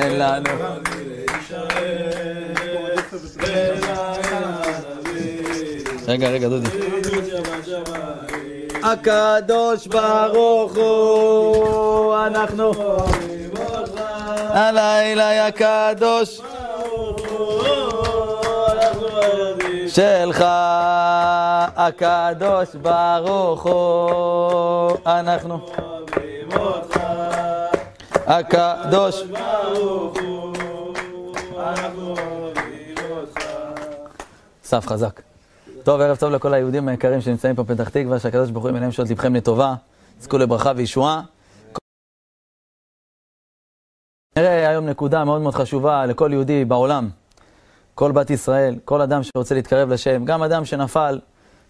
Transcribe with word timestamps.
אין 0.00 0.18
לנו. 0.18 0.50
רגע, 6.08 6.28
רגע, 6.28 6.48
דודי. 6.48 6.68
הקדוש 8.82 9.86
ברוך 9.86 10.76
הוא, 10.76 12.16
אנחנו 12.26 12.72
הלילה 14.48 15.46
הקדוש 15.46 16.40
שלך, 19.88 20.44
הקדוש 21.76 22.74
ברוך 22.74 23.62
הוא, 23.62 24.96
אנחנו 25.06 25.60
הקדוש 28.26 29.22
אסף 34.64 34.86
חזק. 34.86 35.20
טוב, 35.84 36.00
ערב 36.00 36.16
טוב 36.16 36.32
לכל 36.32 36.54
היהודים 36.54 36.88
היקרים 36.88 37.20
שנמצאים 37.20 37.56
פה 37.56 37.62
בפתח 37.62 37.88
תקווה, 37.88 38.18
שהקדוש 38.18 38.50
ברוך 38.50 38.64
הוא 38.64 38.70
ימנעם 38.70 38.92
שעות 38.92 39.10
לבכם 39.10 39.34
לטובה, 39.34 39.74
זכו 40.20 40.38
לברכה 40.38 40.72
וישועה. 40.76 41.22
נראה 44.36 44.68
היום 44.68 44.86
נקודה 44.86 45.24
מאוד 45.24 45.40
מאוד 45.40 45.54
חשובה 45.54 46.06
לכל 46.06 46.30
יהודי 46.32 46.64
בעולם, 46.64 47.08
כל 47.94 48.12
בת 48.12 48.30
ישראל, 48.30 48.74
כל 48.84 49.00
אדם 49.00 49.22
שרוצה 49.22 49.54
להתקרב 49.54 49.88
לשם, 49.88 50.24
גם 50.24 50.42
אדם 50.42 50.64
שנפל, 50.64 51.20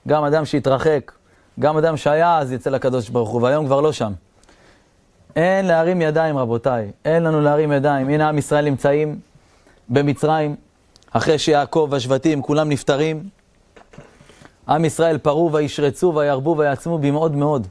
גם 0.08 0.24
אדם 0.24 0.44
שהתרחק, 0.44 1.12
גם 1.60 1.76
אדם 1.76 1.96
שהיה 1.96 2.38
אז 2.38 2.52
יצא 2.52 2.70
לקדוש 2.70 3.08
ברוך 3.08 3.30
הוא, 3.30 3.42
והיום 3.42 3.66
כבר 3.66 3.80
לא 3.80 3.92
שם. 3.92 4.12
אין 5.36 5.66
להרים 5.66 6.02
ידיים, 6.02 6.38
רבותיי, 6.38 6.90
אין 7.04 7.22
לנו 7.22 7.40
להרים 7.40 7.72
ידיים. 7.72 8.08
הנה 8.08 8.28
עם 8.28 8.38
ישראל 8.38 8.64
נמצאים 8.64 9.18
במצרים, 9.88 10.56
אחרי 11.10 11.38
שיעקב 11.38 11.88
והשבטים 11.90 12.42
כולם 12.42 12.68
נפטרים. 12.68 13.22
עם 14.68 14.84
ישראל 14.84 15.18
פרו 15.18 15.52
וישרצו 15.52 16.12
וירבו 16.14 16.56
ויעצמו 16.58 16.98
במאוד 16.98 17.36
מאוד. 17.36 17.66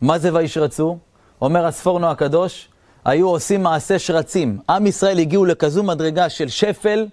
מה 0.00 0.18
זה 0.18 0.34
וישרצו? 0.34 0.98
אומר 1.40 1.66
הספורנו 1.66 2.06
הקדוש, 2.06 2.68
היו 3.04 3.28
עושים 3.28 3.62
מעשה 3.62 3.98
שרצים. 3.98 4.58
עם 4.70 4.86
ישראל 4.86 5.18
הגיעו 5.18 5.44
לכזו 5.44 5.82
מדרגה 5.82 6.28
של 6.28 6.48
שפל, 6.48 7.06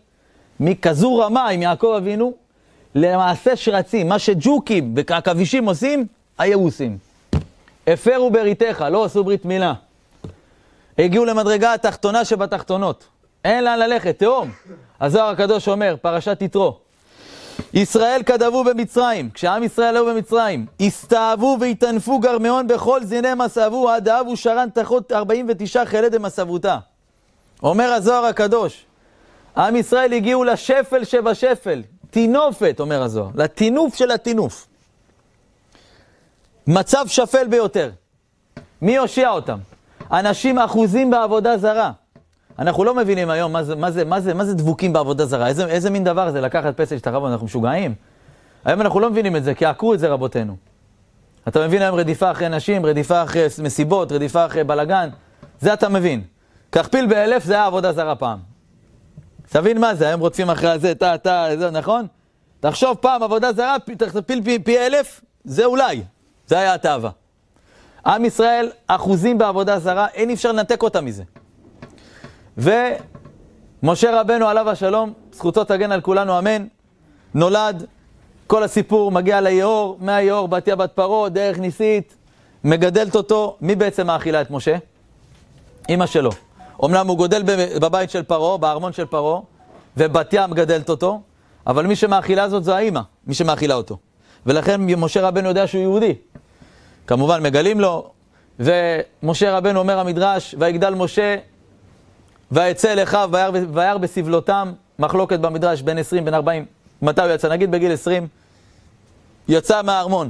מכזו 0.59 1.17
רמה 1.17 1.47
עם 1.49 1.61
יעקב 1.61 1.93
אבינו, 1.97 2.33
למעשה 2.95 3.55
שרצים. 3.55 4.09
מה 4.09 4.19
שג'וקים 4.19 4.95
ועכבישים 4.95 5.65
עושים, 5.65 6.05
היו 6.37 6.59
עושים. 6.59 6.97
הפרו 7.87 8.31
בריתך, 8.31 8.85
לא 8.91 9.05
עשו 9.05 9.23
ברית 9.23 9.45
מילה. 9.45 9.73
הגיעו 10.97 11.25
למדרגה 11.25 11.73
התחתונה 11.73 12.25
שבתחתונות. 12.25 13.05
אין 13.45 13.63
לאן 13.63 13.79
ללכת, 13.79 14.19
תהום. 14.19 14.51
הזוהר 15.01 15.29
הקדוש 15.29 15.67
אומר, 15.67 15.95
פרשת 16.01 16.37
יתרו, 16.41 16.79
ישראל 17.73 18.23
כדבו 18.25 18.63
במצרים, 18.63 19.29
כשעם 19.29 19.63
ישראל 19.63 19.95
היו 19.95 20.05
במצרים, 20.05 20.65
הסתאבו 20.79 21.57
והתענפו 21.59 22.19
גרמאון 22.19 22.67
בכל 22.67 23.03
זיני 23.03 23.33
מסעבו, 23.37 23.89
עד 23.89 24.09
אהבו 24.09 24.37
שרן 24.37 24.69
תחות 24.73 25.11
49 25.11 25.85
חלד 25.85 26.15
דמסעבותה. 26.15 26.77
אומר 27.63 27.93
הזוהר 27.93 28.25
הקדוש, 28.25 28.85
עם 29.57 29.75
ישראל 29.75 30.13
הגיעו 30.13 30.43
לשפל 30.43 31.03
שבשפל, 31.03 31.81
טינופת, 32.09 32.79
אומר 32.79 33.01
הזוהר, 33.01 33.29
לטינוף 33.35 33.95
של 33.95 34.11
הטינוף. 34.11 34.67
מצב 36.67 37.05
שפל 37.07 37.47
ביותר. 37.47 37.91
מי 38.81 38.95
יושיע 38.95 39.29
אותם? 39.29 39.59
אנשים 40.13 40.59
אחוזים 40.59 41.11
בעבודה 41.11 41.57
זרה. 41.57 41.91
אנחנו 42.59 42.83
לא 42.83 42.95
מבינים 42.95 43.29
היום 43.29 43.53
מה 43.53 43.63
זה, 43.63 43.75
מה 43.75 43.91
זה, 43.91 44.05
מה 44.05 44.21
זה, 44.21 44.33
מה 44.33 44.45
זה 44.45 44.53
דבוקים 44.53 44.93
בעבודה 44.93 45.25
זרה. 45.25 45.47
איזה, 45.47 45.65
איזה 45.65 45.89
מין 45.89 46.03
דבר 46.03 46.31
זה 46.31 46.41
לקחת 46.41 46.77
פסל 46.77 46.97
שתחרבו, 46.97 47.27
אנחנו 47.27 47.45
משוגעים. 47.45 47.95
היום 48.65 48.81
אנחנו 48.81 48.99
לא 48.99 49.09
מבינים 49.09 49.35
את 49.35 49.43
זה, 49.43 49.53
כי 49.53 49.65
עקרו 49.65 49.93
את 49.93 49.99
זה 49.99 50.07
רבותינו. 50.07 50.55
אתה 51.47 51.67
מבין 51.67 51.81
היום 51.81 51.95
רדיפה 51.95 52.31
אחרי 52.31 52.49
נשים, 52.49 52.85
רדיפה 52.85 53.23
אחרי 53.23 53.45
מסיבות, 53.63 54.11
רדיפה 54.11 54.45
אחרי 54.45 54.63
בלאגן, 54.63 55.09
זה 55.59 55.73
אתה 55.73 55.89
מבין. 55.89 56.21
קח 56.69 56.87
פיל 56.87 57.05
באלף, 57.05 57.43
זה 57.43 57.53
היה 57.53 57.65
עבודה 57.65 57.93
זרה 57.93 58.15
פעם. 58.15 58.39
תבין 59.49 59.81
מה 59.81 59.95
זה, 59.95 60.07
היום 60.07 60.21
רודפים 60.21 60.49
אחרי 60.49 60.69
הזה, 60.69 60.91
אתה, 60.91 61.15
אתה, 61.15 61.47
זה, 61.57 61.71
נכון? 61.71 62.07
תחשוב 62.59 62.97
פעם 62.97 63.23
עבודה 63.23 63.53
זרה, 63.53 63.75
תכפיל 63.97 64.41
פי, 64.43 64.59
פי 64.59 64.79
אלף, 64.79 65.21
זה 65.43 65.65
אולי. 65.65 66.03
זה 66.47 66.59
היה 66.59 66.73
התאווה. 66.73 67.09
עם 68.05 68.25
ישראל, 68.25 68.71
אחוזים 68.87 69.37
בעבודה 69.37 69.79
זרה, 69.79 70.07
אין 70.13 70.29
אפשר 70.29 70.51
לנתק 70.51 70.83
אותם 70.83 71.05
מזה. 71.05 71.23
ומשה 72.57 74.21
רבנו 74.21 74.47
עליו 74.47 74.69
השלום, 74.69 75.13
זכותו 75.33 75.63
תגן 75.63 75.91
על 75.91 76.01
כולנו, 76.01 76.39
אמן, 76.39 76.65
נולד, 77.33 77.85
כל 78.47 78.63
הסיפור 78.63 79.11
מגיע 79.11 79.41
ליאור, 79.41 79.97
מהיאור, 80.01 80.47
בתיה 80.47 80.75
בת 80.75 80.91
פרעה, 80.91 81.29
דרך 81.29 81.59
ניסית, 81.59 82.15
מגדלת 82.63 83.15
אותו, 83.15 83.57
מי 83.61 83.75
בעצם 83.75 84.07
מאכילה 84.07 84.41
את 84.41 84.51
משה? 84.51 84.75
אימא 85.89 86.05
שלו. 86.05 86.31
אמנם 86.85 87.07
הוא 87.07 87.17
גודל 87.17 87.43
בבית 87.79 88.09
של 88.09 88.23
פרעה, 88.23 88.57
בארמון 88.57 88.93
של 88.93 89.05
פרעה, 89.05 89.39
ובתיה 89.97 90.47
מגדלת 90.47 90.89
אותו, 90.89 91.21
אבל 91.67 91.87
מי 91.87 91.95
שמאכילה 91.95 92.49
זאת 92.49 92.63
זו 92.63 92.73
האימא, 92.73 93.01
מי 93.27 93.33
שמאכילה 93.33 93.75
אותו. 93.75 93.97
ולכן 94.45 94.81
משה 94.81 95.27
רבנו 95.27 95.47
יודע 95.47 95.67
שהוא 95.67 95.81
יהודי. 95.81 96.13
כמובן 97.07 97.43
מגלים 97.43 97.79
לו, 97.79 98.11
ומשה 98.59 99.57
רבנו 99.57 99.79
אומר 99.79 99.99
המדרש, 99.99 100.55
ויגדל 100.59 100.93
משה, 100.93 101.35
ויצא 102.51 102.93
אל 102.93 103.03
אחיו, 103.03 103.29
וירא 103.73 103.97
בסבלותם, 103.97 104.73
מחלוקת 104.99 105.39
במדרש 105.39 105.81
בין 105.81 105.97
20, 105.97 106.25
בין 106.25 106.33
40, 106.33 106.65
מתי 107.01 107.21
הוא 107.21 107.31
יצא? 107.31 107.49
נגיד 107.49 107.71
בגיל 107.71 107.91
20, 107.91 108.27
יצא 109.47 109.81
מהארמון. 109.81 110.29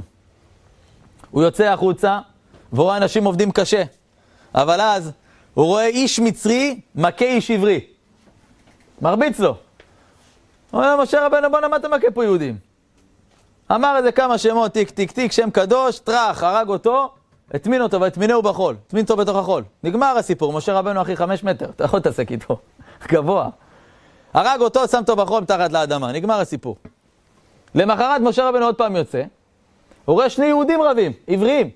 הוא 1.30 1.42
יוצא 1.42 1.64
החוצה, 1.64 2.18
והוא 2.72 2.84
רואה 2.84 2.96
אנשים 2.96 3.24
עובדים 3.24 3.52
קשה. 3.52 3.82
אבל 4.54 4.80
אז 4.80 5.10
הוא 5.54 5.66
רואה 5.66 5.86
איש 5.86 6.18
מצרי 6.18 6.80
מכה 6.94 7.24
איש 7.24 7.50
עברי. 7.50 7.80
מרביץ 9.00 9.38
לו. 9.38 9.48
הוא 9.48 9.56
אומר 10.72 10.96
למשה 10.96 11.26
רבנו, 11.26 11.50
בוא'נה, 11.50 11.68
מה 11.68 11.76
אתה 11.76 11.88
מכה 11.88 12.10
פה 12.14 12.24
יהודים? 12.24 12.56
אמר 13.72 13.96
איזה 13.96 14.12
כמה 14.12 14.38
שמות, 14.38 14.72
טיק 14.72 14.90
טיק 14.90 15.10
טיק, 15.12 15.32
שם 15.32 15.50
קדוש, 15.50 15.98
טראח, 15.98 16.42
הרג 16.42 16.68
אותו, 16.68 17.10
הטמין 17.54 17.82
אותו 17.82 18.00
והטמינהו 18.00 18.42
בחול. 18.42 18.76
הטמין 18.86 19.02
אותו 19.02 19.16
בתוך 19.16 19.36
החול. 19.36 19.64
נגמר 19.82 20.18
הסיפור, 20.18 20.52
משה 20.52 20.72
רבנו 20.72 21.02
אחי 21.02 21.16
חמש 21.16 21.44
מטר, 21.44 21.70
אתה 21.70 21.84
יכול 21.84 21.96
להתעסק 21.98 22.30
איתו, 22.30 22.56
גבוה. 23.12 23.48
הרג 24.34 24.60
אותו, 24.60 24.88
שם 24.88 24.98
אותו 24.98 25.16
בחול 25.16 25.42
מתחת 25.42 25.72
לאדמה, 25.72 26.12
נגמר 26.12 26.40
הסיפור. 26.40 26.76
למחרת 27.74 28.20
משה 28.20 28.48
רבנו 28.48 28.64
עוד 28.64 28.74
פעם 28.74 28.96
יוצא, 28.96 29.22
הוא 30.04 30.14
רואה 30.14 30.30
שני 30.30 30.46
יהודים 30.46 30.82
רבים, 30.82 31.12
עבריים, 31.26 31.70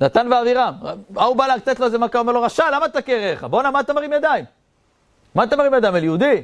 נתן 0.00 0.32
ואבירם. 0.32 0.74
ההוא 1.16 1.36
בא 1.36 1.46
לתת 1.46 1.80
לו 1.80 1.86
איזה 1.86 1.98
מכה, 1.98 2.18
אומר 2.18 2.32
לו, 2.32 2.42
רשע, 2.42 2.70
למה 2.70 2.86
אתה 2.86 3.02
קרח? 3.02 3.44
בואנה, 3.44 3.70
מה 3.70 3.80
אתה 3.80 3.92
מרים 3.92 4.12
ידיים? 4.12 4.44
מה 5.34 5.44
אתה 5.44 5.56
מרים 5.56 5.74
ידיים 5.74 5.96
אל 5.96 6.04
יהודי? 6.04 6.42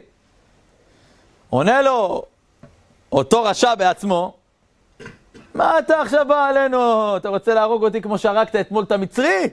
עונה 1.51 1.83
לו 1.83 2.23
אותו 3.13 3.43
רשע 3.43 3.75
בעצמו, 3.75 4.38
מה 5.59 5.79
אתה 5.79 6.01
עכשיו 6.01 6.27
בא 6.29 6.47
עלינו? 6.47 7.17
אתה 7.17 7.29
רוצה 7.29 7.55
להרוג 7.55 7.85
אותי 7.85 8.03
כמו 8.03 8.19
שהרגת 8.19 8.57
אתמול 8.57 8.85
את 8.85 8.93
המצרי? 8.93 9.49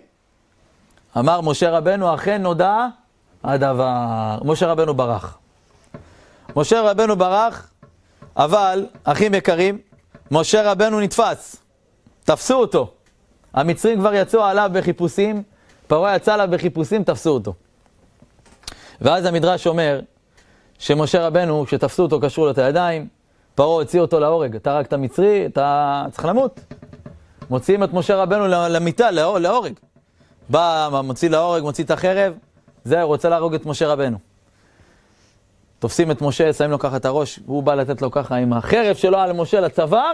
אמר 1.18 1.42
משה 1.42 1.70
רבנו, 1.70 2.16
אכן 2.16 2.42
נודע 2.42 2.88
הדבר. 3.44 4.38
משה 4.44 4.68
רבנו 4.68 4.94
ברח. 4.94 5.38
משה 6.56 6.82
רבנו 6.82 7.16
ברח, 7.16 7.70
אבל, 8.38 8.86
אחים 9.04 9.34
יקרים, 9.34 9.78
משה 10.32 10.72
רבנו 10.72 11.00
נתפס. 11.00 11.56
תפסו 12.24 12.56
אותו. 12.56 12.92
המצרים 13.54 14.00
כבר 14.00 14.14
יצאו 14.14 14.44
עליו 14.44 14.70
בחיפושים, 14.74 15.44
פרעה 15.88 16.16
יצא 16.16 16.34
עליו 16.34 16.48
בחיפושים, 16.52 17.04
תפסו 17.04 17.30
אותו. 17.30 17.54
ואז 19.02 19.26
המדרש 19.26 19.68
אומר 19.68 20.00
שמשה 20.80 21.28
רבנו, 21.28 21.66
כשתפסו 21.66 22.04
אותו, 22.04 22.20
קשרו 22.20 22.46
לו 22.46 22.52
את 22.52 22.58
הידיים, 22.58 23.08
פרעה 23.56 23.70
הוציא 23.70 24.00
אותו 24.00 24.20
להורג. 24.20 24.56
אתה 24.56 24.72
הרגת 24.72 24.94
מצרי, 24.94 25.46
אתה 25.46 26.06
צריך 26.12 26.26
למות. 26.26 26.60
מוציאים 27.50 27.84
את 27.84 27.94
משה 27.94 28.16
רבנו 28.16 28.48
למיטה, 28.48 29.12
להורג. 29.12 29.74
בא, 30.50 30.90
מוציא 31.04 31.30
להורג, 31.30 31.64
מוציא 31.64 31.84
את 31.84 31.92
החרב, 31.92 32.34
זהו, 32.84 33.08
רוצה 33.08 33.30
להרוג 33.30 33.54
את 33.54 33.66
משה 33.66 33.88
רבנו. 33.88 34.18
תופסים 35.80 36.12
את 36.12 36.22
משה, 36.22 36.54
שמים 36.54 36.72
לו 36.72 36.80
ככה 36.80 36.96
את 36.96 37.06
הראש, 37.06 37.40
והוא 37.46 37.64
בא 37.64 37.76
לתת 37.76 38.02
לו 38.02 38.12
ככה 38.12 38.36
עם 38.36 38.54
החרב 38.54 38.96
שלו 38.96 39.18
על 39.18 39.34
משה 39.34 39.60
לצוואר, 39.60 40.12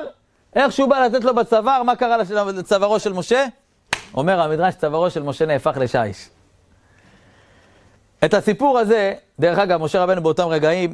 איך 0.56 0.72
שהוא 0.72 0.90
בא 0.90 1.00
לתת 1.00 1.24
לו 1.24 1.36
בצוואר, 1.36 1.84
מה 1.84 1.96
קרה 1.96 2.18
לצווארו 2.54 3.00
של 3.00 3.14
משה? 3.14 3.46
אומר 4.14 4.42
המדרש, 4.42 4.76
צווארו 4.76 5.10
של 5.10 5.24
משה 5.24 5.46
נהפך 5.46 5.78
לשיש. 5.78 6.30
את 8.26 8.34
הסיפור 8.34 8.80
הזה, 8.80 9.14
דרך 9.40 9.60
אגב, 9.60 9.82
משה 9.82 10.04
רבנו 10.04 10.24
באותם 10.24 10.48
רגעים, 10.48 10.94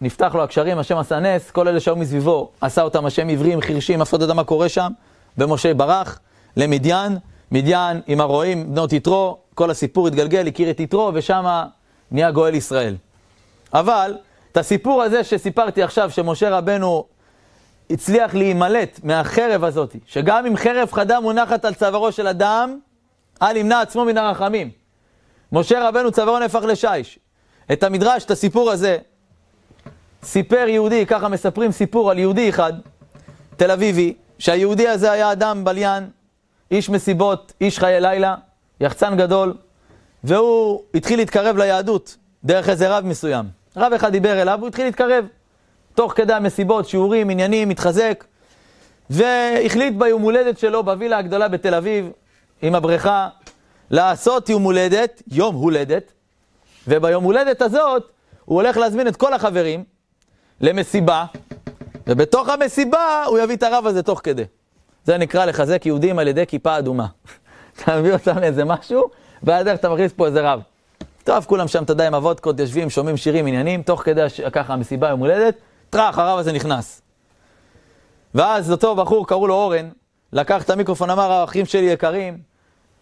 נפתח 0.00 0.34
לו 0.34 0.42
הקשרים, 0.42 0.78
השם 0.78 0.98
עשה 0.98 1.20
נס, 1.20 1.50
כל 1.50 1.68
אלה 1.68 1.80
שהיו 1.80 1.96
מסביבו, 1.96 2.50
עשה 2.60 2.82
אותם 2.82 3.06
השם 3.06 3.28
עברים, 3.28 3.60
חירשים, 3.60 4.02
אף 4.02 4.10
אחד 4.10 4.18
לא 4.18 4.24
יודע 4.24 4.34
מה 4.34 4.44
קורה 4.44 4.68
שם, 4.68 4.92
ומשה 5.38 5.74
ברח 5.74 6.20
למדיין, 6.56 7.18
מדיין 7.50 8.00
עם 8.06 8.20
הרועים, 8.20 8.74
בנות 8.74 8.92
יתרו, 8.92 9.38
כל 9.54 9.70
הסיפור 9.70 10.06
התגלגל, 10.08 10.46
הכיר 10.46 10.70
את 10.70 10.80
יתרו, 10.80 11.10
ושם 11.14 11.64
נהיה 12.10 12.30
גואל 12.30 12.54
ישראל. 12.54 12.96
אבל, 13.74 14.16
את 14.52 14.56
הסיפור 14.56 15.02
הזה 15.02 15.24
שסיפרתי 15.24 15.82
עכשיו, 15.82 16.10
שמשה 16.10 16.50
רבנו 16.50 17.04
הצליח 17.90 18.34
להימלט 18.34 19.00
מהחרב 19.04 19.64
הזאת, 19.64 19.96
שגם 20.06 20.46
אם 20.46 20.56
חרב 20.56 20.92
חדה 20.92 21.20
מונחת 21.20 21.64
על 21.64 21.74
צווארו 21.74 22.12
של 22.12 22.26
אדם, 22.26 22.78
אל 23.42 23.56
ימנע 23.56 23.80
עצמו 23.80 24.04
מן 24.04 24.18
הרחמים. 24.18 24.70
משה 25.52 25.88
רבנו 25.88 26.12
צווארו 26.12 26.38
נהפך 26.38 26.62
לשיש. 26.62 27.18
את 27.72 27.82
המדרש, 27.82 28.24
את 28.24 28.30
הסיפור 28.30 28.70
הזה, 28.70 28.98
סיפר 30.22 30.64
יהודי, 30.68 31.06
ככה 31.06 31.28
מספרים 31.28 31.72
סיפור 31.72 32.10
על 32.10 32.18
יהודי 32.18 32.48
אחד, 32.48 32.72
תל 33.56 33.70
אביבי, 33.70 34.14
שהיהודי 34.38 34.88
הזה 34.88 35.12
היה 35.12 35.32
אדם 35.32 35.64
בליין, 35.64 36.10
איש 36.70 36.90
מסיבות, 36.90 37.52
איש 37.60 37.78
חיי 37.78 38.00
לילה, 38.00 38.34
יחצן 38.80 39.16
גדול, 39.16 39.54
והוא 40.24 40.82
התחיל 40.94 41.18
להתקרב 41.18 41.56
ליהדות 41.56 42.16
דרך 42.44 42.68
איזה 42.68 42.96
רב 42.96 43.04
מסוים. 43.04 43.46
רב 43.76 43.92
אחד 43.92 44.12
דיבר 44.12 44.42
אליו, 44.42 44.58
הוא 44.60 44.68
התחיל 44.68 44.84
להתקרב. 44.84 45.24
תוך 45.94 46.12
כדי 46.16 46.32
המסיבות, 46.32 46.88
שיעורים, 46.88 47.30
עניינים, 47.30 47.70
התחזק, 47.70 48.24
והחליט 49.10 49.94
ביום 49.98 50.22
הולדת 50.22 50.58
שלו 50.58 50.82
בווילה 50.82 51.18
הגדולה 51.18 51.48
בתל 51.48 51.74
אביב, 51.74 52.10
עם 52.62 52.74
הבריכה, 52.74 53.28
לעשות 53.90 54.48
יום 54.48 54.62
הולדת, 54.62 55.22
יום 55.32 55.54
הולדת, 55.54 56.12
וביום 56.88 57.24
הולדת 57.24 57.62
הזאת 57.62 58.10
הוא 58.44 58.62
הולך 58.62 58.76
להזמין 58.76 59.08
את 59.08 59.16
כל 59.16 59.34
החברים 59.34 59.84
למסיבה, 60.60 61.24
ובתוך 62.06 62.48
המסיבה 62.48 63.24
הוא 63.26 63.38
יביא 63.38 63.56
את 63.56 63.62
הרב 63.62 63.86
הזה 63.86 64.02
תוך 64.02 64.20
כדי. 64.24 64.44
זה 65.04 65.18
נקרא 65.18 65.44
לחזק 65.44 65.86
יהודים 65.86 66.18
על 66.18 66.28
ידי 66.28 66.46
כיפה 66.46 66.78
אדומה. 66.78 67.06
אתה 67.76 68.00
מביא 68.00 68.12
אותם 68.12 68.38
לאיזה 68.38 68.64
משהו, 68.64 69.10
ועד 69.42 69.68
איך 69.68 69.80
אתה 69.80 69.88
מכניס 69.88 70.12
פה 70.12 70.26
איזה 70.26 70.40
רב. 70.40 70.60
טוב, 71.24 71.44
כולם 71.44 71.68
שם, 71.68 71.82
אתה 71.82 71.92
יודע, 71.92 72.06
עם 72.06 72.14
הוודקות 72.14 72.60
יושבים, 72.60 72.90
שומעים 72.90 73.16
שירים, 73.16 73.46
עניינים, 73.46 73.82
תוך 73.82 74.02
כדי 74.02 74.26
ככה 74.52 74.72
המסיבה 74.72 75.08
יום 75.08 75.20
הולדת, 75.20 75.54
טראח, 75.90 76.18
הרב 76.18 76.38
הזה 76.38 76.52
נכנס. 76.52 77.02
ואז 78.34 78.72
אותו 78.72 78.96
בחור, 78.96 79.26
קראו 79.26 79.46
לו 79.46 79.54
אורן, 79.54 79.88
לקח 80.32 80.62
את 80.62 80.70
המיקרופון, 80.70 81.10
אמר, 81.10 81.32
האחים 81.32 81.66
שלי 81.66 81.84
יקרים, 81.84 82.38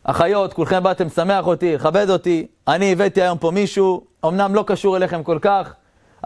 אחיות, 0.04 0.52
כולכם 0.52 0.82
באתם 0.82 1.06
לשמח 1.06 1.46
אותי, 1.46 1.74
לכבד 1.74 2.10
אותי, 2.10 2.46
אני 2.68 2.92
הבאתי 2.92 3.22
היום 3.22 3.38
פה 3.38 3.50
מישהו, 3.50 4.04
אמנם 4.24 4.54
לא 4.54 4.64
קשור 4.66 4.96
אליכם 4.96 5.22
כל 5.22 5.38
כך, 5.42 5.74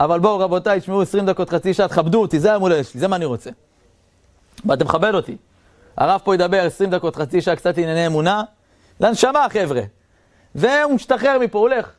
אבל 0.00 0.20
בואו 0.20 0.38
רבותיי, 0.38 0.80
תשמעו 0.80 1.02
20 1.02 1.26
דקות, 1.26 1.50
חצי 1.50 1.74
שעה, 1.74 1.88
תכבדו 1.88 2.20
אותי, 2.20 2.40
זה 2.40 2.50
היום 2.50 2.62
הולדת 2.62 2.86
שלי, 2.86 3.00
זה 3.00 3.08
מה 3.08 3.16
אני 3.16 3.24
רוצה. 3.24 3.50
באתם 4.64 4.84
לכבד 4.84 5.14
אותי. 5.14 5.36
הרב 5.96 6.20
פה 6.24 6.34
ידבר 6.34 6.60
20 6.66 6.90
דקות, 6.90 7.16
חצי 7.16 7.40
שעה, 7.40 7.56
קצת 7.56 7.78
ענייני 7.78 8.06
אמונה, 8.06 8.42
לנשמה 9.00 9.46
חבר'ה. 9.50 9.82
והוא 10.54 10.94
משתחרר 10.94 11.38
מפה, 11.40 11.58
הוא 11.58 11.68
הולך. 11.68 11.90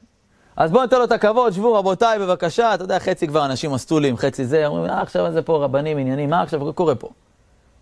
אז 0.56 0.71
בואו 0.71 0.83
ניתן 0.83 0.98
לו 0.98 1.03
את 1.03 1.12
הכבוד, 1.12 1.53
שבו 1.53 1.74
רבותיי, 1.74 2.19
בבקשה, 2.19 2.74
אתה 2.74 2.83
יודע, 2.83 3.00
חצי 3.00 3.27
כבר 3.27 3.45
אנשים 3.45 3.71
מסטולים, 3.71 4.18
חצי 4.18 4.45
זה, 4.45 4.68
אומרים, 4.68 4.92
אה, 4.92 5.01
עכשיו 5.01 5.31
זה 5.31 5.42
פה 5.42 5.63
רבנים, 5.63 5.98
עניינים, 5.98 6.30
מה 6.30 6.42
עכשיו 6.42 6.74
קורה 6.74 6.95
פה? 6.95 7.09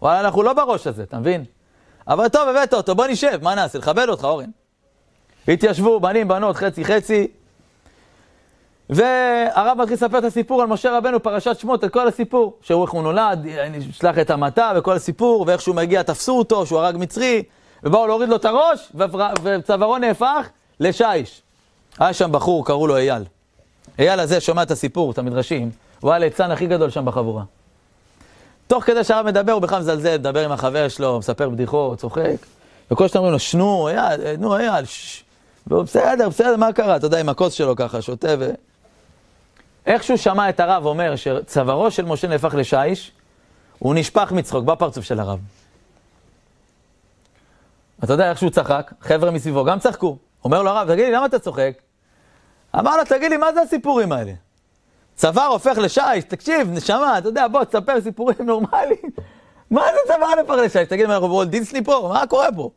וואלה, 0.02 0.20
אנחנו 0.20 0.44
לא 0.44 0.54
בראש 0.54 0.88
הזה, 0.88 1.04
אתה 1.04 1.20
מבין? 1.20 1.46
אבל 2.08 2.28
טוב, 2.28 2.50
הבאת 2.50 2.74
אותו, 2.74 2.96
בוא 2.96 3.08
נשב, 3.08 3.40
מה 3.42 3.56
נעשה? 3.56 3.78
לכבד 3.78 4.10
אותך, 4.10 4.24
אורן. 4.24 4.50
התיישבו, 5.48 6.00
בנים, 6.00 6.28
בנות, 6.28 6.56
חצי, 6.56 6.86
חצי. 6.86 7.28
והרב 8.90 9.78
מתחיל 9.82 9.94
לספר 9.94 10.18
את 10.18 10.24
הסיפור 10.24 10.62
על 10.62 10.68
משה 10.68 10.98
רבנו, 10.98 11.24
פרשת 11.24 11.60
שמות, 11.60 11.84
את 11.84 11.94
כל 11.94 12.08
הסיפור. 12.08 12.58
שהוא 12.62 12.86
איך 12.86 12.92
הוא 12.92 13.04
נולד, 13.04 13.48
נשלח 13.72 14.18
את 14.18 14.30
המטה 14.30 14.72
וכל 14.76 14.94
הסיפור, 14.94 15.44
ואיך 15.48 15.62
שהוא 15.62 15.76
מגיע, 15.76 16.04
תפסו 16.04 16.38
אותו, 16.38 16.66
שהוא 16.66 16.80
הרג 16.80 16.96
מצרי, 16.98 17.44
ובאו 17.84 18.08
להוריד 18.08 18.30
לו 18.30 18.36
את 18.36 18.46
הראש, 18.46 18.92
וצווארו 19.44 19.98
נהפך 19.98 20.50
לשיש. 20.80 21.42
היה 22.00 22.14
שם 22.14 22.32
בחור, 22.32 22.66
קראו 22.66 22.88
לו 22.88 22.98
אייל. 22.98 23.24
אייל 24.00 24.20
הזה 24.20 24.40
שומע 24.40 24.64
את 24.64 24.72
הסיפור, 24.72 25.12
את 25.12 25.18
המדרשים, 25.18 25.72
הוא 26.00 26.12
היה 26.12 26.20
ליצן 26.20 26.52
הכי 26.52 26.68
גדול 26.68 26.90
שם 26.90 27.06
בחבורה. 27.06 27.44
תוך 28.68 28.84
כדי 28.84 29.04
שהרב 29.04 29.26
מדבר, 29.26 29.52
הוא 29.52 29.62
בכלל 29.62 29.80
מזלזל, 29.80 30.18
מדבר 30.18 30.46
עם 30.46 30.52
החבר 30.52 30.88
שלו, 30.88 31.20
מספר 31.20 31.50
בדיחות, 31.50 32.00
צוחק. 32.00 32.36
וכל 32.92 33.08
שאתה 33.08 33.20
אומרים 33.20 33.34
לו, 33.34 33.40
שנו, 33.40 33.88
אייל, 33.88 34.36
נו, 34.38 34.58
אייל, 34.58 34.86
ששש. 34.86 35.24
והוא 35.68 35.84
בסדר, 35.84 36.30
בסדר, 36.30 36.58
מה 36.58 36.74
קרה? 36.74 36.96
אתה 36.96 37.06
יודע, 37.06 37.20
עם 37.20 37.30
הכוס 37.30 37.54
שלו 37.54 37.76
ככה, 37.76 38.02
שותה 38.02 38.36
ו... 38.40 38.50
איך 39.86 40.04
שהוא 40.04 40.18
שמע 40.18 40.50
את 40.50 40.60
הרב 40.60 40.86
אומר 40.86 41.16
שצווארו 41.16 41.92
של 41.92 42.06
משה 42.06 42.28
נהפך 42.28 42.54
לשיש, 42.54 43.12
הוא 43.80 43.96
נשפך 43.96 44.32
מצחוק 44.32 44.66
בפרצוף 44.66 45.06
של 45.06 45.20
הרב. 45.20 45.40
אתה 48.04 48.14
יודע 48.14 48.30
איך 48.30 48.38
שהוא 48.40 48.50
צחק, 48.50 48.94
חבר'ה 49.02 49.32
מסביבו 49.32 49.64
גם 49.64 49.80
צחקו. 49.80 50.18
אומר 50.44 50.62
לו 50.62 50.70
הרב, 50.70 50.94
תגיד 50.94 51.06
לי, 51.06 51.12
למה 51.12 51.26
אתה 51.26 51.40
צוחק? 51.40 51.72
אמר 52.80 52.98
לו, 52.98 53.04
תגיד 53.04 53.32
לי, 53.32 53.38
מה 53.38 53.54
זה 53.54 53.62
הסיפורים 53.62 54.12
האלה? 54.12 54.32
צוואר 55.16 55.46
הופך 55.46 55.78
לשיש, 55.78 56.24
תקשיב, 56.28 56.72
נשמה, 56.72 57.18
אתה 57.18 57.28
יודע, 57.28 57.48
בוא, 57.48 57.64
תספר 57.64 58.02
סיפורים 58.02 58.38
נורמליים. 58.40 59.10
מה 59.72 59.82
זה 59.82 60.14
צוואר 60.14 60.40
הופך 60.40 60.54
לשיש? 60.54 60.88
תגיד, 60.88 61.08
מה, 61.08 61.14
אנחנו 61.14 61.28
בוולט 61.28 61.50
דיסני 61.50 61.84
פה? 61.84 62.10
מה 62.14 62.28
קורה 62.28 62.48
פה? 62.56 62.70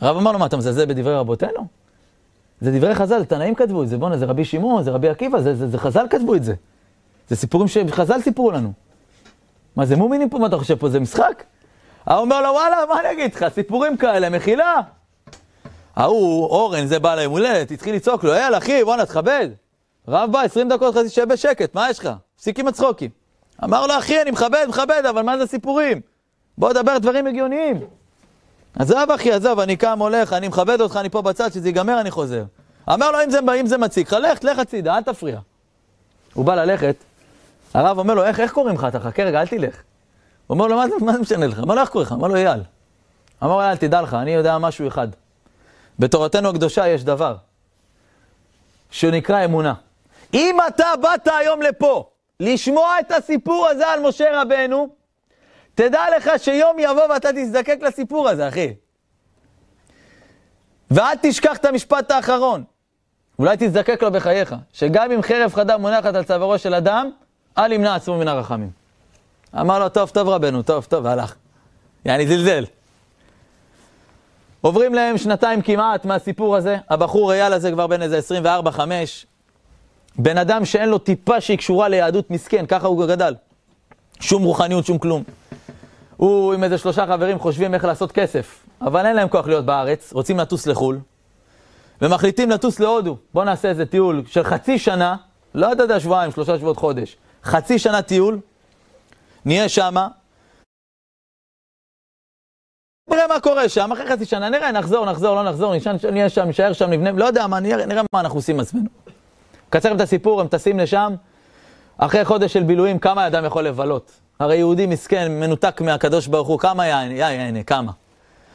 הרב 0.00 0.16
אמר 0.16 0.32
לו, 0.32 0.38
מה, 0.38 0.46
אתה 0.46 0.56
מזלזל 0.56 0.86
בדברי 0.86 1.14
רבותינו? 1.14 1.83
זה 2.60 2.78
דברי 2.78 2.94
חז"ל, 2.94 3.24
תנאים 3.24 3.54
כתבו 3.54 3.82
את 3.82 3.88
זה, 3.88 3.98
בואנה, 3.98 4.18
זה 4.18 4.24
רבי 4.24 4.44
שמעון, 4.44 4.82
זה 4.82 4.90
רבי 4.90 5.08
עקיבא, 5.08 5.40
זה, 5.40 5.54
זה, 5.54 5.68
זה 5.68 5.78
חז"ל 5.78 6.06
כתבו 6.10 6.34
את 6.34 6.44
זה. 6.44 6.54
זה 7.28 7.36
סיפורים 7.36 7.68
שחז"ל 7.68 8.20
סיפרו 8.20 8.50
לנו. 8.50 8.72
מה, 9.76 9.86
זה 9.86 9.96
מומינים 9.96 10.28
פה, 10.28 10.38
מה 10.38 10.46
אתה 10.46 10.58
חושב 10.58 10.74
פה, 10.74 10.88
זה 10.88 11.00
משחק? 11.00 11.44
ההוא 12.06 12.20
אומר 12.24 12.42
לו, 12.42 12.48
וואלה, 12.48 12.76
מה 12.88 13.00
אני 13.00 13.12
אגיד 13.12 13.34
לך, 13.34 13.46
סיפורים 13.54 13.96
כאלה, 13.96 14.30
מחילה. 14.30 14.80
ההוא, 15.96 16.46
אורן, 16.46 16.86
זה 16.86 16.98
בעל 16.98 17.18
היום 17.18 17.32
הולדת, 17.32 17.70
התחיל 17.70 17.94
לצעוק 17.94 18.24
לו, 18.24 18.34
יאללה, 18.34 18.58
אחי, 18.58 18.84
בואנה, 18.84 19.06
תכבד. 19.06 19.48
רב 20.08 20.32
בא, 20.32 20.40
20 20.40 20.68
דקות 20.68 20.94
חצי 20.94 21.08
שב 21.08 21.28
בשקט, 21.28 21.74
מה 21.74 21.90
יש 21.90 21.98
לך? 21.98 22.10
הפסיק 22.36 22.58
עם 22.58 22.68
הצחוקים. 22.68 23.10
אמר 23.64 23.86
לו, 23.86 23.98
אחי, 23.98 24.22
אני 24.22 24.30
מכבד, 24.30 24.66
מכבד, 24.68 25.02
אבל 25.10 25.22
מה 25.22 25.38
זה 25.38 25.46
סיפורים? 25.46 26.00
בוא 26.58 26.70
נדבר 26.70 26.98
דברים 26.98 27.26
הגיוניים. 27.26 27.80
עזוב, 28.78 29.10
אחי, 29.10 29.32
עזוב, 29.32 29.60
אני 29.60 29.76
קם, 29.76 29.98
הולך, 29.98 30.32
אני 30.32 30.48
מכבד 30.48 30.80
אותך, 30.80 30.96
אני 30.96 31.08
פה 31.08 31.22
בצד, 31.22 31.52
שזה 31.52 31.68
ייגמר, 31.68 32.00
אני 32.00 32.10
חוזר. 32.10 32.44
אמר 32.92 33.10
לו, 33.10 33.24
אם 33.24 33.30
זה, 33.30 33.38
אם 33.60 33.66
זה 33.66 33.78
מציק 33.78 34.12
לך, 34.12 34.18
לך, 34.22 34.44
לך 34.44 34.58
הצידה, 34.58 34.96
אל 34.96 35.02
תפריע. 35.02 35.38
הוא 36.34 36.44
בא 36.44 36.54
ללכת, 36.54 36.96
הרב 37.74 37.98
אומר 37.98 38.14
לו, 38.14 38.24
איך, 38.24 38.40
איך 38.40 38.52
קוראים 38.52 38.74
לך? 38.74 38.84
אתה 38.88 39.00
חכה 39.00 39.22
רגע, 39.22 39.40
אל 39.40 39.46
תלך. 39.46 39.74
הוא 40.46 40.54
אומר 40.54 40.66
לו, 40.66 40.76
מה, 40.76 40.84
מה 41.00 41.12
זה 41.12 41.18
משנה 41.18 41.46
לך? 41.46 41.58
אמר 41.58 41.74
לו, 41.74 41.80
איך 41.80 41.88
קוראים 41.88 42.06
לך? 42.06 42.12
אמר 42.12 42.28
לו, 42.28 42.36
אייל. 42.36 42.60
אמר 43.42 43.52
לו, 43.52 43.60
אייל, 43.60 43.76
תדע 43.76 44.02
לך, 44.02 44.14
אני 44.14 44.30
יודע 44.30 44.58
משהו 44.58 44.88
אחד. 44.88 45.08
בתורתנו 45.98 46.48
הקדושה 46.48 46.88
יש 46.88 47.04
דבר 47.04 47.36
שנקרא 48.90 49.44
אמונה. 49.44 49.74
אם 50.34 50.56
אתה 50.68 50.86
באת 51.02 51.28
היום 51.40 51.62
לפה 51.62 52.08
לשמוע 52.40 53.00
את 53.00 53.12
הסיפור 53.12 53.68
הזה 53.68 53.86
על 53.86 54.00
משה 54.00 54.42
רבנו, 54.42 54.88
תדע 55.74 56.02
לך 56.16 56.30
שיום 56.38 56.76
יבוא 56.78 57.02
ואתה 57.10 57.28
תזדקק 57.32 57.78
לסיפור 57.82 58.28
הזה, 58.28 58.48
אחי. 58.48 58.74
ואל 60.90 61.16
תשכח 61.22 61.56
את 61.56 61.64
המשפט 61.64 62.10
האחרון. 62.10 62.64
אולי 63.38 63.56
תזדקק 63.58 64.02
לו 64.02 64.12
בחייך, 64.12 64.54
שגם 64.72 65.12
אם 65.12 65.22
חרב 65.22 65.52
חדה 65.54 65.76
מונחת 65.76 66.14
על 66.14 66.24
צווארו 66.24 66.58
של 66.58 66.74
אדם, 66.74 67.10
אל 67.58 67.72
ימנע 67.72 67.94
עצמו 67.94 68.18
מן 68.18 68.28
הרחמים. 68.28 68.70
אמר 69.60 69.78
לו, 69.78 69.88
טוב, 69.88 70.10
טוב 70.10 70.28
רבנו, 70.28 70.62
טוב, 70.62 70.84
טוב, 70.84 71.04
והלך. 71.04 71.34
יעני 72.04 72.26
זלזל. 72.26 72.64
עוברים 74.60 74.94
להם 74.94 75.18
שנתיים 75.18 75.62
כמעט 75.62 76.04
מהסיפור 76.04 76.56
הזה, 76.56 76.76
הבחור 76.90 77.32
אייל 77.32 77.52
הזה 77.52 77.70
כבר 77.70 77.86
בן 77.86 78.02
איזה 78.02 78.20
24-5, 78.66 78.78
בן 80.18 80.38
אדם 80.38 80.64
שאין 80.64 80.88
לו 80.88 80.98
טיפה 80.98 81.40
שהיא 81.40 81.58
קשורה 81.58 81.88
ליהדות 81.88 82.30
מסכן, 82.30 82.66
ככה 82.66 82.86
הוא 82.86 83.06
גדל. 83.06 83.34
שום 84.20 84.42
רוחניות, 84.42 84.86
שום 84.86 84.98
כלום. 84.98 85.22
הוא 86.16 86.54
עם 86.54 86.64
איזה 86.64 86.78
שלושה 86.78 87.06
חברים 87.06 87.38
חושבים 87.38 87.74
איך 87.74 87.84
לעשות 87.84 88.12
כסף, 88.12 88.64
אבל 88.80 89.06
אין 89.06 89.16
להם 89.16 89.28
כוח 89.28 89.46
להיות 89.46 89.64
בארץ, 89.64 90.12
רוצים 90.12 90.38
לטוס 90.38 90.66
לחו"ל, 90.66 90.98
ומחליטים 92.02 92.50
לטוס 92.50 92.80
להודו. 92.80 93.16
בואו 93.34 93.44
נעשה 93.44 93.68
איזה 93.68 93.86
טיול 93.86 94.22
של 94.26 94.44
חצי 94.44 94.78
שנה, 94.78 95.16
לא 95.54 95.66
יודע, 95.66 96.00
שבועיים, 96.00 96.30
שלושה 96.30 96.58
שבועות, 96.58 96.76
חודש. 96.76 97.16
חצי 97.44 97.78
שנה 97.78 98.02
טיול, 98.02 98.40
נהיה 99.44 99.68
שמה, 99.68 100.08
נראה 103.10 103.26
מה 103.26 103.40
קורה 103.40 103.68
שם, 103.68 103.92
אחרי 103.92 104.06
חצי 104.06 104.24
שנה, 104.24 104.48
נראה, 104.48 104.72
נחזור, 104.72 105.06
נחזור, 105.06 105.34
לא 105.42 105.50
נחזור, 105.50 105.74
נשאר, 105.76 105.92
נהיה 106.12 106.28
שם, 106.28 106.48
נשאר 106.48 106.72
שם, 106.72 106.90
נבנה, 106.90 107.12
לא 107.12 107.24
יודע 107.24 107.46
מה, 107.46 107.60
נראה, 107.60 107.86
נראה 107.86 108.02
מה 108.12 108.20
אנחנו 108.20 108.38
עושים 108.38 108.60
עצמנו. 108.60 108.88
קצר 109.70 109.94
את 109.94 110.00
הסיפור, 110.00 110.40
הם 110.40 110.48
טסים 110.48 110.78
לשם, 110.78 111.14
אחרי 111.98 112.24
חודש 112.24 112.52
של 112.52 112.62
בילויים, 112.62 112.98
כמה 112.98 113.26
אדם 113.26 113.44
יכול 113.44 113.64
לבלות? 113.64 114.23
הרי 114.38 114.56
יהודי 114.56 114.86
מסכן, 114.86 115.32
מנותק 115.40 115.80
מהקדוש 115.80 116.26
ברוך 116.26 116.48
הוא, 116.48 116.58
כמה 116.58 116.86
יעני, 116.86 117.14
יעני, 117.14 117.64
כמה. 117.64 117.92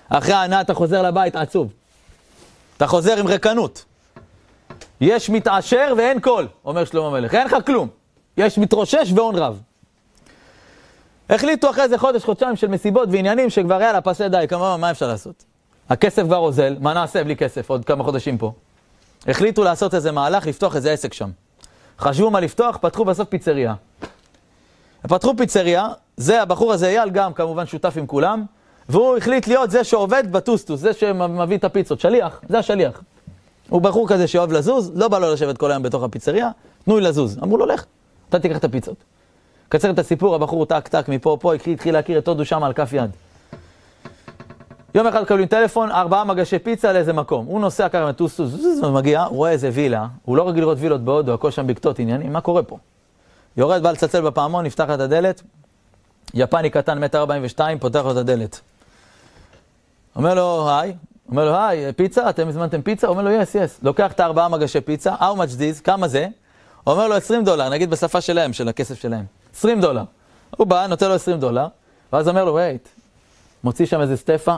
אחרי 0.09 0.33
ההנאה 0.33 0.61
אתה 0.61 0.73
חוזר 0.73 1.01
לבית 1.01 1.35
עצוב. 1.35 1.73
אתה 2.77 2.87
חוזר 2.87 3.17
עם 3.17 3.27
רקנות. 3.27 3.85
יש 5.01 5.29
מתעשר 5.29 5.93
ואין 5.97 6.19
קול, 6.19 6.47
אומר 6.65 6.85
שלמה 6.85 7.07
המלך, 7.07 7.35
אין 7.35 7.47
לך 7.47 7.55
כלום. 7.65 7.87
יש 8.37 8.57
מתרושש 8.57 9.11
והון 9.15 9.35
רב. 9.35 9.61
החליטו 11.29 11.69
אחרי 11.69 11.83
איזה 11.83 11.97
חודש, 11.97 12.23
חודשיים 12.23 12.55
של 12.55 12.67
מסיבות 12.67 13.09
ועניינים 13.11 13.49
שכבר 13.49 13.81
יאללה, 13.81 14.01
פסי 14.01 14.29
די, 14.29 14.45
כמובן, 14.49 14.81
מה 14.81 14.91
אפשר 14.91 15.07
לעשות? 15.07 15.43
הכסף 15.89 16.23
כבר 16.23 16.37
אוזל, 16.37 16.75
מה 16.79 16.93
נעשה 16.93 17.23
בלי 17.23 17.35
כסף 17.35 17.69
עוד 17.69 17.85
כמה 17.85 18.03
חודשים 18.03 18.37
פה? 18.37 18.51
החליטו 19.27 19.63
לעשות 19.63 19.93
איזה 19.93 20.11
מהלך, 20.11 20.47
לפתוח 20.47 20.75
איזה 20.75 20.91
עסק 20.91 21.13
שם. 21.13 21.29
חשבו 21.99 22.31
מה 22.31 22.39
לפתוח, 22.39 22.77
פתחו 22.81 23.05
בסוף 23.05 23.29
פיצריה. 23.29 23.73
פתחו 25.07 25.33
פיצריה, 25.37 25.87
זה, 26.17 26.41
הבחור 26.41 26.73
הזה 26.73 26.87
אייל 26.87 27.09
גם 27.09 27.33
כמובן 27.33 27.65
שותף 27.65 27.93
עם 27.97 28.07
כולם, 28.07 28.43
והוא 28.89 29.17
החליט 29.17 29.47
להיות 29.47 29.71
זה 29.71 29.83
שעובד 29.83 30.31
בטוסטוס, 30.31 30.79
זה 30.79 30.93
שמביא 30.93 31.57
את 31.57 31.63
הפיצות, 31.63 31.99
שליח, 31.99 32.41
זה 32.49 32.59
השליח. 32.59 33.01
הוא 33.69 33.81
בחור 33.81 34.07
כזה 34.07 34.27
שאוהב 34.27 34.51
לזוז, 34.51 34.91
לא 34.95 35.07
בא 35.07 35.19
לו 35.19 35.33
לשבת 35.33 35.57
כל 35.57 35.71
היום 35.71 35.83
בתוך 35.83 36.03
הפיצריה, 36.03 36.49
תנו 36.85 36.99
לי 36.99 37.05
לזוז. 37.05 37.37
אמרו 37.43 37.57
לו, 37.57 37.65
לך, 37.65 37.85
אתה 38.29 38.39
תיקח 38.39 38.57
את 38.57 38.63
הפיצות. 38.63 38.95
קצר 39.69 39.89
את 39.89 39.99
הסיפור, 39.99 40.35
הבחור 40.35 40.65
טק 40.65 40.87
טק 40.87 41.09
מפה, 41.09 41.37
פה, 41.41 41.53
התחיל 41.53 41.93
להכיר 41.93 42.17
את 42.17 42.27
הודו 42.27 42.45
שם 42.45 42.63
על 42.63 42.73
כף 42.73 42.93
יד. 42.93 43.09
יום 44.95 45.07
אחד 45.07 45.21
מקבלים 45.21 45.45
טלפון, 45.45 45.91
ארבעה 45.91 46.23
מגשי 46.23 46.59
פיצה 46.59 46.93
לאיזה 46.93 47.13
מקום. 47.13 47.45
הוא 47.45 47.61
נוסע 47.61 47.89
ככה 47.89 48.09
מטוסטוס, 48.09 48.53
מגיע, 48.93 49.23
רואה 49.23 49.51
איזה 49.51 49.69
וילה, 49.73 50.07
הוא 50.25 50.37
לא 50.37 50.49
רגיל 50.49 50.63
לראות 50.63 50.77
וילות 50.81 51.01
בהודו, 51.01 51.33
הכל 51.33 51.51
שם 51.51 51.67
בקתות 51.67 51.99
עניינים, 51.99 52.33
מה 52.33 52.41
קורה 52.41 52.63
פה? 52.63 52.77
יורד, 53.57 53.83
בא 53.83 53.91
לצלצל 53.91 54.21
בפעמון, 54.21 54.65
נפתח 54.65 54.83
את 54.93 54.99
הדלת, 54.99 55.41
יפני 56.33 56.69
קטן, 56.69 56.99
מטר 56.99 57.19
ארבעים 57.19 57.41
ושתיים, 57.45 57.79
פותח 57.79 58.01
לו 58.03 58.11
את 58.11 58.17
הדלת. 58.17 58.59
אומר 60.15 60.33
לו, 60.33 60.69
היי, 60.69 60.95
אומר 61.29 61.45
לו, 61.45 61.57
היי, 61.57 61.93
פיצה, 61.93 62.29
אתם 62.29 62.47
הזמנתם 62.47 62.81
פיצה? 62.81 63.07
אומר 63.07 63.23
לו, 63.23 63.31
yes, 63.31 63.55
yes. 63.55 63.79
לוקח 63.83 64.11
את 64.11 64.19
הארבעה 64.19 64.49
מגשי 64.49 64.81
פיצה, 64.81 65.15
how 65.15 65.37
much 65.37 65.51
this, 65.57 65.83
כמה 65.83 66.07
זה? 66.07 66.27
אומר 66.87 67.07
לו, 67.07 67.15
20 67.15 67.43
דולר, 67.43 67.69
נגיד 67.69 67.89
בשפה 67.89 68.21
שלהם, 68.21 68.53
של 68.53 68.69
הכסף 68.69 69.01
שלהם. 69.01 69.25
20 69.55 69.81
דולר. 69.81 70.03
הוא 70.57 70.67
בא, 70.67 70.87
נותן 70.87 71.07
לו 71.07 71.15
20 71.15 71.39
דולר, 71.39 71.67
ואז 72.13 72.27
אומר 72.27 72.45
לו, 72.45 72.53
וייט, 72.53 72.87
מוציא 73.63 73.85
שם 73.85 74.01
איזה 74.01 74.17
סטפה, 74.17 74.55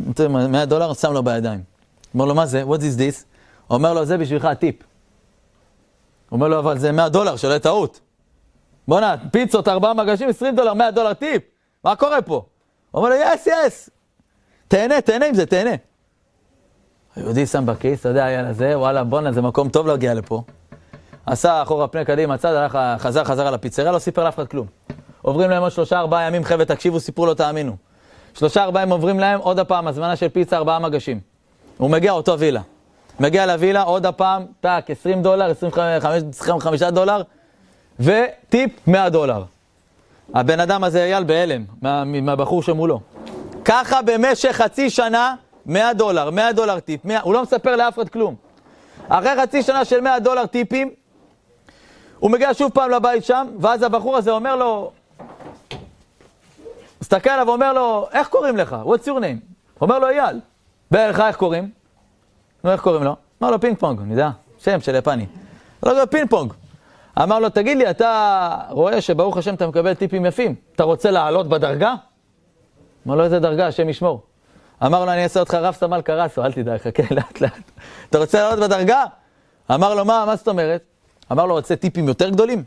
נותן 0.00 0.50
100 0.52 0.64
דולר, 0.64 0.92
שם 0.92 1.12
לו 1.12 1.22
בידיים. 1.22 1.60
אומר 2.14 2.24
לו, 2.24 2.34
מה 2.34 2.46
זה? 2.46 2.62
What 2.62 2.80
is 2.80 2.98
this? 2.98 3.24
אומר 3.70 3.94
לו, 3.94 4.04
זה 4.04 4.18
בשבילך 4.18 4.44
הטיפ. 4.44 4.74
אומר 6.32 6.48
לו, 6.48 6.58
אבל 6.58 6.78
זה 6.78 6.92
100 6.92 7.08
דולר, 7.08 7.36
שלא 7.36 7.58
טעות. 7.58 8.00
בואנה, 8.88 9.14
פיצות, 9.32 9.68
ארבעה 9.68 9.94
מגשים, 9.94 10.28
20 10.28 10.56
דולר, 10.56 10.74
100 10.74 10.90
דולר 10.90 11.12
טיפ. 11.12 11.42
מה 11.84 11.96
קורה 11.96 12.22
פה? 12.22 12.44
אומר 12.94 13.08
לו, 13.08 13.14
יס, 13.14 13.46
יס. 13.46 13.90
תהנה, 14.68 15.00
תהנה 15.00 15.26
עם 15.26 15.34
זה, 15.34 15.46
תהנה. 15.46 15.70
היהודי 17.16 17.46
שם 17.46 17.66
בכיס, 17.66 18.00
אתה 18.00 18.08
יודע, 18.08 18.30
יאללה, 18.30 18.52
זה, 18.52 18.78
וואלה, 18.78 19.04
בואנה, 19.04 19.32
זה 19.32 19.42
מקום 19.42 19.68
טוב 19.68 19.86
להגיע 19.86 20.14
לפה. 20.14 20.42
עשה 21.26 21.62
אחורה 21.62 21.88
פני 21.88 22.04
קדימה 22.04 22.38
צד, 22.38 22.54
הלך, 22.54 22.78
חזר, 22.98 23.24
חזר 23.24 23.46
על 23.46 23.54
הפיצריה, 23.54 23.92
לא 23.92 23.98
סיפר 23.98 24.24
לאף 24.24 24.34
אחד 24.34 24.46
כלום. 24.46 24.66
עוברים 25.22 25.50
להם 25.50 25.62
עוד 25.62 25.72
שלושה, 25.72 25.98
ארבעה 25.98 26.26
ימים, 26.26 26.44
חבר'ה, 26.44 26.64
תקשיבו, 26.64 27.00
סיפור 27.00 27.26
לא 27.26 27.34
תאמינו. 27.34 27.76
שלושה, 28.34 28.64
ארבעה 28.64 28.82
ימים 28.82 28.92
עוברים 28.92 29.18
להם, 29.18 29.40
עוד 29.40 29.58
הפעם, 29.58 29.88
הזמנה 29.88 30.16
של 30.16 30.28
פיצה, 30.28 30.56
ארבעה 30.56 30.78
מגשים. 30.78 31.20
הוא 31.78 31.90
מגיע 31.90 32.12
אותו 32.12 32.38
וילה. 32.38 32.60
מגיע 33.20 33.46
לווילה, 33.46 33.82
עוד 33.82 34.06
הפעם, 34.06 34.46
טאק, 34.60 34.90
20 34.90 35.22
דולר, 35.22 35.50
25, 35.50 36.22
25 36.30 36.82
דולר, 36.82 37.22
וטיפ 38.00 38.70
100 38.86 39.08
דולר. 39.08 39.44
הבן 40.34 40.60
אדם 40.60 40.84
הזה 40.84 41.04
אייל 41.04 41.24
בהלם, 41.24 41.64
מה, 41.82 42.04
מהבחור 42.04 42.62
שמולו. 42.62 43.00
ככה 43.64 44.02
במשך 44.02 44.52
חצי 44.52 44.90
שנה, 44.90 45.34
100 45.66 45.92
דולר, 45.94 46.30
100 46.30 46.52
דולר 46.52 46.80
טיפ, 46.80 47.04
100, 47.04 47.20
הוא 47.20 47.34
לא 47.34 47.42
מספר 47.42 47.76
לאף 47.76 47.94
אחד 47.94 48.08
כלום. 48.08 48.34
אחרי 49.08 49.30
חצי 49.42 49.62
שנה 49.62 49.84
של 49.84 50.00
100 50.00 50.18
דולר 50.18 50.46
טיפים, 50.46 50.90
הוא 52.18 52.30
מגיע 52.30 52.54
שוב 52.54 52.72
פעם 52.72 52.90
לבית 52.90 53.24
שם, 53.24 53.46
ואז 53.60 53.82
הבחור 53.82 54.16
הזה 54.16 54.30
אומר 54.30 54.56
לו, 54.56 54.92
מסתכל 57.00 57.30
עליו 57.30 57.46
ואומר 57.46 57.72
לו, 57.72 58.08
איך 58.12 58.28
קוראים 58.28 58.56
לך? 58.56 58.76
What's 58.84 59.06
your 59.06 59.20
name? 59.20 59.80
אומר 59.80 59.98
לו, 59.98 60.08
אייל. 60.08 60.40
בערך 60.90 61.20
איך 61.20 61.36
קוראים? 61.36 61.81
נו, 62.64 62.70
איך 62.70 62.80
קוראים 62.80 63.02
לו? 63.02 63.16
אמר 63.42 63.50
לו, 63.50 63.60
פינג 63.60 63.78
פונג, 63.78 64.00
אני 64.00 64.10
יודע, 64.10 64.30
שם 64.58 64.80
של 64.80 64.94
יפני. 64.94 65.26
אמר 65.84 65.92
לו, 65.92 66.10
פינג 66.10 66.30
פונג. 66.30 66.52
אמר 67.22 67.38
לו, 67.38 67.48
תגיד 67.48 67.78
לי, 67.78 67.90
אתה 67.90 68.58
רואה 68.70 69.00
שברוך 69.00 69.36
השם 69.36 69.54
אתה 69.54 69.66
מקבל 69.66 69.94
טיפים 69.94 70.26
יפים, 70.26 70.54
אתה 70.74 70.84
רוצה 70.84 71.10
לעלות 71.10 71.48
בדרגה? 71.48 71.94
אמר 73.06 73.14
לו, 73.14 73.24
איזה 73.24 73.38
דרגה, 73.40 73.66
השם 73.66 73.88
ישמור. 73.88 74.22
אמר 74.86 75.04
לו, 75.04 75.12
אני 75.12 75.24
אעשה 75.24 75.40
אותך 75.40 75.54
רב 75.54 75.74
סמל 75.74 76.00
קרסו, 76.00 76.44
אל 76.44 76.52
תדאג, 76.52 76.80
חכה 76.80 77.02
לאט 77.14 77.40
לאט. 77.40 77.70
אתה 78.10 78.18
רוצה 78.18 78.42
לעלות 78.42 78.60
בדרגה? 78.60 79.04
אמר 79.70 79.94
לו, 79.94 80.04
מה, 80.04 80.24
מה 80.26 80.36
זאת 80.36 80.48
אומרת? 80.48 80.82
אמר 81.32 81.46
לו, 81.46 81.54
רוצה 81.54 81.76
טיפים 81.76 82.08
יותר 82.08 82.28
גדולים? 82.28 82.64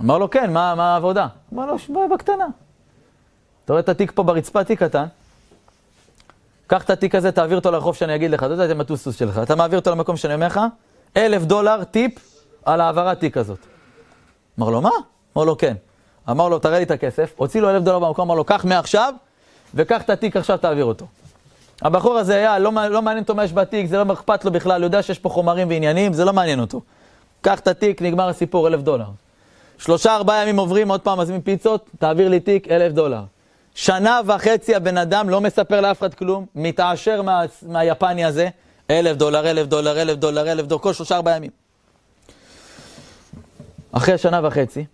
אמר 0.00 0.18
לו, 0.18 0.30
כן, 0.30 0.52
מה, 0.52 0.74
מה 0.74 0.94
העבודה? 0.94 1.26
אמר 1.54 1.66
לו, 1.66 2.08
בקטנה. 2.14 2.46
אתה 3.64 3.72
רואה 3.72 3.80
את 3.80 3.88
התיק 3.88 4.12
פה 4.14 4.22
ברצפה, 4.22 4.64
תיק 4.64 4.82
קטן? 4.82 5.04
קח 6.66 6.82
את 6.82 6.90
התיק 6.90 7.14
הזה, 7.14 7.32
תעביר 7.32 7.58
אותו 7.58 7.70
לרחוב 7.70 7.94
שאני 7.94 8.14
אגיד 8.14 8.30
לך, 8.30 8.42
אתה 8.42 8.52
יודע, 8.52 8.66
זה 8.66 8.74
מטוסטוס 8.74 9.16
שלך. 9.16 9.38
אתה 9.38 9.54
מעביר 9.54 9.78
אותו 9.78 9.90
למקום 9.90 10.16
שאני 10.16 10.34
אומר 10.34 10.46
לך, 10.46 10.60
אלף 11.16 11.42
דולר 11.42 11.84
טיפ 11.84 12.12
על 12.64 12.80
העברת 12.80 13.20
תיק 13.20 13.36
הזאת. 13.36 13.58
אמר 14.58 14.70
לו, 14.70 14.80
מה? 14.80 14.90
אמר 15.36 15.44
לו, 15.44 15.58
כן. 15.58 15.74
אמר 16.30 16.48
לו, 16.48 16.58
תראה 16.58 16.78
לי 16.78 16.84
את 16.84 16.90
הכסף, 16.90 17.32
הוציא 17.36 17.60
לו 17.60 17.70
אלף 17.70 17.82
דולר 17.82 17.98
במקום, 17.98 18.30
אמר 18.30 18.34
לו, 18.34 18.44
קח 18.44 18.64
מעכשיו, 18.64 19.14
וקח 19.74 20.02
את 20.02 20.10
התיק 20.10 20.36
עכשיו, 20.36 20.58
תעביר 20.58 20.84
אותו. 20.84 21.06
הבחור 21.82 22.18
הזה 22.18 22.34
היה, 22.34 22.58
לא, 22.58 22.72
לא 22.90 23.02
מעניין 23.02 23.22
אותו 23.22 23.34
מה 23.34 23.44
יש 23.44 23.52
בתיק, 23.52 23.86
זה 23.86 24.04
לא 24.04 24.12
אכפת 24.12 24.44
לו 24.44 24.52
בכלל, 24.52 24.80
הוא 24.80 24.86
יודע 24.86 25.02
שיש 25.02 25.18
פה 25.18 25.28
חומרים 25.28 25.68
ועניינים, 25.68 26.12
זה 26.12 26.24
לא 26.24 26.32
מעניין 26.32 26.60
אותו. 26.60 26.80
קח 27.40 27.60
את 27.60 27.68
התיק, 27.68 28.02
נגמר 28.02 28.28
הסיפור, 28.28 28.68
אלף 28.68 28.80
דולר. 28.80 29.06
שלושה, 29.78 30.14
ארבעה 30.14 30.42
ימים 30.42 30.56
עוברים, 30.56 30.90
עוד 30.90 31.00
פעם 31.00 31.20
מזמין 31.20 31.40
פיצות, 31.40 31.90
תעביר 31.98 32.28
לי 32.28 32.40
תיק, 32.40 32.68
אלף 32.68 32.92
דולר. 32.92 33.22
שנה 33.74 34.20
וחצי 34.26 34.74
הבן 34.74 34.98
אדם 34.98 35.28
לא 35.28 35.40
מספר 35.40 35.80
לאף 35.80 35.98
אחד 35.98 36.14
כלום, 36.14 36.46
מתעשר 36.54 37.22
מה, 37.22 37.42
מהיפני 37.62 38.24
הזה, 38.24 38.48
אלף 38.90 39.16
דולר, 39.16 39.50
אלף 39.50 39.66
דולר, 39.66 40.02
אלף 40.02 40.16
דולר, 40.16 40.52
אלף 40.52 40.66
דולר, 40.66 40.82
כל 40.82 40.92
שלושה, 40.92 41.16
ארבעה 41.16 41.36
ימים. 41.36 41.50
אחרי 43.92 44.18
שנה 44.18 44.40
וחצי, 44.42 44.84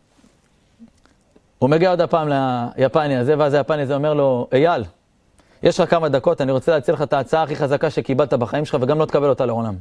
הוא 1.59 1.71
מגיע 1.71 1.91
עוד 1.91 2.01
הפעם 2.01 2.29
ליפני 2.77 3.17
הזה, 3.17 3.35
ואז 3.39 3.55
היפני 3.55 3.83
הזה 3.83 3.95
אומר 3.95 4.15
לו, 4.15 4.49
אייל, 4.53 4.85
יש 5.63 5.81
לך 5.81 5.91
כמה 5.91 6.09
דקות, 6.09 6.41
אני 6.41 6.53
רוצה 6.53 6.73
להציע 6.73 6.95
לך 6.95 7.03
את 7.03 7.13
ההצעה 7.13 7.43
הכי 7.43 7.57
חזקה 7.57 7.91
שקיבלת 7.91 8.35
בחיים 8.35 8.65
שלך, 8.65 8.77
וגם 8.81 8.99
לא 8.99 9.05
תקבל 9.05 9.29
אותה 9.29 9.47
לעולם. 9.47 9.75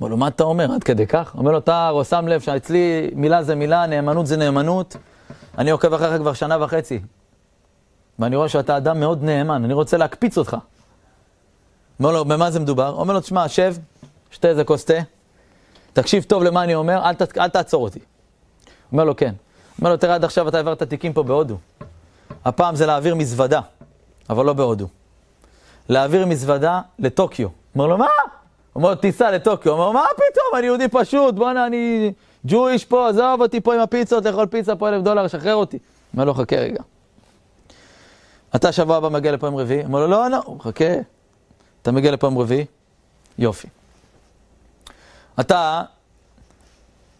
אומר 0.00 0.10
לו, 0.10 0.16
מה 0.16 0.28
אתה 0.28 0.44
אומר? 0.44 0.72
עד 0.72 0.84
כדי 0.84 1.06
כך? 1.06 1.34
אומר 1.38 1.52
לו, 1.52 1.58
אתה 1.58 1.90
שם 2.08 2.28
לב 2.28 2.40
שאצלי 2.40 3.10
מילה 3.14 3.42
זה 3.42 3.54
מילה, 3.54 3.86
נאמנות 3.86 4.26
זה 4.26 4.36
נאמנות. 4.36 4.96
אני 5.58 5.70
עוקב 5.70 5.94
אחריך 5.94 6.16
כבר 6.16 6.32
שנה 6.32 6.64
וחצי, 6.64 7.00
ואני 8.18 8.36
רואה 8.36 8.48
שאתה 8.48 8.76
אדם 8.76 9.00
מאוד 9.00 9.22
נאמן, 9.22 9.64
אני 9.64 9.74
רוצה 9.74 9.96
להקפיץ 9.96 10.38
אותך. 10.38 10.56
אומר 12.00 12.12
לו, 12.12 12.24
במה 12.24 12.50
זה 12.50 12.60
מדובר? 12.60 12.94
אומר 12.96 13.14
לו, 13.14 13.20
תשמע, 13.20 13.48
שב, 13.48 13.76
שתה 14.30 14.48
איזה 14.48 14.64
כוס 14.64 14.84
תה, 14.84 14.94
תקשיב 15.92 16.22
טוב 16.22 16.42
למה 16.42 16.62
אני 16.62 16.74
אומר, 16.74 17.02
אל, 17.04 17.14
ת, 17.14 17.38
אל 17.38 17.48
תעצור 17.48 17.82
אותי. 17.82 18.00
אומר 18.92 19.04
לו, 19.04 19.16
כן. 19.16 19.34
אומר 19.78 19.90
לו, 19.90 19.96
תראה, 19.96 20.14
עד 20.14 20.24
עכשיו 20.24 20.48
אתה 20.48 20.56
העברת 20.56 20.82
תיקים 20.82 21.12
פה 21.12 21.22
בהודו. 21.22 21.56
הפעם 22.44 22.76
זה 22.76 22.86
להעביר 22.86 23.14
מזוודה, 23.14 23.60
אבל 24.30 24.44
לא 24.44 24.52
בהודו. 24.52 24.86
להעביר 25.88 26.26
מזוודה 26.26 26.80
לטוקיו. 26.98 27.48
אומר 27.74 27.86
לו, 27.86 27.98
מה? 27.98 28.06
אומר 28.76 28.90
לו, 28.90 28.94
תיסע 28.94 29.30
לטוקיו. 29.30 29.72
אומר 29.72 29.86
לו, 29.86 29.92
מה 29.92 30.04
פתאום, 30.14 30.58
אני 30.58 30.66
יהודי 30.66 30.88
פשוט, 30.88 31.34
בואנה, 31.34 31.66
אני 31.66 32.12
ג'ויש 32.46 32.84
פה, 32.84 33.08
עזוב 33.08 33.40
אותי 33.40 33.60
פה 33.60 33.74
עם 33.74 33.80
הפיצות, 33.80 34.24
לאכול 34.24 34.46
פיצה 34.46 34.76
פה 34.76 34.88
אלף 34.88 35.02
דולר, 35.02 35.28
שחרר 35.28 35.54
אותי. 35.54 35.78
אומר 36.14 36.24
לו, 36.24 36.34
חכה 36.34 36.56
רגע. 36.56 36.82
אתה 38.56 38.72
שבוע 38.72 38.96
הבא 38.96 39.08
מגיע 39.08 39.32
לפה 39.32 39.46
עם 39.46 39.56
רביעי? 39.56 39.84
אומר 39.84 40.00
לו, 40.00 40.06
לא, 40.06 40.30
לא, 40.30 40.56
חכה. 40.60 40.94
אתה 41.82 41.92
מגיע 41.92 42.10
לפה 42.10 42.26
עם 42.26 42.38
רביעי? 42.38 42.64
יופי. 43.38 43.68
אתה 45.40 45.82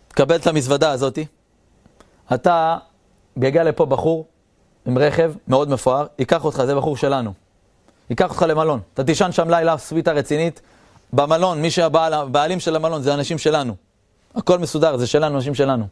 תקבל 0.09 0.37
את 0.37 0.47
המזוודה 0.47 0.91
הזאתי, 0.91 1.27
אתה, 2.35 2.77
יגיע 3.37 3.65
לפה 3.65 3.87
בחור 3.87 4.27
עם 4.87 4.99
רכב 4.99 5.33
מאוד 5.49 5.69
מפואר, 5.69 6.07
ייקח 6.19 6.45
אותך, 6.45 6.63
זה 6.67 6.75
בחור 6.75 6.97
שלנו. 6.97 7.33
ייקח 8.11 8.31
אותך 8.31 8.43
למלון. 8.49 8.81
אתה 8.95 9.05
תישן 9.05 9.33
שם 9.33 9.51
לילה, 9.51 9.79
סוויטה 9.79 10.13
רצינית. 10.13 10.61
במלון, 11.13 11.63
מי 11.63 11.71
שהבעלים 11.71 12.61
של 12.61 12.77
המלון 12.77 13.03
זה 13.03 13.15
אנשים 13.15 13.39
שלנו. 13.39 13.75
הכל 14.35 14.59
מסודר, 14.59 14.97
זה 14.97 15.07
שלנו, 15.07 15.37
אנשים 15.37 15.55
שלנו. 15.55 15.87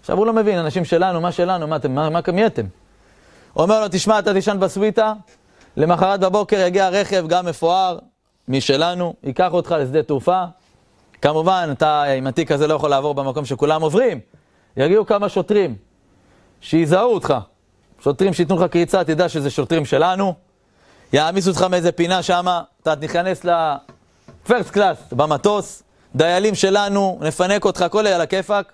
עכשיו 0.00 0.18
הוא 0.18 0.26
לא 0.26 0.32
מבין, 0.32 0.58
אנשים 0.58 0.84
שלנו, 0.84 1.20
מה 1.20 1.32
שלנו, 1.32 1.66
מה 1.66 1.76
אתם, 1.76 1.94
מה, 1.94 2.10
מה 2.10 2.20
מי 2.32 2.46
אתם? 2.46 2.66
אומר 3.56 3.80
לו, 3.80 3.86
תשמע, 3.90 4.18
אתה 4.18 4.32
תישן 4.32 4.60
בסוויטה, 4.60 5.12
למחרת 5.76 6.20
בבוקר 6.20 6.56
יגיע 6.66 6.88
רכב 6.88 7.24
גם 7.28 7.46
מפואר, 7.46 7.98
משלנו, 8.48 9.14
ייקח 9.22 9.52
אותך 9.52 9.74
לשדה 9.78 10.02
תעופה. 10.02 10.44
כמובן, 11.22 11.68
אתה 11.72 12.02
עם 12.02 12.26
התיק 12.26 12.52
הזה 12.52 12.66
לא 12.66 12.74
יכול 12.74 12.90
לעבור 12.90 13.14
במקום 13.14 13.44
שכולם 13.44 13.82
עוברים. 13.82 14.20
יגיעו 14.76 15.06
כמה 15.06 15.28
שוטרים 15.28 15.76
שיזהו 16.60 17.14
אותך. 17.14 17.34
שוטרים 18.04 18.32
שייתנו 18.32 18.56
לך 18.56 18.70
קריצה, 18.70 19.04
תדע 19.04 19.28
שזה 19.28 19.50
שוטרים 19.50 19.84
שלנו. 19.84 20.34
יעמיסו 21.12 21.50
אותך 21.50 21.62
מאיזה 21.62 21.92
פינה 21.92 22.22
שמה, 22.22 22.62
אתה 22.82 22.96
תיכנס 22.96 23.44
לפרסט 23.44 24.70
קלאס 24.70 24.98
במטוס, 25.12 25.82
דיילים 26.14 26.54
שלנו, 26.54 27.18
נפנק 27.22 27.64
אותך, 27.64 27.82
הכל 27.82 28.06
על 28.06 28.20
הכיפאק. 28.20 28.72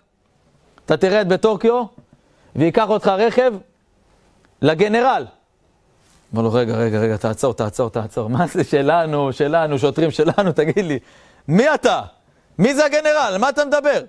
אתה 0.84 0.96
תרד 0.96 1.28
בטוקיו, 1.28 1.84
וייקח 2.56 2.88
אותך 2.88 3.06
רכב 3.06 3.52
לגנרל. 4.62 5.26
אמר 6.34 6.42
לו, 6.42 6.52
רגע, 6.52 6.76
רגע, 6.76 6.98
רגע, 6.98 7.16
תעצור, 7.16 7.54
תעצור, 7.54 7.90
תעצור. 7.90 8.28
מה 8.36 8.46
זה 8.46 8.64
שלנו, 8.64 9.32
שלנו, 9.32 9.78
שוטרים 9.78 10.10
שלנו, 10.10 10.52
תגיד 10.52 10.84
לי, 10.84 10.98
מי 11.48 11.74
אתה? 11.74 12.02
מי 12.58 12.74
זה 12.74 12.84
הגנרל? 12.84 13.36
מה 13.40 13.48
אתה 13.48 13.64
מדבר? 13.64 14.00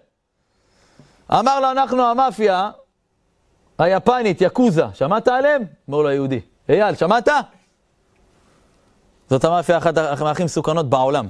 אמר 1.31 1.59
לו, 1.59 1.71
אנחנו 1.71 2.03
המאפיה 2.03 2.71
היפנית, 3.79 4.41
יקוזה. 4.41 4.85
שמעת 4.93 5.27
עליהם? 5.27 5.63
אמר 5.89 6.01
לו, 6.01 6.09
היהודי. 6.09 6.39
אייל, 6.69 6.95
שמעת? 6.95 7.27
זאת 9.29 9.45
המאפיה 9.45 9.77
אחת 9.77 9.97
הכי 9.97 10.43
מסוכנות 10.43 10.89
בעולם. 10.89 11.29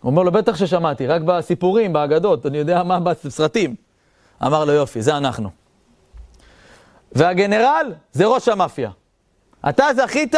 הוא 0.00 0.10
אומר 0.10 0.22
לו, 0.22 0.32
בטח 0.32 0.56
ששמעתי, 0.56 1.06
רק 1.06 1.22
בסיפורים, 1.22 1.92
באגדות, 1.92 2.46
אני 2.46 2.58
יודע 2.58 2.82
מה 2.82 3.00
בסרטים. 3.00 3.74
אמר 4.46 4.64
לו, 4.64 4.72
יופי, 4.72 5.02
זה 5.02 5.16
אנחנו. 5.16 5.65
והגנרל 7.12 7.92
זה 8.12 8.26
ראש 8.26 8.48
המאפיה. 8.48 8.90
אתה 9.68 9.84
זכית 9.96 10.34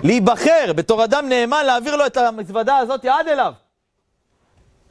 להיבחר 0.00 0.72
בתור 0.76 1.04
אדם 1.04 1.28
נאמן 1.28 1.62
להעביר 1.66 1.96
לו 1.96 2.06
את 2.06 2.16
המזוודה 2.16 2.76
הזאת 2.76 3.04
עד 3.04 3.28
אליו. 3.28 3.52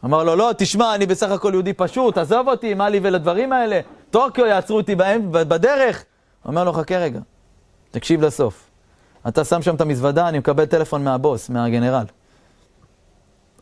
אמר 0.06 0.24
לו, 0.24 0.36
לא, 0.36 0.52
תשמע, 0.58 0.96
אני 0.96 1.06
בסך 1.06 1.32
הכל 1.32 1.50
יהודי 1.54 1.74
פשוט, 1.74 2.18
עזוב 2.18 2.48
אותי, 2.48 2.74
מה 2.74 2.90
לי 2.90 3.00
ולדברים 3.04 3.54
האלה? 3.54 3.80
טוקיו 4.12 4.46
יעצרו 4.46 4.78
אותי 4.78 4.96
בהם, 4.96 5.32
בדרך. 5.32 6.06
אומר 6.46 6.64
לו, 6.64 6.74
חכה 6.74 6.98
רגע, 6.98 7.20
תקשיב 7.92 8.22
לסוף. 8.22 8.70
אתה 9.28 9.44
שם 9.44 9.62
שם 9.62 9.76
את 9.76 9.82
המזוודה, 9.82 10.30
אני 10.30 10.40
מקבל 10.40 10.66
טלפון 10.66 11.04
מהבוס, 11.04 11.50
מהגנרל. 11.50 12.06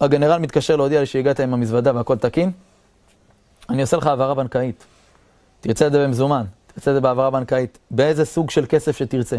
הגנרל 0.01 0.39
מתקשר 0.39 0.75
להודיע 0.75 1.00
לי 1.00 1.06
שהגעת 1.06 1.39
עם 1.39 1.53
המזוודה 1.53 1.96
והכל 1.96 2.18
תקין, 2.18 2.51
אני 3.70 3.82
עושה 3.82 3.98
לך 3.98 4.08
העברה 4.08 4.34
בנקאית. 4.34 4.86
תרצה 5.60 5.88
את 5.88 5.92
זה 5.92 6.03
במזומן, 6.03 6.44
תרצה 6.75 6.92
את 6.92 6.96
זה 6.96 7.01
בהעברה 7.01 7.30
בנקאית. 7.30 7.77
באיזה 7.92 8.25
סוג 8.25 8.50
של 8.50 8.65
כסף 8.70 8.98
שתרצה. 8.98 9.38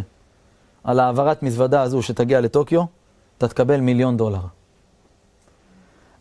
על 0.85 1.01
העברת 1.01 1.43
מזוודה 1.43 1.83
הזו 1.83 2.03
שתגיע 2.03 2.41
לטוקיו, 2.41 2.85
אתה 3.39 3.49
תקבל 3.49 3.81
מיליון 3.81 4.17
דולר. 4.17 4.41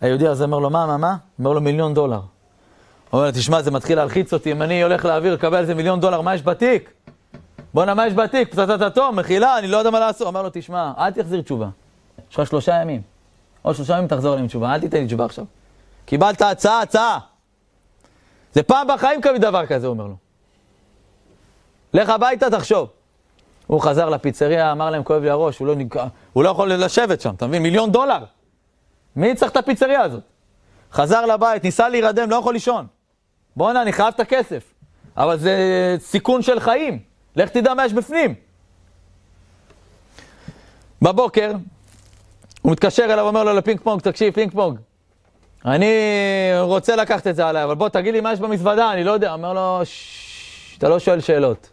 היהודי 0.02 0.28
הזה 0.28 0.44
אומר 0.44 0.60
לו, 0.60 0.70
מה, 0.70 0.86
מה, 0.86 0.98
מה? 0.98 1.16
אומר 1.40 1.54
לו, 1.54 1.62
מיליון 1.62 1.94
דולר. 1.94 2.20
הוא 3.10 3.20
אומר 3.20 3.32
תשמע, 3.32 3.62
זה 3.62 3.72
מתחיל 3.72 3.98
להלחיץ 3.98 4.34
אותי, 4.34 4.52
אם 4.52 4.62
אני 4.62 4.84
הולך 4.84 5.06
להעביר, 5.06 5.34
לקבל 5.34 5.58
איזה 5.58 5.76
מיליון 5.76 6.00
דולר, 6.00 6.22
מה 6.22 6.36
יש 6.36 6.44
בתיק? 6.44 6.94
בואנה, 7.74 7.94
מה 7.94 8.08
יש 8.08 8.14
בתיק? 8.14 8.52
פצצת 8.52 8.82
אטום, 8.82 9.20
מחילה, 9.20 9.58
אני 9.60 9.68
לא 9.68 9.78
יודע 9.78 9.90
מה 9.90 10.00
לעשות. 10.00 10.28
אומר 10.28 10.42
לו, 10.42 10.50
תשמע, 10.54 10.92
אל 10.98 11.12
תחזיר 11.12 11.42
תשובה. 11.42 11.70
יש 12.32 12.40
לך 12.40 12.48
שלושה 12.48 12.82
ימים. 12.82 13.02
עוד 13.62 13.76
שלושה 13.76 13.94
ימים 13.94 14.08
תחזור 14.08 14.34
אליהם 14.34 14.48
תשובה, 14.48 14.74
אל 14.74 14.80
תיתן 14.80 14.98
לי 14.98 15.08
תשובה 15.08 15.26
עכשיו. 15.26 15.46
קיבלת 16.06 16.42
הצעה, 16.42 16.82
הצעה. 16.82 17.20
זה 18.54 18.64
פעם 18.64 18.88
בחיים 18.88 19.22
קבעי 19.22 19.40
דבר 19.40 19.66
כזה, 19.66 19.88
הוא 19.88 19.94
אומר 19.94 20.08
לו. 20.08 20.23
לך 21.94 22.10
הביתה, 22.10 22.50
תחשוב. 22.50 22.90
הוא 23.68 23.82
חזר 23.82 24.10
לפיצריה, 24.10 24.72
אמר 24.72 24.90
להם, 24.90 25.04
כואב 25.04 25.24
לי 25.24 25.30
הראש, 25.30 25.60
הוא 25.60 25.68
לא, 25.68 25.76
הוא 26.34 26.44
לא 26.44 26.50
יכול 26.50 26.74
לשבת 26.74 27.22
שם, 27.22 27.34
אתה 27.34 27.48
מבין? 27.48 27.64
מיליון 27.64 27.92
דולר. 27.92 28.24
מי 29.16 29.36
צריך 29.36 29.52
את 29.52 29.58
הפיצריה 29.58 30.02
הזאת? 30.02 30.24
חזר 30.92 31.26
לבית, 31.26 31.64
ניסה 31.64 31.90
להירדם, 31.90 32.30
לא 32.30 32.36
יכול 32.36 32.54
לישון. 32.54 32.88
בואנה, 33.56 33.82
אני 33.82 33.94
חייב 33.94 34.14
את 34.16 34.20
הכסף. 34.20 34.74
אבל 35.18 35.40
זה 35.40 35.56
סיכון 36.00 36.42
של 36.42 36.60
חיים. 36.60 37.00
לך 37.36 37.50
תדע 37.50 37.74
מה 37.74 37.86
יש 37.86 37.94
בפנים. 37.94 38.36
בבוקר, 41.02 41.52
הוא 42.62 42.72
מתקשר 42.72 43.04
אליו, 43.04 43.28
אומר 43.28 43.44
לו 43.44 43.54
לפינג 43.54 43.80
פונג, 43.80 44.02
תקשיב, 44.02 44.34
פינג 44.34 44.52
פונג, 44.52 44.80
אני 45.66 45.94
רוצה 46.60 46.96
לקחת 46.96 47.28
את 47.28 47.36
זה 47.36 47.48
עליי, 47.48 47.64
אבל 47.64 47.76
בוא 47.76 47.90
תגיד 47.90 48.14
לי 48.14 48.22
מה 48.22 48.34
יש 48.34 48.40
במזוודה, 48.40 48.94
אני 48.94 49.04
לא 49.04 49.12
יודע. 49.12 49.34
אומר 49.34 49.54
לו, 49.54 49.82
אתה 50.78 50.90
לא 50.90 51.00
שואל 51.00 51.20
שאלות. 51.20 51.70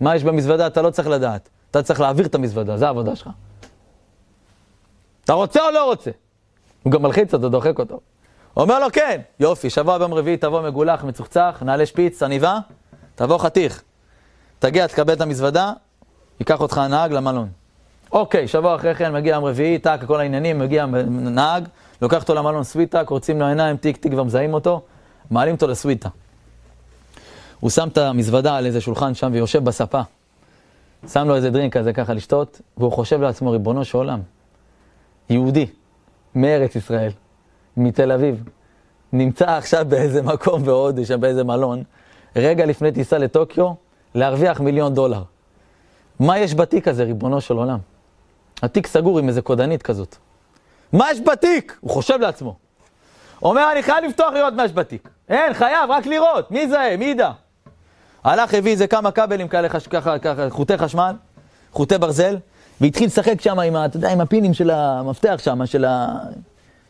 מה 0.00 0.16
יש 0.16 0.24
במזוודה, 0.24 0.66
אתה 0.66 0.82
לא 0.82 0.90
צריך 0.90 1.08
לדעת. 1.08 1.48
אתה 1.70 1.82
צריך 1.82 2.00
להעביר 2.00 2.26
את 2.26 2.34
המזוודה, 2.34 2.76
זו 2.76 2.86
העבודה 2.86 3.16
שלך. 3.16 3.28
אתה 5.24 5.32
רוצה 5.32 5.66
או 5.66 5.70
לא 5.70 5.84
רוצה? 5.84 6.10
הוא 6.82 6.92
גם 6.92 7.02
מלחיץ 7.02 7.34
אותו, 7.34 7.48
דוחק 7.48 7.78
אותו. 7.78 8.00
אומר 8.56 8.80
לו, 8.80 8.86
כן, 8.92 9.20
יופי, 9.40 9.70
שבוע 9.70 9.98
ביום 9.98 10.14
רביעי 10.14 10.36
תבוא 10.36 10.62
מגולח, 10.62 11.04
מצוחצח, 11.04 11.62
נעלה 11.62 11.86
שפיץ, 11.86 12.22
עניבה, 12.22 12.58
תבוא 13.14 13.38
חתיך. 13.38 13.82
תגיע, 14.58 14.86
תקבל 14.86 15.12
את 15.12 15.20
המזוודה, 15.20 15.72
ייקח 16.40 16.60
אותך 16.60 16.78
הנהג 16.78 17.12
למלון. 17.12 17.48
אוקיי, 18.12 18.48
שבוע 18.48 18.76
אחרי 18.76 18.94
כן 18.94 19.12
מגיע 19.12 19.34
יום 19.34 19.44
רביעי, 19.44 19.78
טאק, 19.78 20.04
כל 20.04 20.20
העניינים, 20.20 20.58
מגיע 20.58 20.86
נהג, 21.10 21.68
לוקח 22.02 22.22
אותו 22.22 22.34
למלון 22.34 22.64
סוויטה, 22.64 23.04
קורצים 23.04 23.40
לו 23.40 23.46
עיניים, 23.46 23.76
טיק 23.76 23.96
טיק 23.96 24.12
ומזהים 24.16 24.54
אותו, 24.54 24.82
מעלים 25.30 25.54
אותו 25.54 25.66
לסוויטה. 25.66 26.08
הוא 27.60 27.70
שם 27.70 27.88
את 27.88 27.98
המזוודה 27.98 28.56
על 28.56 28.66
איזה 28.66 28.80
שולחן 28.80 29.14
שם 29.14 29.30
ויושב 29.32 29.64
בספה. 29.64 30.00
שם 31.08 31.28
לו 31.28 31.36
איזה 31.36 31.50
דרינק 31.50 31.76
כזה 31.76 31.92
ככה 31.92 32.14
לשתות, 32.14 32.60
והוא 32.76 32.92
חושב 32.92 33.20
לעצמו, 33.20 33.50
ריבונו 33.50 33.84
של 33.84 33.98
עולם, 33.98 34.20
יהודי, 35.30 35.66
מארץ 36.34 36.76
ישראל, 36.76 37.10
מתל 37.76 38.12
אביב, 38.12 38.44
נמצא 39.12 39.50
עכשיו 39.50 39.84
באיזה 39.88 40.22
מקום 40.22 40.64
בהודו, 40.64 41.04
שם 41.04 41.20
באיזה 41.20 41.44
מלון, 41.44 41.82
רגע 42.36 42.66
לפני 42.66 42.92
טיסה 42.92 43.18
לטוקיו, 43.18 43.72
להרוויח 44.14 44.60
מיליון 44.60 44.94
דולר. 44.94 45.22
מה 46.20 46.38
יש 46.38 46.54
בתיק 46.54 46.88
הזה, 46.88 47.04
ריבונו 47.04 47.40
של 47.40 47.56
עולם? 47.56 47.78
התיק 48.62 48.86
סגור 48.86 49.18
עם 49.18 49.28
איזה 49.28 49.42
קודנית 49.42 49.82
כזאת. 49.82 50.16
מה 50.92 51.10
יש 51.10 51.20
בתיק? 51.20 51.78
הוא 51.80 51.90
חושב 51.90 52.20
לעצמו. 52.20 52.56
אומר, 53.42 53.72
אני 53.72 53.82
חייב 53.82 54.04
לפתוח 54.04 54.34
לראות 54.34 54.54
מה 54.54 54.64
יש 54.64 54.72
בתיק. 54.72 55.08
אין, 55.28 55.54
חייב, 55.54 55.90
רק 55.90 56.06
לראות. 56.06 56.50
מי 56.50 56.68
זה? 56.68 56.94
מי 56.98 57.04
ידע? 57.04 57.30
הלך, 58.24 58.54
הביא 58.54 58.72
איזה 58.72 58.86
כמה 58.86 59.10
כבלים 59.10 59.48
כאלה, 59.48 59.68
ככה, 59.68 60.18
ככה, 60.18 60.50
חוטי 60.50 60.78
חשמל, 60.78 61.14
חוטי 61.72 61.98
ברזל, 61.98 62.36
והתחיל 62.80 63.06
לשחק 63.06 63.40
שם 63.40 63.58
עם, 63.58 63.76
אתה 63.76 63.96
יודע, 63.96 64.12
עם 64.12 64.20
הפינים 64.20 64.54
של 64.54 64.70
המפתח 64.70 65.40
שם, 65.44 65.66
של 65.66 65.84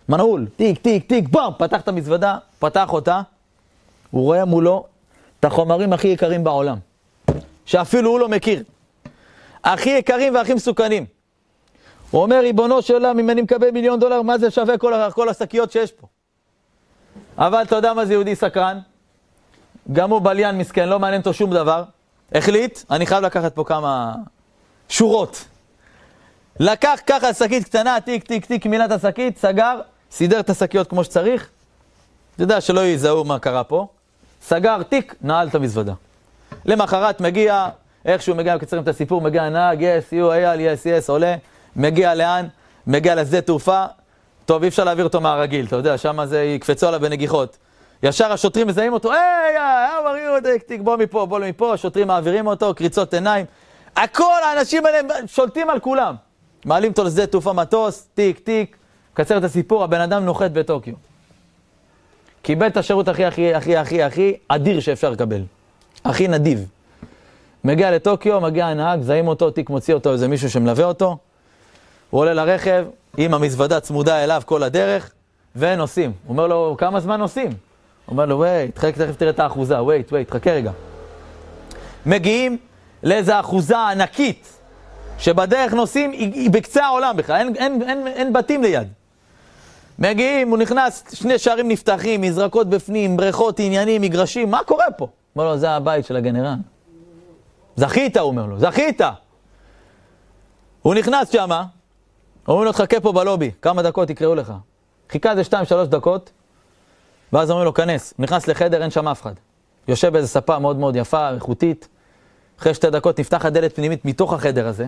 המנעול. 0.08 0.46
טיק, 0.56 0.78
טיק, 0.78 1.06
טיק, 1.06 1.28
בום, 1.28 1.52
פתח 1.58 1.80
את 1.80 1.88
המזוודה, 1.88 2.38
פתח 2.58 2.92
אותה, 2.92 3.20
הוא 4.10 4.22
רואה 4.22 4.44
מולו 4.44 4.84
את 5.40 5.44
החומרים 5.44 5.92
הכי 5.92 6.08
יקרים 6.08 6.44
בעולם, 6.44 6.78
שאפילו 7.64 8.10
הוא 8.10 8.20
לא 8.20 8.28
מכיר. 8.28 8.62
הכי 9.64 9.90
יקרים 9.90 10.34
והכי 10.34 10.54
מסוכנים. 10.54 11.06
הוא 12.10 12.22
אומר, 12.22 12.40
ריבונו 12.40 12.82
של 12.82 12.94
עולם, 12.94 13.18
אם 13.18 13.30
אני 13.30 13.42
מקבל 13.42 13.70
מיליון 13.70 14.00
דולר, 14.00 14.22
מה 14.22 14.38
זה 14.38 14.50
שווה 14.50 14.78
כל, 14.78 14.92
כל 15.14 15.28
השקיות 15.28 15.72
שיש 15.72 15.92
פה? 15.92 16.06
אבל 17.38 17.62
אתה 17.62 17.76
יודע 17.76 17.94
מה 17.94 18.06
זה 18.06 18.12
יהודי 18.12 18.36
סקרן? 18.36 18.78
גם 19.92 20.10
הוא 20.10 20.20
בליין 20.20 20.58
מסכן, 20.58 20.88
לא 20.88 20.98
מעניין 20.98 21.20
אותו 21.20 21.34
שום 21.34 21.50
דבר. 21.50 21.84
החליט, 22.32 22.78
אני 22.90 23.06
חייב 23.06 23.24
לקחת 23.24 23.54
פה 23.54 23.64
כמה 23.64 24.14
שורות. 24.88 25.44
לקח 26.60 27.00
ככה 27.06 27.34
שקית 27.34 27.64
קטנה, 27.64 28.00
טיק, 28.00 28.24
טיק, 28.24 28.46
טיק, 28.46 28.66
את 28.66 28.92
השקית, 28.92 29.38
סגר, 29.38 29.80
סידר 30.10 30.40
את 30.40 30.50
השקיות 30.50 30.88
כמו 30.88 31.04
שצריך. 31.04 31.48
אתה 32.34 32.42
יודע, 32.42 32.60
שלא 32.60 32.86
יזהו 32.86 33.24
מה 33.24 33.38
קרה 33.38 33.64
פה. 33.64 33.86
סגר, 34.42 34.82
טיק, 34.82 35.14
נעל 35.22 35.48
את 35.48 35.54
המזוודה. 35.54 35.92
למחרת 36.64 37.20
מגיע, 37.20 37.68
איכשהו 38.04 38.34
מגיע, 38.34 38.56
מקצרים 38.56 38.82
את 38.82 38.88
הסיפור, 38.88 39.20
מגיע 39.20 39.42
הנהג, 39.42 39.82
יס, 39.82 40.12
יו, 40.12 40.32
אייל, 40.32 40.60
יס, 40.60 40.86
יס, 40.86 41.10
עולה, 41.10 41.36
מגיע 41.76 42.14
לאן? 42.14 42.46
מגיע 42.86 43.14
לשדה 43.14 43.40
תעופה, 43.40 43.84
טוב, 44.44 44.62
אי 44.62 44.68
אפשר 44.68 44.84
להעביר 44.84 45.04
אותו 45.04 45.20
מהרגיל, 45.20 45.66
אתה 45.66 45.76
יודע, 45.76 45.98
שם 45.98 46.24
זה 46.24 46.42
יקפצו 46.42 46.88
עליו 46.88 47.00
בנגיחות. 47.00 47.56
ישר 48.02 48.32
השוטרים 48.32 48.66
מזהים 48.66 48.92
אותו, 48.92 49.12
היי, 49.12 49.56
how 49.56 50.06
are 50.06 50.70
you, 50.70 50.82
בוא 50.82 50.96
מפה, 50.96 51.26
בוא 51.26 51.38
מפה, 51.38 51.74
השוטרים 51.74 52.06
מעבירים 52.06 52.46
אותו, 52.46 52.74
קריצות 52.74 53.14
עיניים. 53.14 53.46
הכל, 53.96 54.40
האנשים 54.44 54.86
האלה 54.86 54.98
שולטים 55.26 55.70
על 55.70 55.80
כולם. 55.80 56.14
מעלים 56.64 56.90
אותו 56.90 57.04
לשדה 57.04 57.26
תעופה 57.26 57.52
מטוס, 57.52 58.08
טיק, 58.14 58.38
טיק, 58.38 58.76
קצר 59.14 59.38
את 59.38 59.44
הסיפור, 59.44 59.84
הבן 59.84 60.00
אדם 60.00 60.24
נוחת 60.24 60.50
בטוקיו. 60.50 60.94
קיבל 62.42 62.66
את 62.66 62.76
השירות 62.76 63.08
הכי, 63.08 63.24
הכי, 63.24 63.54
הכי, 63.54 63.76
הכי, 63.76 64.02
הכי 64.02 64.36
אדיר 64.48 64.80
שאפשר 64.80 65.10
לקבל. 65.10 65.42
הכי 66.04 66.28
נדיב. 66.28 66.68
מגיע 67.64 67.90
לטוקיו, 67.90 68.40
מגיע 68.40 68.66
הנהג, 68.66 69.00
זהים 69.00 69.28
אותו, 69.28 69.50
תיק 69.50 69.70
מוציא 69.70 69.94
אותו 69.94 70.12
איזה 70.12 70.28
מישהו 70.28 70.50
שמלווה 70.50 70.84
אותו. 70.84 71.16
הוא 72.10 72.20
עולה 72.20 72.34
לרכב, 72.34 72.86
עם 73.16 73.34
המזוודה 73.34 73.80
צמודה 73.80 74.24
אליו 74.24 74.42
כל 74.46 74.62
הדרך, 74.62 75.10
ונוסעים. 75.56 76.12
הוא 76.24 76.32
אומר 76.32 76.46
לו, 76.46 76.74
כמה 76.78 77.00
זמן 77.00 77.20
נוסעים? 77.20 77.50
אומר 78.10 78.26
לו, 78.26 78.38
וייט, 78.38 78.78
תכף 78.78 79.16
תראה 79.16 79.30
את 79.30 79.40
האחוזה, 79.40 79.82
וייט, 79.82 80.12
וייט, 80.12 80.30
חכה 80.30 80.50
רגע. 80.50 80.70
מגיעים 82.06 82.56
לאיזו 83.02 83.40
אחוזה 83.40 83.78
ענקית, 83.78 84.52
שבדרך 85.18 85.72
נוסעים, 85.72 86.12
היא, 86.12 86.50
בקצה 86.50 86.84
העולם 86.84 87.16
בכלל, 87.16 87.36
אין, 87.36 87.56
אין, 87.56 87.82
אין, 87.82 88.06
אין 88.06 88.32
בתים 88.32 88.62
ליד. 88.62 88.88
מגיעים, 89.98 90.50
הוא 90.50 90.58
נכנס, 90.58 91.04
שני 91.14 91.38
שערים 91.38 91.68
נפתחים, 91.68 92.20
מזרקות 92.20 92.68
בפנים, 92.70 93.16
בריכות, 93.16 93.60
עניינים, 93.60 94.02
מגרשים, 94.02 94.50
מה 94.50 94.64
קורה 94.64 94.90
פה? 94.96 95.08
אומר 95.36 95.48
לו, 95.48 95.58
זה 95.58 95.70
הבית 95.70 96.06
של 96.06 96.16
הגנרל. 96.16 96.54
זכית, 97.76 98.16
הוא 98.16 98.28
אומר 98.28 98.46
לו, 98.46 98.58
זכית. 98.58 99.00
הוא 100.82 100.94
נכנס 100.94 101.32
שמה, 101.32 101.64
אומרים 102.48 102.64
לו, 102.64 102.72
תחכה 102.72 103.00
פה 103.00 103.12
בלובי, 103.12 103.50
כמה 103.62 103.82
דקות 103.82 104.10
יקראו 104.10 104.34
לך. 104.34 104.52
חיכה 105.10 105.30
איזה 105.30 105.44
שתיים, 105.44 105.64
שלוש 105.64 105.88
דקות, 105.88 106.30
ואז 107.32 107.50
אומרים 107.50 107.66
לו, 107.66 107.74
כנס. 107.74 108.14
נכנס 108.18 108.48
לחדר, 108.48 108.82
אין 108.82 108.90
שם 108.90 109.08
אף 109.08 109.22
אחד. 109.22 109.34
יושב 109.88 110.12
באיזה 110.12 110.28
ספה 110.28 110.58
מאוד 110.58 110.76
מאוד 110.76 110.96
יפה, 110.96 111.30
איכותית, 111.30 111.88
אחרי 112.58 112.74
שתי 112.74 112.90
דקות 112.90 113.20
נפתחת 113.20 113.52
דלת 113.52 113.76
פנימית 113.76 114.04
מתוך 114.04 114.32
החדר 114.32 114.66
הזה, 114.66 114.86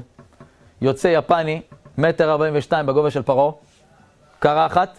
יוצא 0.81 1.09
יפני, 1.09 1.63
מטר 1.99 2.31
ארבעים 2.33 2.55
ושתיים 2.57 2.87
בגובה 2.87 3.11
של 3.11 3.23
פרעה, 3.23 3.53
קרחת, 4.39 4.99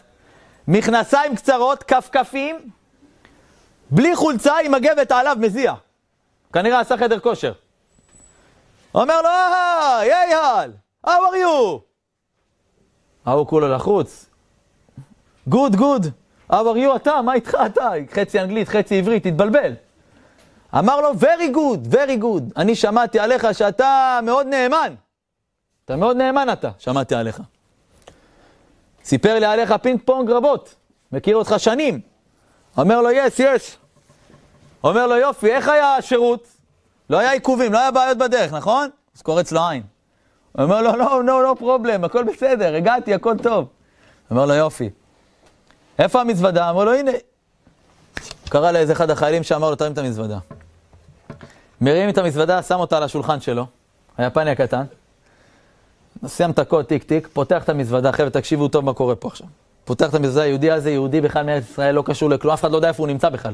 מכנסיים 0.68 1.36
קצרות, 1.36 1.84
כפכפים, 1.84 2.70
בלי 3.90 4.16
חולצה, 4.16 4.54
עם 4.66 4.72
מגבת 4.72 5.12
עליו 5.12 5.38
מזיע. 5.40 5.74
כנראה 6.54 6.80
עשה 6.80 6.98
חדר 6.98 7.20
כושר. 7.20 7.54
אומר 8.96 9.22
לו, 9.22 9.30
היי, 9.30 10.14
אייל, 10.14 10.72
how 11.06 11.10
are 11.10 11.36
you? 11.44 11.80
ההוא 13.26 13.48
כולו 13.48 13.68
לחוץ. 13.68 14.26
good, 15.48 15.76
good, 15.76 16.08
how 16.54 16.66
are 16.66 16.78
you 16.78 16.96
אתה, 16.96 17.22
מה 17.22 17.34
איתך 17.34 17.58
אתה? 17.66 17.89
חצי 18.12 18.39
אנגלית, 18.39 18.68
חצי 18.68 18.98
עברית, 18.98 19.26
התבלבל. 19.26 19.74
אמר 20.78 21.02
לו, 21.02 21.12
very 21.12 21.56
good, 21.56 21.94
very 21.94 22.24
good. 22.24 22.44
אני 22.58 22.76
שמעתי 22.76 23.20
עליך 23.20 23.48
שאתה 23.54 24.20
מאוד 24.24 24.48
נאמן. 24.48 24.94
אתה 25.86 25.96
מאוד 25.96 26.18
נאמן 26.18 26.48
אתה, 26.54 26.70
שמעתי 26.78 27.16
עליך. 27.16 27.42
סיפר 29.04 29.39
לי 29.39 29.46
עליך 29.46 29.74
פינג 29.82 30.00
פונג 30.06 30.32
רבות, 30.32 30.76
מכיר 31.12 31.36
אותך 31.36 31.56
שנים. 31.58 32.00
אומר 32.78 33.02
לו, 33.02 33.10
yes, 33.10 33.38
yes. 33.39 33.78
אומר 34.84 35.08
לו, 35.08 35.16
יופי, 35.16 35.52
איך 35.52 35.68
היה 35.68 35.96
השירות? 35.96 36.48
לא 37.10 37.18
היה 37.18 37.32
עיכובים, 37.32 37.74
לא 37.74 37.80
היה 37.80 37.92
בעיות 37.92 38.18
בדרך, 38.18 38.54
נכון? 38.54 38.89
אז 39.16 39.22
קורץ 39.22 39.52
לו 39.52 39.62
עין. 39.70 39.84
אומר 40.60 40.82
לו, 40.82 40.96
לא, 40.96 41.24
לא, 41.24 41.44
לא 41.44 41.56
פרובלם, 41.60 42.04
הכל 42.04 42.24
בסדר, 42.24 42.76
הגעתי, 42.76 43.13
הכל 43.13 43.38
טוב. 43.38 43.68
אומר 44.32 44.46
לו, 44.46 44.54
יופי. 44.54 44.89
איפה 46.00 46.22
המזוודה? 46.22 46.70
אמר 46.70 46.84
לו, 46.84 46.94
הנה. 46.94 47.12
קרא 48.50 48.72
לאיזה 48.72 48.94
אחד 48.94 49.10
החיילים 49.10 49.44
שאמר 49.44 49.70
לו, 49.70 49.76
תרים 49.76 49.92
את 49.92 49.98
המזוודה. 49.98 50.38
מרים 51.82 52.10
את 52.10 52.18
המזוודה, 52.18 52.62
שם 52.64 52.80
אותה 52.80 52.98
על 52.98 53.04
השולחן 53.04 53.42
שלו, 53.42 53.66
היפני 54.18 54.52
הקטן. 54.52 54.84
שם 56.28 56.52
את 56.52 56.60
הקוד 56.60 56.86
טיק 56.86 57.04
טיק, 57.04 57.28
פותח 57.34 57.64
את 57.64 57.70
המזוודה, 57.70 58.12
חבר'ה, 58.12 58.30
תקשיבו 58.30 58.68
טוב 58.68 58.86
מה 58.86 58.94
קורה 58.94 59.16
פה 59.16 59.28
עכשיו. 59.28 59.48
פותח 59.86 60.10
את 60.10 60.14
המזוודה, 60.14 60.46
יהודי 60.46 60.72
הזה, 60.72 60.92
יהודי 60.92 61.22
בכלל 61.22 61.46
מארץ 61.46 61.64
ישראל, 61.70 61.96
לא 61.96 62.04
קשור 62.06 62.30
לכלום, 62.30 62.54
אף 62.54 62.62
אחד 62.62 62.72
לא 62.72 62.76
יודע 62.76 62.88
איפה 62.88 63.04
הוא 63.04 63.08
נמצא 63.08 63.30
בכלל. 63.30 63.54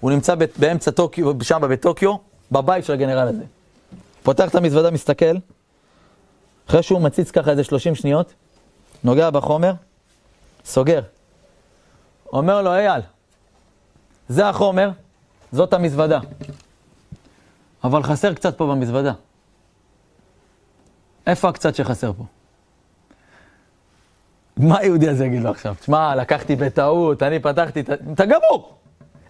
הוא 0.00 0.10
נמצא 0.10 0.34
באמצע 0.56 0.90
טוקיו, 0.90 1.32
שם 1.42 1.60
בטוקיו, 1.70 2.14
בבית 2.52 2.84
של 2.84 2.92
הגנרל 2.92 3.28
הזה. 3.28 3.42
פותח 4.22 4.48
את 4.48 4.54
המזוודה, 4.54 4.90
מסתכל, 4.90 5.36
אחרי 6.68 6.82
שהוא 6.82 7.00
מציץ 7.00 7.30
ככה 7.30 7.50
איזה 7.50 7.64
30 7.64 7.94
שניות, 7.94 8.32
נוגע 9.04 9.30
בחומר, 9.30 9.72
סוגר. 10.64 11.00
אומר 12.32 12.62
לו, 12.62 12.72
אייל, 12.72 13.00
זה 14.28 14.48
החומר, 14.48 14.90
זאת 15.52 15.72
המזוודה. 15.72 16.20
אבל 17.84 18.02
חסר 18.02 18.34
קצת 18.34 18.58
פה 18.58 18.66
במזוודה. 18.66 19.12
איפה 21.26 21.48
הקצת 21.48 21.74
שחסר 21.74 22.12
פה? 22.12 22.24
מה 24.56 24.78
היהודי 24.78 25.08
הזה 25.08 25.26
יגיד 25.26 25.42
לו 25.42 25.50
עכשיו? 25.50 25.74
תשמע, 25.80 26.14
לקחתי 26.14 26.56
בטעות, 26.56 27.22
אני 27.22 27.38
פתחתי 27.38 27.80
את 27.80 27.88
ה... 27.88 27.94
אתה 28.14 28.24
גמור! 28.26 28.74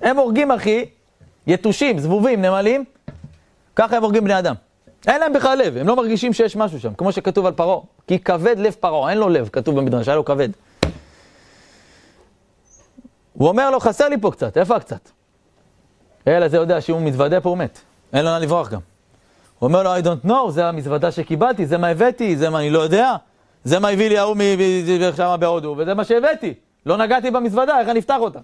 הם 0.03 0.17
הורגים, 0.17 0.51
אחי, 0.51 0.85
יתושים, 1.47 1.99
זבובים, 1.99 2.43
נמלים, 2.43 2.85
ככה 3.77 3.97
הם 3.97 4.03
הורגים 4.03 4.25
בני 4.25 4.39
אדם. 4.39 4.55
אין 5.07 5.21
להם 5.21 5.33
בכלל 5.33 5.59
לב, 5.59 5.77
הם 5.77 5.87
לא 5.87 5.97
מרגישים 5.97 6.33
שיש 6.33 6.57
משהו 6.57 6.81
שם, 6.81 6.95
כמו 6.95 7.13
שכתוב 7.13 7.47
על 7.47 7.53
פרעה. 7.53 7.81
כי 8.07 8.19
כבד 8.19 8.59
לב 8.59 8.77
פרעה, 8.81 9.11
אין 9.11 9.19
לו 9.19 9.29
לב, 9.29 9.49
כתוב 9.53 9.81
במדרש, 9.81 10.09
היה 10.09 10.17
לו 10.17 10.25
כבד. 10.25 10.49
הוא 13.43 13.49
אומר 13.49 13.71
לו, 13.71 13.81
חסר 13.81 14.09
לי 14.09 14.21
פה 14.21 14.31
קצת, 14.31 14.59
איפה 14.59 14.77
הקצת? 14.77 15.11
הילד 16.27 16.43
הזה 16.43 16.57
יודע 16.57 16.81
שאם 16.81 16.95
הוא 16.95 17.03
מתוודה 17.03 17.41
פה 17.41 17.49
הוא 17.49 17.59
מת, 17.59 17.81
אין 18.13 18.25
לו 18.25 18.31
לאן 18.31 18.43
לברוח 18.43 18.71
גם. 18.71 18.81
הוא 19.59 19.69
אומר 19.69 19.83
לו, 19.83 19.97
I 19.97 20.01
don't 20.01 20.27
know, 20.27 20.51
זה 20.51 20.67
המזוודה 20.67 21.13
שקיבלתי, 21.13 21.67
זה 21.67 21.79
מה 21.79 21.89
הבאתי, 21.89 22.37
זה 22.37 22.51
מה 22.51 22.59
אני 22.59 22.71
לא 22.71 22.79
יודע, 22.79 23.15
זה 23.65 23.79
מה 23.79 23.89
הביא 23.89 24.09
לי 24.09 24.19
ההוא 24.19 24.37
שם 25.17 25.37
בהודו, 25.41 25.75
וזה 25.79 25.95
מה 25.95 26.05
שהבאתי. 26.05 26.55
לא 26.87 26.97
נגעתי 26.97 27.31
במזוודה, 27.31 27.81
איך 27.81 27.89
אני 27.89 27.99
אפתח 27.99 28.17
אותה? 28.19 28.39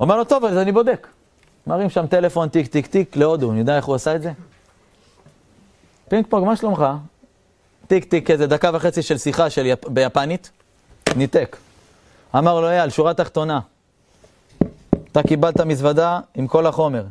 אומר 0.00 0.16
לו, 0.16 0.24
טוב, 0.24 0.44
אז 0.44 0.56
אני 0.56 0.72
בודק. 0.72 1.06
מרים 1.66 1.90
שם 1.90 2.06
טלפון 2.06 2.48
טיק 2.48 2.66
טיק 2.66 2.86
טיק 2.86 3.16
להודו, 3.16 3.50
אני 3.50 3.58
יודע 3.58 3.76
איך 3.76 3.84
הוא 3.84 3.94
עשה 3.94 4.14
את 4.14 4.22
זה? 4.22 4.32
פינג 6.08 6.26
פונג, 6.28 6.46
מה 6.46 6.56
שלומך? 6.56 6.84
טיק 7.86 8.04
טיק, 8.04 8.30
איזה 8.30 8.46
דקה 8.46 8.70
וחצי 8.74 9.02
של 9.02 9.18
שיחה 9.18 9.50
של 9.50 9.66
יפ... 9.66 9.88
ביפנית, 9.88 10.50
ניתק. 11.16 11.56
אמר 12.34 12.60
לו, 12.60 12.68
אייל, 12.68 12.90
שורה 12.90 13.14
תחתונה, 13.14 13.60
אתה 15.12 15.22
קיבלת 15.22 15.60
מזוודה 15.60 16.20
עם 16.34 16.46
כל 16.46 16.66
החומר, 16.66 17.04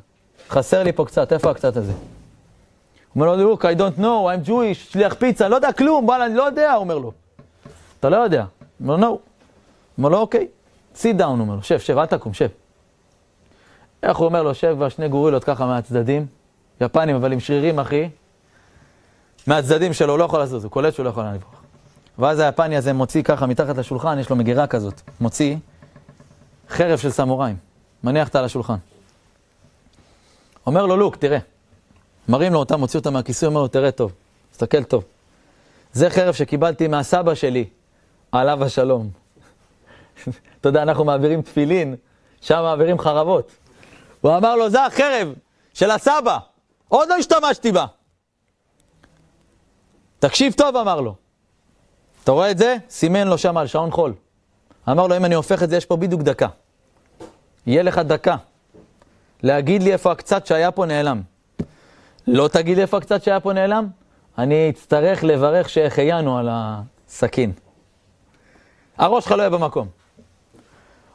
חסר 0.49 0.84
לי 0.84 0.91
פה 0.91 1.06
קצת, 1.06 1.34
איפה 1.34 1.51
הקצת 1.51 1.77
הזה? 1.77 1.91
הוא 1.91 3.23
אומר 3.23 3.36
לו, 3.36 3.56
look, 3.56 3.62
I 3.62 3.80
don't 3.80 3.99
know, 3.99 4.45
I'm 4.45 4.47
Jewish, 4.47 4.91
שליח 4.91 5.13
פיצה, 5.13 5.47
לא 5.47 5.56
יודע 5.56 5.71
כלום, 5.71 6.06
וואלה, 6.06 6.25
אני 6.25 6.36
לא 6.36 6.43
יודע, 6.43 6.73
הוא 6.73 6.80
אומר 6.80 6.97
לו. 6.97 7.12
אתה 7.99 8.10
לא 8.10 8.15
יודע. 8.15 8.41
הוא 8.41 8.47
אומר 8.80 8.95
לו, 8.95 9.01
no. 9.01 9.06
הוא 9.08 9.19
אומר 9.97 10.10
לו, 10.10 10.17
אוקיי, 10.17 10.47
sit 10.95 11.19
down, 11.19 11.23
הוא 11.23 11.39
אומר 11.39 11.56
לו, 11.56 11.63
שב, 11.63 11.80
שב, 11.80 11.97
אל 11.97 12.06
תקום, 12.06 12.34
שב. 12.34 12.47
איך 14.03 14.17
הוא 14.17 14.25
אומר 14.25 14.43
לו, 14.43 14.56
שב 14.56 14.73
כבר 14.75 14.89
שני 14.89 15.10
גורילות 15.10 15.43
ככה 15.43 15.65
מהצדדים, 15.65 16.25
יפנים, 16.82 17.15
אבל 17.15 17.34
עם 17.34 17.39
שרירים, 17.39 17.80
אחי, 17.80 18.10
מהצדדים 19.47 19.93
שלו, 19.93 20.13
הוא 20.13 20.19
לא 20.19 20.23
יכול 20.23 20.41
לזוז, 20.41 20.63
הוא 20.63 20.71
קולט 20.71 20.93
שהוא 20.93 21.03
לא 21.03 21.10
יכול 21.10 21.23
לברוח. 21.23 21.62
ואז 22.19 22.39
היפני 22.39 22.77
הזה 22.77 22.93
מוציא 22.93 23.23
ככה 23.23 23.45
מתחת 23.45 23.77
לשולחן, 23.77 24.19
יש 24.19 24.30
לו 24.30 24.36
מגירה 24.36 24.67
כזאת, 24.67 25.01
מוציא 25.19 25.56
חרב 26.69 26.99
של 26.99 27.12
סמוראים, 27.12 27.56
מניח 28.03 28.27
אותה 28.27 28.39
על 28.39 28.45
השולחן. 28.45 28.77
אומר 30.65 30.86
לו, 30.86 30.97
לוק, 30.97 31.15
תראה. 31.15 31.39
מרים 32.30 32.53
לו 32.53 32.60
אותה, 32.60 32.77
מוציא 32.77 32.99
אותה 32.99 33.10
מהכיסוי, 33.10 33.47
אומר 33.47 33.62
לו, 33.62 33.67
תראה 33.67 33.91
טוב, 33.91 34.12
תסתכל 34.51 34.84
טוב. 34.84 35.03
זה 35.93 36.10
חרב 36.10 36.34
שקיבלתי 36.34 36.88
מהסבא 36.88 37.36
שלי, 37.36 37.65
עליו 38.32 38.63
השלום. 38.63 39.10
אתה 40.62 40.69
יודע, 40.69 40.82
אנחנו 40.82 41.06
מעבירים 41.06 41.41
תפילין, 41.41 41.95
שם 42.41 42.62
מעבירים 42.62 42.99
חרבות. 42.99 43.51
הוא 44.21 44.38
אמר 44.38 44.56
לו, 44.56 44.69
זה 44.69 44.86
החרב 44.86 45.34
של 45.73 45.91
הסבא, 45.91 46.38
עוד 46.88 47.10
לא 47.10 47.15
השתמשתי 47.15 47.71
בה. 47.71 47.86
תקשיב 50.19 50.53
טוב, 50.53 50.75
אמר 50.75 51.01
לו. 51.01 51.27
אתה 52.28 52.34
רואה 52.34 52.52
את 52.52 52.58
זה? 52.58 52.76
סימן 52.90 53.28
לו 53.28 53.38
שם 53.38 53.58
על 53.58 53.68
שעון 53.68 53.92
חול. 53.92 54.13
אמר 54.90 55.08
לו, 55.08 55.18
אם 55.18 55.26
אני 55.26 55.36
הופך 55.36 55.63
את 55.63 55.70
זה, 55.70 55.78
יש 55.78 55.86
פה 55.86 55.96
בדיוק 55.96 56.22
דקה. 56.22 56.48
יהיה 57.68 57.84
לך 57.84 57.98
דקה 57.98 58.36
להגיד 59.44 59.84
לי 59.84 59.94
איפה 59.94 60.12
הקצת 60.12 60.46
שהיה 60.46 60.72
פה 60.72 60.86
נעלם. 60.86 61.22
לא 62.28 62.48
תגיד 62.48 62.78
לי 62.78 62.82
איפה 62.82 62.98
הקצת 62.98 63.24
שהיה 63.24 63.40
פה 63.40 63.54
נעלם, 63.54 63.88
אני 64.38 64.70
אצטרך 64.70 65.24
לברך 65.24 65.70
שהחיינו 65.70 66.38
על 66.38 66.50
הסכין. 66.52 67.52
הראש 68.98 69.24
שלך 69.24 69.32
לא 69.32 69.42
יהיה 69.42 69.50
במקום. 69.50 69.88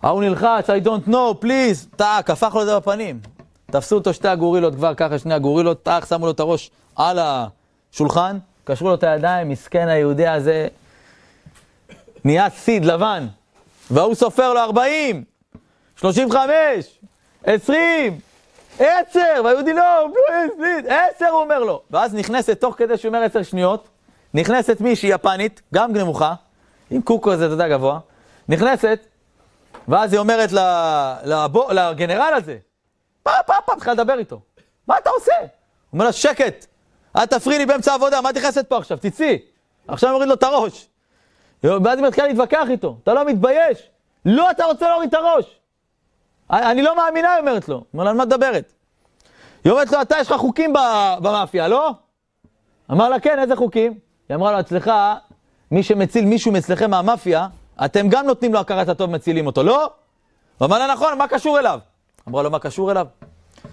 ההוא 0.02 0.22
נלחץ, 0.22 0.70
I 0.70 0.86
don't 0.86 1.08
know, 1.08 1.44
please, 1.44 1.96
טאק, 1.96 2.30
הפך 2.30 2.54
לו 2.54 2.60
את 2.60 2.66
זה 2.66 2.76
בפנים. 2.76 3.20
תפסו 3.66 3.96
אותו 3.96 4.14
שתי 4.14 4.28
הגורילות 4.28 4.74
כבר, 4.74 4.94
ככה 4.94 5.18
שני 5.18 5.34
הגורילות, 5.34 5.82
טאק, 5.82 6.04
שמו 6.04 6.26
לו 6.26 6.32
את 6.32 6.40
הראש 6.40 6.70
על 6.96 7.18
השולחן, 7.22 8.38
קשרו 8.64 8.88
לו 8.88 8.94
את 8.94 9.02
הידיים, 9.02 9.48
מסכן 9.48 9.88
היהודי 9.88 10.26
הזה, 10.26 10.68
נהיה 12.24 12.50
סיד 12.50 12.84
לבן. 12.84 13.26
והוא 13.90 14.14
סופר 14.14 14.52
לו 14.52 14.60
40, 14.60 15.24
35, 15.96 16.98
20, 17.44 18.18
10, 18.78 19.20
והיהודי 19.44 19.72
לא, 19.72 20.06
פליז, 20.56 20.86
10 21.16 21.26
הוא 21.26 21.40
אומר 21.40 21.58
לו. 21.58 21.82
ואז 21.90 22.14
נכנסת, 22.14 22.60
תוך 22.60 22.74
כדי 22.78 22.98
שהוא 22.98 23.08
אומר 23.08 23.24
10 23.24 23.42
שניות, 23.42 23.88
נכנסת 24.34 24.80
מישהי 24.80 25.08
יפנית, 25.08 25.62
גם 25.74 25.96
נמוכה, 25.96 26.34
עם 26.90 27.02
קוקו 27.02 27.32
הזה, 27.32 27.46
אתה 27.46 27.54
יודע, 27.54 27.68
גבוה, 27.68 27.98
נכנסת, 28.48 29.06
ואז 29.88 30.12
היא 30.12 30.20
אומרת 30.20 30.52
לבו, 31.24 31.68
לגנרל 31.70 32.34
הזה, 32.36 32.56
פעם, 33.22 33.34
פעם, 33.46 33.56
פעם, 33.66 33.76
התחילה 33.76 33.94
לדבר 33.94 34.18
איתו. 34.18 34.40
מה 34.88 34.98
אתה 34.98 35.10
עושה? 35.10 35.32
הוא 35.38 35.48
אומר 35.92 36.04
לה, 36.04 36.12
שקט, 36.12 36.66
אל 37.16 37.26
תפריעי 37.26 37.58
לי 37.58 37.66
באמצע 37.66 37.92
העבודה, 37.92 38.20
מה 38.20 38.30
את 38.30 38.36
נכנסת 38.36 38.68
פה 38.68 38.78
עכשיו? 38.78 38.98
תצאי. 38.98 39.38
עכשיו 39.88 40.08
אני 40.08 40.14
מוריד 40.14 40.28
לו 40.28 40.34
את 40.34 40.42
הראש. 40.42 40.88
ואז 41.64 41.98
היא 41.98 42.06
מתחילה 42.06 42.28
להתווכח 42.28 42.66
איתו, 42.70 42.96
אתה 43.02 43.14
לא 43.14 43.26
מתבייש? 43.26 43.90
לא, 44.24 44.50
אתה 44.50 44.64
רוצה 44.64 44.88
להוריד 44.88 45.08
את 45.08 45.14
הראש. 45.14 45.58
אני 46.50 46.82
לא 46.82 46.96
מאמינה, 46.96 47.32
היא 47.32 47.40
אומרת 47.40 47.68
לו. 47.68 47.84
אומר 47.94 48.04
לה, 48.04 48.10
על 48.10 48.16
מה 48.16 48.22
את 48.22 48.28
מדברת? 48.28 48.72
היא 49.64 49.72
אומרת 49.72 49.92
לו, 49.92 50.02
אתה, 50.02 50.16
יש 50.20 50.30
לך 50.30 50.36
חוקים 50.36 50.72
במאפיה, 51.20 51.68
לא? 51.68 51.90
אמר 52.90 53.08
לה, 53.08 53.20
כן, 53.20 53.38
איזה 53.38 53.56
חוקים? 53.56 53.98
היא 54.28 54.34
אמרה 54.34 54.52
לו, 54.52 54.60
אצלך, 54.60 54.90
מי 55.70 55.82
שמציל 55.82 56.24
מישהו 56.24 56.52
מאצלכם 56.52 56.90
מהמאפיה, 56.90 57.46
אתם 57.84 58.08
גם 58.08 58.26
נותנים 58.26 58.54
לו 58.54 58.60
הכרת 58.60 58.88
הטוב, 58.88 59.10
מצילים 59.10 59.46
אותו, 59.46 59.62
לא? 59.62 59.90
הוא 60.58 60.66
אמר 60.66 60.78
לה, 60.78 60.92
נכון, 60.92 61.18
מה 61.18 61.28
קשור 61.28 61.58
אליו? 61.58 61.78
אמרה 62.28 62.42
לו, 62.42 62.50
מה 62.50 62.58
קשור 62.58 62.90
אליו? 62.90 63.06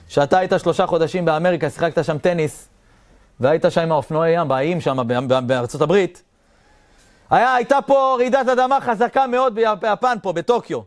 שאתה 0.08 0.38
היית 0.38 0.52
שלושה 0.58 0.88
חודשים 0.88 1.26
באמריקה, 1.26 1.70
שיחקת 1.70 2.06
שם 2.06 2.18
טניס, 2.18 2.70
והיית 3.40 3.66
שם 3.70 3.82
עם 3.82 3.92
האופנועי 3.92 4.32
ים, 4.32 4.48
באיים 4.48 4.82
שם, 4.82 4.98
בארצות 5.48 5.82
הברית. 5.82 6.24
היה, 7.30 7.56
הייתה 7.56 7.82
פה 7.82 8.16
רעידת 8.20 8.48
אדמה 8.48 8.82
חזקה 8.82 9.28
מאוד 9.28 9.56
ביפן 9.56 10.18
פה, 10.22 10.34
בטוקיו. 10.34 10.80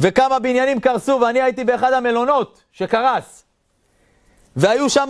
וכמה 0.00 0.38
בניינים 0.38 0.80
קרסו, 0.80 1.18
ואני 1.20 1.42
הייתי 1.42 1.64
באחד 1.64 1.92
המלונות 1.92 2.62
שקרס. 2.72 3.44
והיו 4.56 4.90
שם 4.90 5.08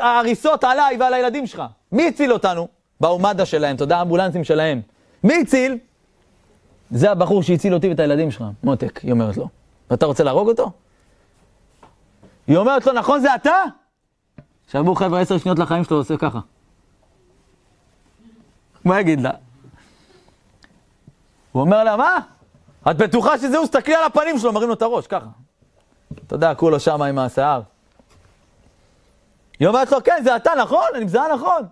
ההריסות 0.00 0.64
עליי 0.64 0.96
ועל 1.00 1.14
הילדים 1.14 1.46
שלך. 1.46 1.62
מי 1.92 2.08
הציל 2.08 2.32
אותנו? 2.32 2.68
באו 3.00 3.18
מד"א 3.18 3.44
שלהם, 3.44 3.76
אתה 3.76 3.84
יודע, 3.84 3.98
האמבולנסים 3.98 4.44
שלהם. 4.44 4.80
מי 5.24 5.40
הציל? 5.40 5.78
זה 6.90 7.10
הבחור 7.10 7.42
שהציל 7.42 7.74
אותי 7.74 7.88
ואת 7.88 8.00
הילדים 8.00 8.30
שלך, 8.30 8.44
מותק, 8.62 9.00
היא 9.02 9.12
אומרת 9.12 9.36
לו. 9.36 9.48
ואתה 9.90 10.06
רוצה 10.06 10.24
להרוג 10.24 10.48
אותו? 10.48 10.70
היא 12.46 12.56
אומרת 12.56 12.86
לו, 12.86 12.92
נכון 12.92 13.20
זה 13.20 13.34
אתה? 13.34 13.56
שבו 14.72 14.94
חבר'ה 14.94 15.20
עשר 15.20 15.38
שניות 15.38 15.58
לחיים 15.58 15.84
שלו, 15.84 15.96
עושה 15.96 16.16
ככה. 16.16 16.38
מה 18.84 19.00
יגיד 19.00 19.20
לה? 19.20 19.30
הוא 21.52 21.60
אומר 21.60 21.84
לה, 21.84 21.96
מה? 21.96 22.18
את 22.90 22.96
בטוחה 22.96 23.38
שזה 23.38 23.58
הוא? 23.58 23.66
תסתכלי 23.66 23.94
על 23.94 24.04
הפנים 24.04 24.38
שלו, 24.38 24.52
מרים 24.52 24.68
לו 24.68 24.74
את 24.74 24.82
הראש, 24.82 25.06
ככה. 25.06 25.26
אתה 26.26 26.34
יודע, 26.34 26.54
כולו 26.54 26.80
שם 26.80 27.02
עם 27.02 27.18
השיער. 27.18 27.60
היא 29.60 29.68
אומרת 29.68 29.92
לו, 29.92 29.98
כן, 30.04 30.20
זה 30.24 30.36
אתה, 30.36 30.52
נכון? 30.62 30.84
אני 30.94 31.04
מזהה 31.04 31.34
נכון. 31.34 31.62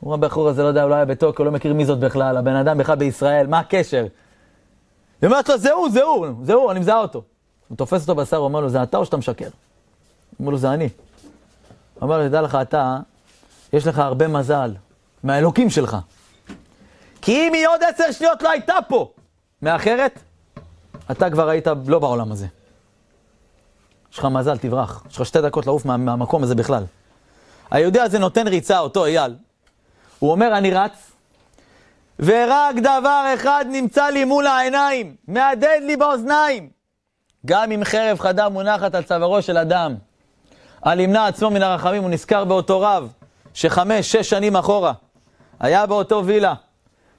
הוא 0.00 0.12
אומר, 0.12 0.26
הבחור 0.26 0.48
הזה 0.48 0.62
לא 0.62 0.68
יודע, 0.68 0.86
לא 0.86 0.94
היה 0.94 1.04
בטוקיו, 1.04 1.44
לא 1.44 1.50
מכיר 1.50 1.74
מי 1.74 1.84
זאת 1.84 1.98
בכלל, 1.98 2.36
הבן 2.36 2.56
אדם 2.56 2.78
בכלל 2.78 2.96
בישראל, 2.96 3.46
מה 3.46 3.58
הקשר? 3.58 4.06
היא 5.22 5.28
אומרת 5.30 5.48
לו, 5.48 5.58
זה 5.58 5.72
הוא, 5.72 5.90
זה 5.90 6.02
הוא, 6.02 6.26
זה 6.42 6.54
הוא, 6.54 6.70
אני 6.70 6.80
מזהה 6.80 6.98
אותו. 6.98 7.22
הוא 7.68 7.76
תופס 7.76 8.02
אותו 8.02 8.14
בשר, 8.14 8.36
הוא 8.36 8.44
אומר 8.44 8.60
לו, 8.60 8.68
זה 8.68 8.82
אתה 8.82 8.96
או 8.96 9.04
שאתה 9.04 9.16
משקר? 9.16 9.44
הוא 9.44 9.52
אומר 10.40 10.50
לו, 10.50 10.58
זה 10.58 10.70
אני. 10.72 10.88
הוא 11.94 12.02
אומר 12.02 12.18
לו, 12.18 12.28
תדע 12.28 12.42
לך, 12.42 12.58
אתה, 12.62 12.98
יש 13.72 13.86
לך 13.86 13.98
הרבה 13.98 14.28
מזל 14.28 14.74
מהאלוקים 15.26 15.70
שלך. 15.70 15.96
כי 17.22 17.48
אם 17.48 17.54
היא 17.54 17.68
עוד 17.68 17.80
עשר 17.82 18.12
שניות 18.12 18.42
לא 18.42 18.50
הייתה 18.50 18.74
פה, 18.88 19.12
מאחרת, 19.62 20.18
אתה 21.10 21.30
כבר 21.30 21.48
היית 21.48 21.66
לא 21.86 21.98
בעולם 21.98 22.32
הזה. 22.32 22.46
יש 24.12 24.18
לך 24.18 24.24
מזל, 24.24 24.58
תברח. 24.58 25.04
יש 25.10 25.16
לך 25.16 25.26
שתי 25.26 25.40
דקות 25.40 25.66
לעוף 25.66 25.84
מה, 25.84 25.96
מהמקום 25.96 26.42
הזה 26.42 26.54
בכלל. 26.54 26.84
היהודי 27.70 28.00
הזה 28.00 28.18
נותן 28.18 28.48
ריצה, 28.48 28.78
אותו 28.78 29.04
אייל. 29.04 29.34
הוא 30.18 30.30
אומר, 30.30 30.58
אני 30.58 30.70
רץ, 30.70 31.12
ורק 32.18 32.74
דבר 32.76 33.32
אחד 33.34 33.64
נמצא 33.68 34.04
לי 34.04 34.24
מול 34.24 34.46
העיניים, 34.46 35.16
מהדהד 35.28 35.82
לי 35.82 35.96
באוזניים. 35.96 36.68
גם 37.46 37.72
אם 37.72 37.84
חרב 37.84 38.18
חדה 38.18 38.48
מונחת 38.48 38.94
על 38.94 39.02
צווארו 39.02 39.42
של 39.42 39.58
אדם, 39.58 39.94
על 40.82 41.00
ימנע 41.00 41.26
עצמו 41.26 41.50
מן 41.50 41.62
הרחמים, 41.62 42.02
הוא 42.02 42.10
נזכר 42.10 42.44
באותו 42.44 42.80
רב, 42.80 43.12
שחמש, 43.54 44.12
שש 44.12 44.30
שנים 44.30 44.56
אחורה, 44.56 44.92
היה 45.60 45.86
באותו 45.86 46.22
וילה, 46.26 46.54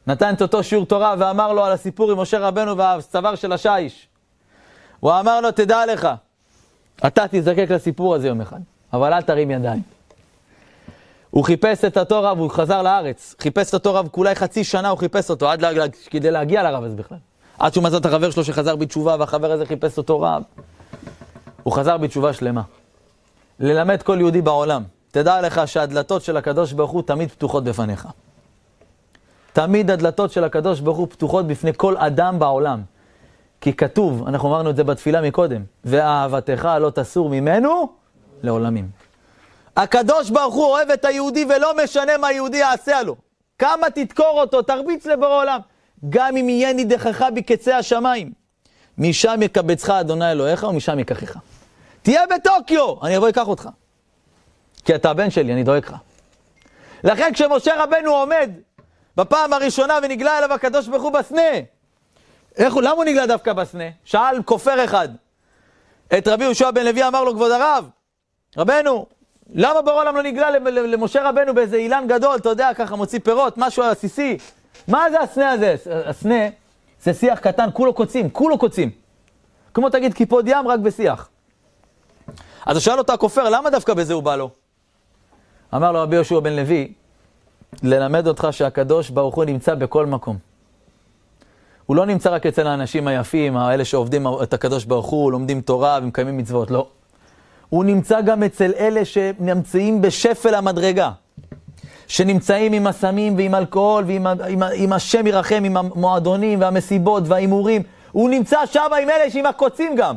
נתן 0.08 0.34
את 0.34 0.42
אותו 0.42 0.64
שיעור 0.64 0.86
תורה 0.86 1.16
ואמר 1.20 1.54
לו 1.54 1.66
על 1.66 1.72
הסיפור 1.72 2.12
עם 2.12 2.20
משה 2.20 2.40
רבנו 2.40 2.78
והצוואר 2.78 3.36
של 3.36 3.52
השיש. 3.52 4.08
הוא 5.00 5.12
אמר 5.20 5.42
לו, 5.42 5.52
תדע 5.52 5.86
לך, 5.86 6.08
אתה 7.08 7.26
תזדקק 7.32 7.72
לסיפור 7.72 8.16
הזה 8.16 8.28
יום 8.28 8.42
אחד, 8.42 8.60
אבל 8.94 9.14
אל 9.14 9.22
תרים 9.22 9.52
ידיים. 9.52 9.82
הוא 11.30 11.46
חיפש 11.46 11.86
את 11.86 11.98
אותו 11.98 12.24
רב, 12.24 12.40
הוא 12.40 12.50
חזר 12.50 12.82
לארץ, 12.82 13.36
חיפש 13.40 13.70
את 13.70 13.74
אותו 13.74 13.94
רב, 13.94 14.08
כולי 14.08 14.36
חצי 14.36 14.64
שנה 14.64 14.90
הוא 14.90 14.98
חיפש 14.98 15.30
אותו, 15.30 15.50
עד 15.50 15.62
לה, 15.62 15.86
כדי 16.10 16.32
להגיע 16.32 16.64
לרב 16.64 16.84
הזה 16.84 16.96
בכלל. 16.96 17.18
עד 17.60 17.74
שהוא 17.74 17.84
מצא 17.84 17.98
את 17.98 18.06
החבר 18.06 18.30
שלו 18.32 18.44
שחזר 18.44 18.76
בתשובה, 18.76 19.16
והחבר 19.20 19.52
הזה 19.52 19.66
חיפש 19.66 19.98
אותו 19.98 20.22
רב. 20.22 20.44
הוא 21.64 21.74
חזר 21.74 21.98
בתשובה 21.98 22.34
שלמה. 22.34 22.62
ללמד 23.60 24.02
כל 24.04 24.18
יהודי 24.20 24.42
בעולם, 24.42 24.84
תדע 25.12 25.42
לך 25.42 25.62
שהדלתות 25.68 26.22
של 26.22 26.38
הקדוש 26.38 26.74
ברוך 26.74 26.92
הוא 26.92 27.02
תמיד 27.02 27.32
פתוחות 27.32 27.64
בפניך. 27.64 28.08
תמיד 29.58 29.92
הדלתות 29.92 30.32
של 30.32 30.44
הקדוש 30.44 30.80
ברוך 30.80 30.98
הוא 30.98 31.08
פתוחות 31.08 31.48
בפני 31.48 31.72
כל 31.78 31.98
אדם 31.98 32.40
בעולם. 32.40 32.82
כי 33.62 33.74
כתוב, 33.74 34.28
אנחנו 34.28 34.50
אמרנו 34.50 34.70
את 34.70 34.76
זה 34.76 34.84
בתפילה 34.84 35.22
מקודם, 35.22 35.64
ואהבתך 35.86 36.70
לא 36.82 36.90
תסור 36.90 37.30
ממנו 37.30 37.90
לעולמים. 38.44 38.90
הקדוש 39.78 40.30
ברוך 40.30 40.56
הוא 40.56 40.66
אוהב 40.66 40.92
את 40.92 41.06
היהודי 41.06 41.46
ולא 41.50 41.84
משנה 41.84 42.18
מה 42.18 42.32
יהודי 42.32 42.58
יעשה 42.58 43.02
לו. 43.02 43.16
כמה 43.60 43.90
תדקור 43.90 44.42
אותו, 44.42 44.62
תרביץ 44.62 45.06
לבורא 45.06 45.42
עולם. 45.42 45.60
גם 46.10 46.38
אם 46.38 46.50
יהיה 46.50 46.74
נידחך 46.74 47.26
בקצה 47.36 47.78
השמיים. 47.78 48.32
משם 48.98 49.40
יקבצך 49.42 49.90
אדוני 49.90 50.32
אלוהיך 50.32 50.64
ומשם 50.64 51.00
ייקחך. 51.00 51.38
תהיה 52.02 52.22
בטוקיו, 52.36 53.04
אני 53.04 53.18
אבוא 53.18 53.30
אקח 53.30 53.48
אותך. 53.48 53.70
כי 54.86 54.96
אתה 54.96 55.10
הבן 55.10 55.30
שלי, 55.30 55.54
אני 55.54 55.64
דואג 55.64 55.84
לך. 55.86 55.96
לכן 57.04 57.34
כשמשה 57.34 57.84
רבנו 57.84 58.12
עומד 58.12 58.52
בפעם 59.18 59.54
הראשונה 59.54 60.00
ונגלה 60.04 60.38
אליו 60.38 60.54
הקדוש 60.54 60.88
ברוך 60.88 61.04
הוא 61.04 61.12
בסנה, 61.12 61.42
איך 62.58 62.74
הוא, 62.74 62.82
למה 62.82 62.92
הוא 62.92 63.04
נגלה 63.04 63.28
דווקא 63.28 63.54
בסנה? 63.54 63.84
שאל 64.04 64.44
כופר 64.46 64.86
אחד. 64.86 65.10
את 66.18 66.28
רבי 66.28 66.44
יהושע 66.44 66.72
בן 66.72 66.86
לוי 66.86 67.08
אמר 67.08 67.24
לו, 67.24 67.34
כבוד 67.34 67.52
הרב, 67.52 67.90
רבנו, 68.58 69.06
למה 69.54 69.82
ברור 69.82 69.98
העולם 69.98 70.16
לא 70.16 70.24
נגלה 70.24 70.50
למשה 70.70 71.30
רבנו 71.30 71.54
באיזה 71.54 71.78
אילן 71.78 72.06
גדול, 72.08 72.36
אתה 72.36 72.50
יודע, 72.50 72.74
ככה 72.74 72.96
מוציא 72.96 73.20
פירות, 73.24 73.54
משהו 73.58 73.84
עסיסי? 73.84 74.38
מה 74.88 75.12
זה 75.12 75.22
הסנה 75.22 75.52
הזה? 75.52 75.76
הסנה 76.06 76.50
זה 77.04 77.14
שיח 77.14 77.40
קטן, 77.40 77.70
כולו 77.74 77.94
קוצים, 77.94 78.30
כולו 78.30 78.58
קוצים. 78.58 78.92
כמו 79.74 79.90
תגיד 79.90 80.14
קיפוד 80.14 80.48
ים, 80.48 80.68
רק 80.68 80.80
בשיח. 80.80 81.30
אז 82.66 82.76
הוא 82.76 82.82
שאל 82.82 83.00
אותו 83.00 83.14
הכופר, 83.14 83.50
למה 83.50 83.70
דווקא 83.70 83.94
בזה 83.94 84.14
הוא 84.14 84.24
בא 84.24 84.36
לו? 84.36 84.50
אמר 85.76 85.92
לו 85.92 86.02
רבי 86.02 86.16
יהושע 86.16 86.40
בן 86.40 86.54
לוי, 86.56 86.94
ללמד 87.84 88.28
אותך 88.28 88.48
שהקדוש 88.52 89.10
ברוך 89.10 89.36
הוא 89.36 89.46
נמצא 89.46 89.76
בכל 89.76 90.06
מקום. 90.06 90.38
הוא 91.86 91.96
לא 91.96 92.06
נמצא 92.06 92.30
רק 92.30 92.46
אצל 92.46 92.68
האנשים 92.68 93.08
היפים, 93.08 93.58
האלה 93.58 93.86
שעובדים 93.86 94.28
את 94.44 94.54
הקדוש 94.54 94.86
ברוך 94.86 95.06
הוא, 95.06 95.32
לומדים 95.32 95.62
תורה 95.62 96.00
ומקיימים 96.02 96.38
מצוות, 96.38 96.72
לא. 96.72 96.88
הוא 97.70 97.86
נמצא 97.86 98.22
גם 98.22 98.44
אצל 98.44 98.72
אלה 98.78 99.06
שנמצאים 99.06 100.02
בשפל 100.02 100.56
המדרגה, 100.56 101.12
שנמצאים 102.08 102.74
עם 102.74 102.88
הסמים 102.88 103.38
ועם 103.38 103.56
אלכוהול 103.56 104.04
ועם 104.08 104.28
עם, 104.28 104.64
עם 104.76 104.94
השם 104.94 105.28
ירחם, 105.28 105.64
עם 105.64 105.78
המועדונים 105.78 106.62
והמסיבות 106.62 107.24
וההימורים. 107.26 107.84
הוא 108.12 108.30
נמצא 108.30 108.66
שם 108.66 108.88
עם 109.02 109.10
אלה 109.10 109.32
שעם 109.32 109.46
הקוצים 109.46 109.96
גם. 109.96 110.16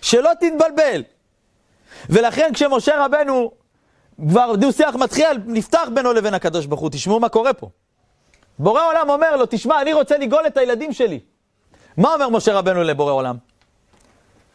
שלא 0.00 0.30
תתבלבל. 0.40 1.02
ולכן 2.10 2.50
כשמשה 2.54 3.04
רבנו, 3.04 3.50
כבר 4.28 4.56
דו-שיח 4.56 4.94
מתחיל, 4.94 5.26
נפתח 5.46 5.88
בינו 5.94 6.12
לבין 6.12 6.34
הקדוש 6.34 6.66
ברוך 6.66 6.80
הוא, 6.80 6.90
תשמעו 6.90 7.20
מה 7.20 7.28
קורה 7.28 7.52
פה. 7.52 7.70
בורא 8.58 8.86
עולם 8.86 9.10
אומר 9.10 9.36
לו, 9.36 9.46
תשמע, 9.50 9.82
אני 9.82 9.92
רוצה 9.92 10.18
לגאול 10.18 10.46
את 10.46 10.56
הילדים 10.56 10.92
שלי. 10.92 11.20
מה 11.96 12.14
אומר 12.14 12.28
משה 12.28 12.54
רבנו 12.54 12.82
לבורא 12.82 13.12
עולם? 13.12 13.36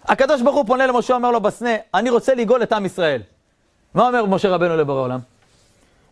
הקדוש 0.06 0.42
ברוך 0.42 0.56
הוא 0.56 0.66
פונה 0.66 0.88
למשה, 0.88 1.14
אומר 1.14 1.32
לו 1.32 1.42
בסנה, 1.42 1.70
אני 1.94 2.10
רוצה 2.10 2.36
לגאול 2.36 2.64
את 2.64 2.74
עם 2.74 2.86
ישראל. 2.86 3.22
מה 3.94 4.08
אומר 4.08 4.26
משה 4.26 4.50
רבנו 4.50 4.78
לבורא 4.78 5.02
עולם? 5.02 5.20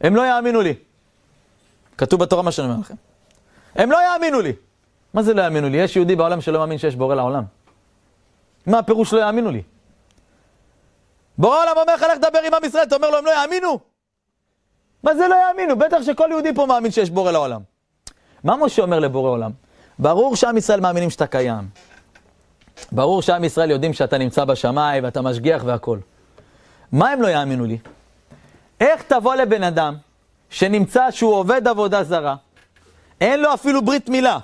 הם 0.01 0.15
לא 0.15 0.21
יאמינו 0.27 0.61
לי. 0.61 0.73
כתוב 1.97 2.19
בתורה 2.19 2.41
מה 2.41 2.51
שאני 2.51 2.67
אומר 2.67 2.79
לכם. 2.79 2.95
הם 3.75 3.91
לא 3.91 3.97
יאמינו 3.97 4.41
לי. 4.41 4.53
מה 5.13 5.23
זה 5.23 5.33
לא 5.33 5.41
יאמינו 5.41 5.69
לי? 5.69 5.77
יש 5.77 5.95
יהודי 5.95 6.15
בעולם 6.15 6.41
שלא 6.41 6.59
מאמין 6.59 6.77
שיש 6.77 6.95
בורא 6.95 7.15
לעולם. 7.15 7.43
מה 8.65 8.79
הפירוש 8.79 9.13
לא 9.13 9.19
יאמינו 9.19 9.51
לי? 9.51 9.61
בורא 11.37 11.61
עולם 11.61 11.77
אומר 11.77 11.95
לך, 11.95 12.01
לך 12.01 12.17
דבר 12.17 12.39
עם 12.47 12.53
עם 12.53 12.65
ישראל, 12.65 12.83
אתה 12.83 12.95
אומר 12.95 13.09
לו, 13.09 13.17
הם 13.17 13.25
לא 13.25 13.31
יאמינו? 13.31 13.79
מה 15.03 15.15
זה 15.15 15.27
לא 15.27 15.35
יאמינו? 15.47 15.75
בטח 15.75 15.97
שכל 16.01 16.27
יהודי 16.31 16.53
פה 16.55 16.65
מאמין 16.65 16.91
שיש 16.91 17.09
בורא 17.09 17.31
לעולם. 17.31 17.61
מה 18.43 18.55
משה 18.57 18.81
אומר 18.81 18.99
לבורא 18.99 19.29
עולם? 19.29 19.51
ברור 19.99 20.35
שעם 20.35 20.57
ישראל 20.57 20.79
מאמינים 20.79 21.09
שאתה 21.09 21.27
קיים. 21.27 21.69
ברור 22.91 23.21
שעם 23.21 23.43
ישראל 23.43 23.71
יודעים 23.71 23.93
שאתה 23.93 24.17
נמצא 24.17 24.45
בשמיים 24.45 25.03
ואתה 25.03 25.21
משגיח 25.21 25.63
והכול. 25.65 25.99
מה 26.91 27.09
הם 27.09 27.21
לא 27.21 27.27
יאמינו 27.27 27.65
לי? 27.65 27.77
איך 28.81 29.01
תבוא 29.01 29.35
לבן 29.35 29.63
אדם 29.63 29.95
שנמצא 30.49 31.11
שהוא 31.11 31.35
עובד 31.35 31.67
עבודה 31.67 32.03
זרה, 32.03 32.35
אין 33.21 33.39
לו 33.39 33.53
אפילו 33.53 33.81
ברית 33.81 34.09
מילה, 34.09 34.39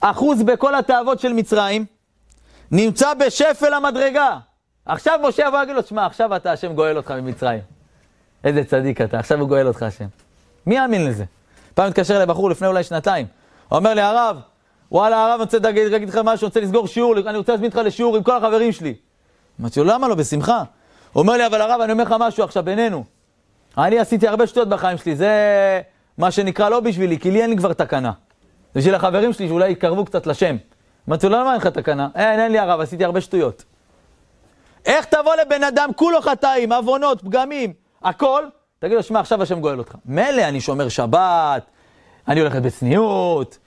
אחוז 0.00 0.42
בכל 0.42 0.74
התאוות 0.74 1.20
של 1.20 1.32
מצרים, 1.32 1.84
נמצא 2.70 3.14
בשפל 3.14 3.74
המדרגה. 3.74 4.38
עכשיו 4.86 5.20
משה 5.28 5.44
יבוא 5.46 5.58
ויגיד 5.58 5.76
לו, 5.76 5.82
שמע, 5.82 6.06
עכשיו 6.06 6.36
אתה 6.36 6.52
השם 6.52 6.74
גואל 6.74 6.96
אותך 6.96 7.10
ממצרים. 7.10 7.60
איזה 8.44 8.64
צדיק 8.64 9.00
אתה, 9.00 9.18
עכשיו 9.18 9.40
הוא 9.40 9.48
גואל 9.48 9.68
אותך 9.68 9.82
השם. 9.82 10.06
מי 10.66 10.74
יאמין 10.74 11.06
לזה? 11.06 11.24
פעם 11.74 11.88
התקשר 11.88 12.18
לבחור 12.18 12.50
לפני 12.50 12.68
אולי 12.68 12.82
שנתיים, 12.82 13.26
הוא 13.68 13.78
אומר 13.78 13.94
לי, 13.94 14.00
הרב, 14.00 14.36
וואלה, 14.92 15.24
הרב, 15.24 15.34
אני 15.34 15.42
רוצה 15.42 15.58
להגיד 15.90 16.08
לך 16.08 16.20
משהו, 16.24 16.44
אני 16.44 16.48
רוצה 16.48 16.60
לסגור 16.60 16.86
שיעור, 16.86 17.18
אני 17.18 17.38
רוצה 17.38 17.52
להזמין 17.52 17.70
אותך 17.70 17.80
לשיעור 17.84 18.16
עם 18.16 18.22
כל 18.22 18.36
החברים 18.36 18.72
שלי. 18.72 18.94
אמרתי 19.60 19.80
לו, 19.80 19.86
למה 19.86 20.08
לא? 20.08 20.14
בשמחה. 20.14 20.62
הוא 21.12 21.20
אומר 21.20 21.32
לי, 21.32 21.46
אבל 21.46 21.60
הרב, 21.60 21.80
אני 21.80 21.92
אומר 21.92 22.04
לך 22.04 22.14
משהו 22.20 22.44
עכשיו 22.44 22.62
בינינו. 22.62 23.04
אני 23.78 23.98
עשיתי 23.98 24.28
הרבה 24.28 24.46
שטויות 24.46 24.68
בחיים 24.68 24.98
שלי, 24.98 25.16
זה 25.16 25.30
מה 26.18 26.30
שנקרא 26.30 26.68
לא 26.68 26.80
בשבילי, 26.80 27.18
כי 27.18 27.30
לי 27.30 27.42
אין 27.42 27.50
לי 27.50 27.56
כבר 27.56 27.72
תקנה. 27.72 28.12
בשביל 28.74 28.94
החברים 28.94 29.32
שלי 29.32 29.48
שאולי 29.48 29.72
יתקרבו 29.72 30.04
קצת 30.04 30.26
לשם. 30.26 30.56
אמרתי 31.08 31.28
לו, 31.28 31.38
למה 31.38 31.52
אין 31.52 31.60
לך 31.60 31.66
תקנה? 31.66 32.08
אין, 32.14 32.40
אין 32.40 32.52
לי 32.52 32.58
הרב, 32.58 32.80
עשיתי 32.80 33.04
הרבה 33.04 33.20
שטויות. 33.20 33.64
איך 34.86 35.04
תבוא 35.04 35.34
לבן 35.36 35.64
אדם, 35.64 35.90
כולו 35.96 36.20
חטאים, 36.20 36.72
עוונות, 36.72 37.22
פגמים, 37.22 37.72
הכל, 38.02 38.44
תגיד 38.78 38.96
לו, 38.96 39.02
שמע, 39.02 39.20
עכשיו 39.20 39.42
השם 39.42 39.60
גואל 39.60 39.78
אותך. 39.78 39.94
מילא, 40.06 40.42
אני 40.42 40.60
שומר 40.60 40.88
שבת, 40.88 41.62
אני 42.28 42.40
הולכת 42.40 42.62
בצניעות, 42.62 43.58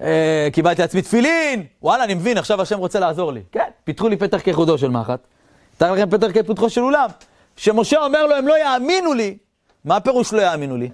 אה, 0.00 0.48
קיבלתי 0.52 0.82
לעצמי 0.82 1.02
תפילין, 1.02 1.66
וואלה, 1.82 2.04
אני 2.04 2.14
מבין, 2.14 2.38
עכשיו 2.38 2.62
השם 2.62 2.78
רוצה 2.78 3.00
לעזור 3.00 3.32
לי. 3.32 3.42
כן, 3.52 3.68
פיתחו 3.84 4.08
לי 4.08 4.16
פתח 4.16 4.40
כחודו 4.44 4.78
של 4.78 4.88
מחט, 4.88 5.20
תאר 5.76 5.92
לכם 5.92 6.10
פתח 6.10 6.26
כפותחו 6.34 6.70
של 6.70 6.80
אולם. 6.80 7.08
שמשה 7.56 8.04
אומר 8.04 8.26
לו, 8.26 8.34
הם 8.34 8.48
לא 8.48 8.58
יאמינו 8.58 9.14
לי, 9.14 9.36
מה 9.84 9.96
הפירוש 9.96 10.32
לא 10.32 10.42
יאמינו 10.42 10.76
לי? 10.76 10.90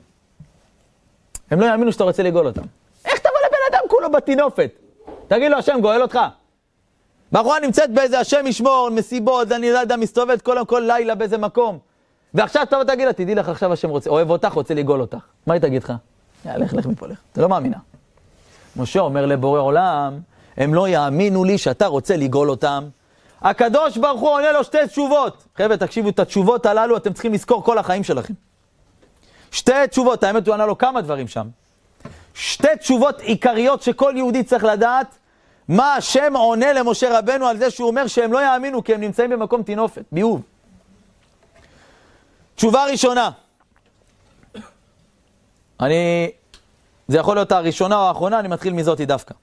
הם 1.50 1.60
לא 1.60 1.66
יאמינו 1.66 1.92
שאתה 1.92 2.04
רוצה 2.04 2.22
לגאול 2.22 2.46
אותם. 2.46 2.62
איך 3.04 3.18
תבוא 3.18 3.38
לבן 3.46 3.76
אדם 3.76 3.88
כולו 3.88 4.12
בטינופת? 4.12 4.70
תגיד 5.28 5.50
לו, 5.50 5.58
השם 5.58 5.78
גואל 5.80 6.02
אותך. 6.02 6.18
בחורה 7.34 7.60
נמצאת 7.60 7.90
באיזה 7.90 8.20
השם 8.20 8.46
ישמור, 8.46 8.88
מסיבות, 8.92 9.52
אני 9.52 9.72
לא 9.72 9.78
יודע, 9.78 9.96
מסתובבת 9.96 10.42
כל, 10.42 10.56
כל 10.66 10.82
לילה 10.86 11.14
באיזה 11.14 11.38
מקום. 11.38 11.78
ועכשיו 12.34 12.66
תבוא 12.70 12.84
תגיד 12.84 13.06
לה, 13.06 13.12
תדעי 13.12 13.34
לך, 13.34 13.48
עכשיו 13.48 13.72
השם 13.72 13.88
רוצה, 13.88 14.10
אוהב 14.10 14.30
אותך, 14.30 14.52
רוצה 14.52 14.74
לגאול 14.74 15.00
אותך. 15.00 15.18
מה 15.46 15.54
היא 15.54 15.62
תגיד 15.62 15.82
לך? 15.82 15.92
יאללה, 16.44 16.64
לך, 16.64 16.74
לך 16.74 16.86
מפה, 16.86 17.06
לך. 17.06 17.18
אתה 17.32 17.42
לא 17.42 17.48
מאמינה. 17.48 17.76
משה 18.76 19.00
אומר 19.00 19.26
לבורא 19.26 19.60
עולם, 19.60 20.18
הם 20.56 20.74
לא 20.74 20.88
יאמינו 20.88 21.44
לי 21.44 21.58
שאתה 21.58 21.86
רוצה 21.86 22.16
לגאול 22.16 22.50
אותם. 22.50 22.84
הקדוש 23.42 23.96
ברוך 23.96 24.20
הוא 24.20 24.30
עונה 24.30 24.52
לו 24.52 24.64
שתי 24.64 24.86
תשובות. 24.86 25.44
חבר'ה, 25.56 25.76
תקשיבו, 25.76 26.08
את 26.08 26.18
התשובות 26.18 26.66
הללו 26.66 26.96
אתם 26.96 27.12
צריכים 27.12 27.32
לזכור 27.32 27.64
כל 27.64 27.78
החיים 27.78 28.04
שלכם. 28.04 28.34
שתי 29.50 29.72
תשובות, 29.90 30.24
האמת 30.24 30.46
הוא 30.46 30.54
ענה 30.54 30.66
לו 30.66 30.78
כמה 30.78 31.00
דברים 31.00 31.28
שם. 31.28 31.46
שתי 32.34 32.68
תשובות 32.78 33.20
עיקריות 33.20 33.82
שכל 33.82 34.14
יהודי 34.16 34.42
צריך 34.42 34.64
לדעת, 34.64 35.18
מה 35.68 35.94
השם 35.94 36.36
עונה 36.36 36.72
למשה 36.72 37.18
רבנו 37.18 37.46
על 37.46 37.58
זה 37.58 37.70
שהוא 37.70 37.88
אומר 37.88 38.06
שהם 38.06 38.32
לא 38.32 38.42
יאמינו 38.44 38.84
כי 38.84 38.94
הם 38.94 39.00
נמצאים 39.00 39.30
במקום 39.30 39.62
טינופת, 39.62 40.02
ביוב. 40.12 40.42
תשובה 42.54 42.84
ראשונה, 42.84 43.30
אני, 45.80 46.30
זה 47.08 47.18
יכול 47.18 47.36
להיות 47.36 47.52
הראשונה 47.52 47.96
או 47.96 48.00
האחרונה, 48.00 48.38
אני 48.38 48.48
מתחיל 48.48 48.72
מזאתי 48.72 49.06
דווקא. 49.06 49.34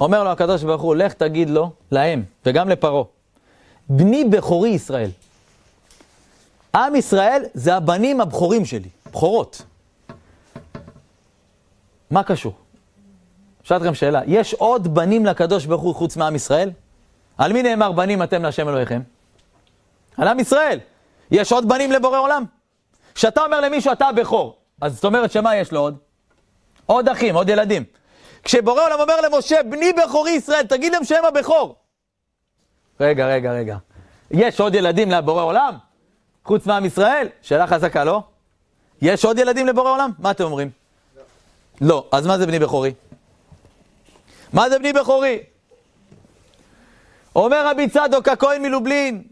אומר 0.00 0.24
לו 0.24 0.30
הקדוש 0.30 0.62
ברוך 0.62 0.82
הוא, 0.82 0.96
לך 0.96 1.12
תגיד 1.12 1.50
לו, 1.50 1.70
להם, 1.90 2.24
וגם 2.46 2.68
לפרעה, 2.68 3.04
בני 3.88 4.24
בכורי 4.24 4.68
ישראל. 4.68 5.10
עם 6.74 6.96
ישראל 6.96 7.42
זה 7.54 7.74
הבנים 7.74 8.20
הבכורים 8.20 8.64
שלי, 8.64 8.88
בכורות. 9.10 9.62
מה 12.10 12.22
קשור? 12.22 12.61
שאל 13.64 13.76
אתכם 13.76 13.94
שאלה, 13.94 14.20
יש 14.26 14.54
עוד 14.54 14.94
בנים 14.94 15.26
לקדוש 15.26 15.66
ברוך 15.66 15.82
הוא 15.82 15.94
חוץ 15.94 16.16
מעם 16.16 16.34
ישראל? 16.34 16.70
על 17.38 17.52
מי 17.52 17.62
נאמר 17.62 17.92
בנים 17.92 18.22
אתם 18.22 18.42
להשם 18.42 18.68
אלוהיכם? 18.68 19.02
על 20.16 20.28
עם 20.28 20.40
ישראל. 20.40 20.78
יש 21.30 21.52
עוד 21.52 21.68
בנים 21.68 21.92
לבורא 21.92 22.18
עולם? 22.18 22.44
כשאתה 23.14 23.42
אומר 23.42 23.60
למישהו 23.60 23.92
אתה 23.92 24.06
הבכור, 24.06 24.56
אז 24.80 24.94
זאת 24.94 25.04
אומרת 25.04 25.32
שמה 25.32 25.56
יש 25.56 25.72
לו 25.72 25.80
עוד? 25.80 25.96
עוד 26.86 27.08
אחים, 27.08 27.34
עוד 27.34 27.48
ילדים. 27.48 27.84
כשבורא 28.44 28.84
עולם 28.84 29.00
אומר 29.00 29.20
למשה, 29.20 29.62
בני 29.70 29.92
בכורי 29.92 30.30
ישראל, 30.30 30.66
תגיד 30.66 30.92
להם 30.92 31.04
שהם 31.04 31.24
הבכור. 31.24 31.76
רגע, 33.00 33.26
רגע, 33.26 33.52
רגע. 33.52 33.76
יש 34.30 34.60
עוד 34.60 34.74
ילדים 34.74 35.10
לבורא 35.10 35.42
עולם? 35.42 35.74
חוץ 36.44 36.66
מעם 36.66 36.84
ישראל? 36.84 37.28
שאלה 37.42 37.66
חזקה, 37.66 38.04
לא? 38.04 38.22
יש 39.02 39.24
עוד 39.24 39.38
ילדים 39.38 39.66
לבורא 39.66 39.90
עולם? 39.90 40.10
מה 40.18 40.30
אתם 40.30 40.44
אומרים? 40.44 40.70
לא. 41.16 41.22
לא. 41.80 42.04
אז 42.12 42.26
מה 42.26 42.38
זה 42.38 42.46
בני 42.46 42.58
בכורי? 42.58 42.92
מה 44.52 44.70
זה 44.70 44.78
בני 44.78 44.92
בכורי? 44.92 45.38
אומר 47.36 47.66
רבי 47.70 47.88
צדוק 47.88 48.28
הכהן 48.28 48.62
מלובלין, 48.62 49.22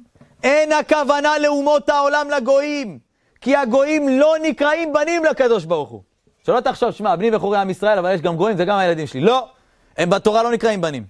אין 0.43 0.73
הכוונה 0.73 1.39
לאומות 1.39 1.89
העולם 1.89 2.31
לגויים, 2.31 2.99
כי 3.41 3.57
הגויים 3.57 4.09
לא 4.09 4.35
נקראים 4.43 4.93
בנים 4.93 5.25
לקדוש 5.25 5.65
ברוך 5.65 5.91
הוא. 5.91 6.03
שלא 6.47 6.61
תחשוב, 6.61 6.91
שמע, 6.91 7.17
בני 7.17 7.31
בכורי 7.31 7.59
עם 7.59 7.71
ישראל, 7.71 7.99
אבל 7.99 8.15
יש 8.15 8.21
גם 8.21 8.37
גויים, 8.37 8.57
זה 8.57 8.65
גם 8.65 8.79
הילדים 8.79 9.07
שלי. 9.07 9.21
לא, 9.21 9.49
הם 9.97 10.11
בתורה 10.11 10.43
לא 10.43 10.53
נקראים 10.53 10.81
בנים. 10.81 11.05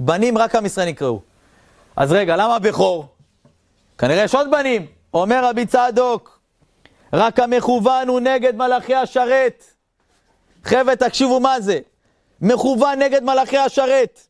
בנים 0.00 0.38
רק 0.38 0.54
עם 0.54 0.66
ישראל 0.66 0.88
נקראו. 0.88 1.20
אז 1.96 2.12
רגע, 2.12 2.36
למה 2.36 2.58
בכור? 2.58 3.06
כנראה 3.98 4.22
יש 4.22 4.34
עוד 4.34 4.50
בנים. 4.50 4.86
אומר 5.14 5.44
רבי 5.44 5.66
צדוק, 5.66 6.40
רק 7.12 7.40
המכוון 7.40 8.08
הוא 8.08 8.20
נגד 8.20 8.56
מלאכי 8.56 8.94
השרת. 8.94 9.64
חבר'ה, 10.64 10.96
תקשיבו 10.96 11.40
מה 11.40 11.60
זה. 11.60 11.78
מכוון 12.44 12.98
נגד 12.98 13.22
מלאכי 13.22 13.58
השרת, 13.58 14.20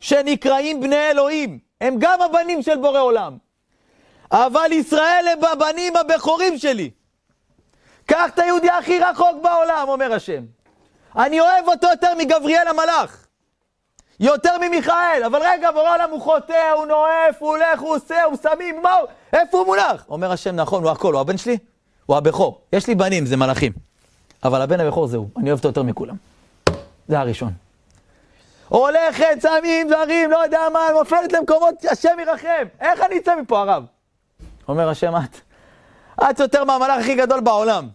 שנקראים 0.00 0.80
בני 0.80 1.10
אלוהים. 1.10 1.58
הם 1.80 1.96
גם 1.98 2.22
הבנים 2.22 2.62
של 2.62 2.76
בורא 2.76 3.00
עולם. 3.00 3.36
אבל 4.32 4.72
ישראל 4.72 5.24
הם 5.32 5.44
הבנים 5.44 5.96
הבכורים 5.96 6.58
שלי. 6.58 6.90
קח 8.06 8.30
את 8.34 8.38
היהודי 8.38 8.70
הכי 8.70 8.98
רחוק 8.98 9.36
בעולם, 9.42 9.84
אומר 9.88 10.12
השם. 10.12 10.42
אני 11.16 11.40
אוהב 11.40 11.68
אותו 11.68 11.86
יותר 11.86 12.14
מגבריאל 12.18 12.68
המלאך. 12.68 13.26
יותר 14.20 14.58
ממיכאל, 14.58 15.22
אבל 15.26 15.40
רגע, 15.42 15.70
בורא 15.70 15.94
עולם 15.94 16.10
הוא 16.10 16.20
חוטא, 16.20 16.70
הוא 16.76 16.86
נואף, 16.86 17.36
הוא 17.38 17.48
הולך, 17.50 17.80
הוא 17.80 17.94
עושה, 17.94 18.24
הוא 18.24 18.36
סמים, 18.36 18.82
מה 18.82 18.94
הוא? 18.94 19.08
איפה 19.32 19.58
הוא 19.58 19.66
מונח? 19.66 20.04
אומר 20.08 20.32
השם, 20.32 20.56
נכון, 20.56 20.82
הוא 20.82 20.90
הכל, 20.90 21.12
הוא 21.12 21.20
הבן 21.20 21.36
שלי, 21.36 21.58
הוא 22.06 22.16
הבכור. 22.16 22.60
יש 22.72 22.86
לי 22.86 22.94
בנים, 22.94 23.26
זה 23.26 23.36
מלאכים. 23.36 23.72
אבל 24.44 24.62
הבן 24.62 24.80
הבכור 24.80 25.06
זה 25.06 25.16
הוא, 25.16 25.28
אני 25.36 25.50
אוהב 25.50 25.58
אותו 25.58 25.68
יותר 25.68 25.82
מכולם. 25.82 26.16
זה 27.08 27.20
הראשון. 27.20 27.52
הולכת, 28.68 29.38
סמים, 29.40 29.88
דברים, 29.88 30.30
לא 30.30 30.36
יודע 30.44 30.60
מה, 30.72 30.80
נופלת 30.98 31.32
למקומות, 31.32 31.74
השם 31.90 32.16
ירחם. 32.20 32.66
איך 32.80 33.00
אני 33.00 33.18
אצא 33.18 33.36
מפה, 33.42 33.60
הרב? 33.60 33.84
אומר 34.68 34.88
השם, 34.88 35.12
את, 35.16 35.40
את 36.30 36.40
יותר 36.40 36.64
מהמלאך 36.64 37.00
הכי 37.00 37.14
גדול 37.14 37.40
בעולם, 37.40 37.88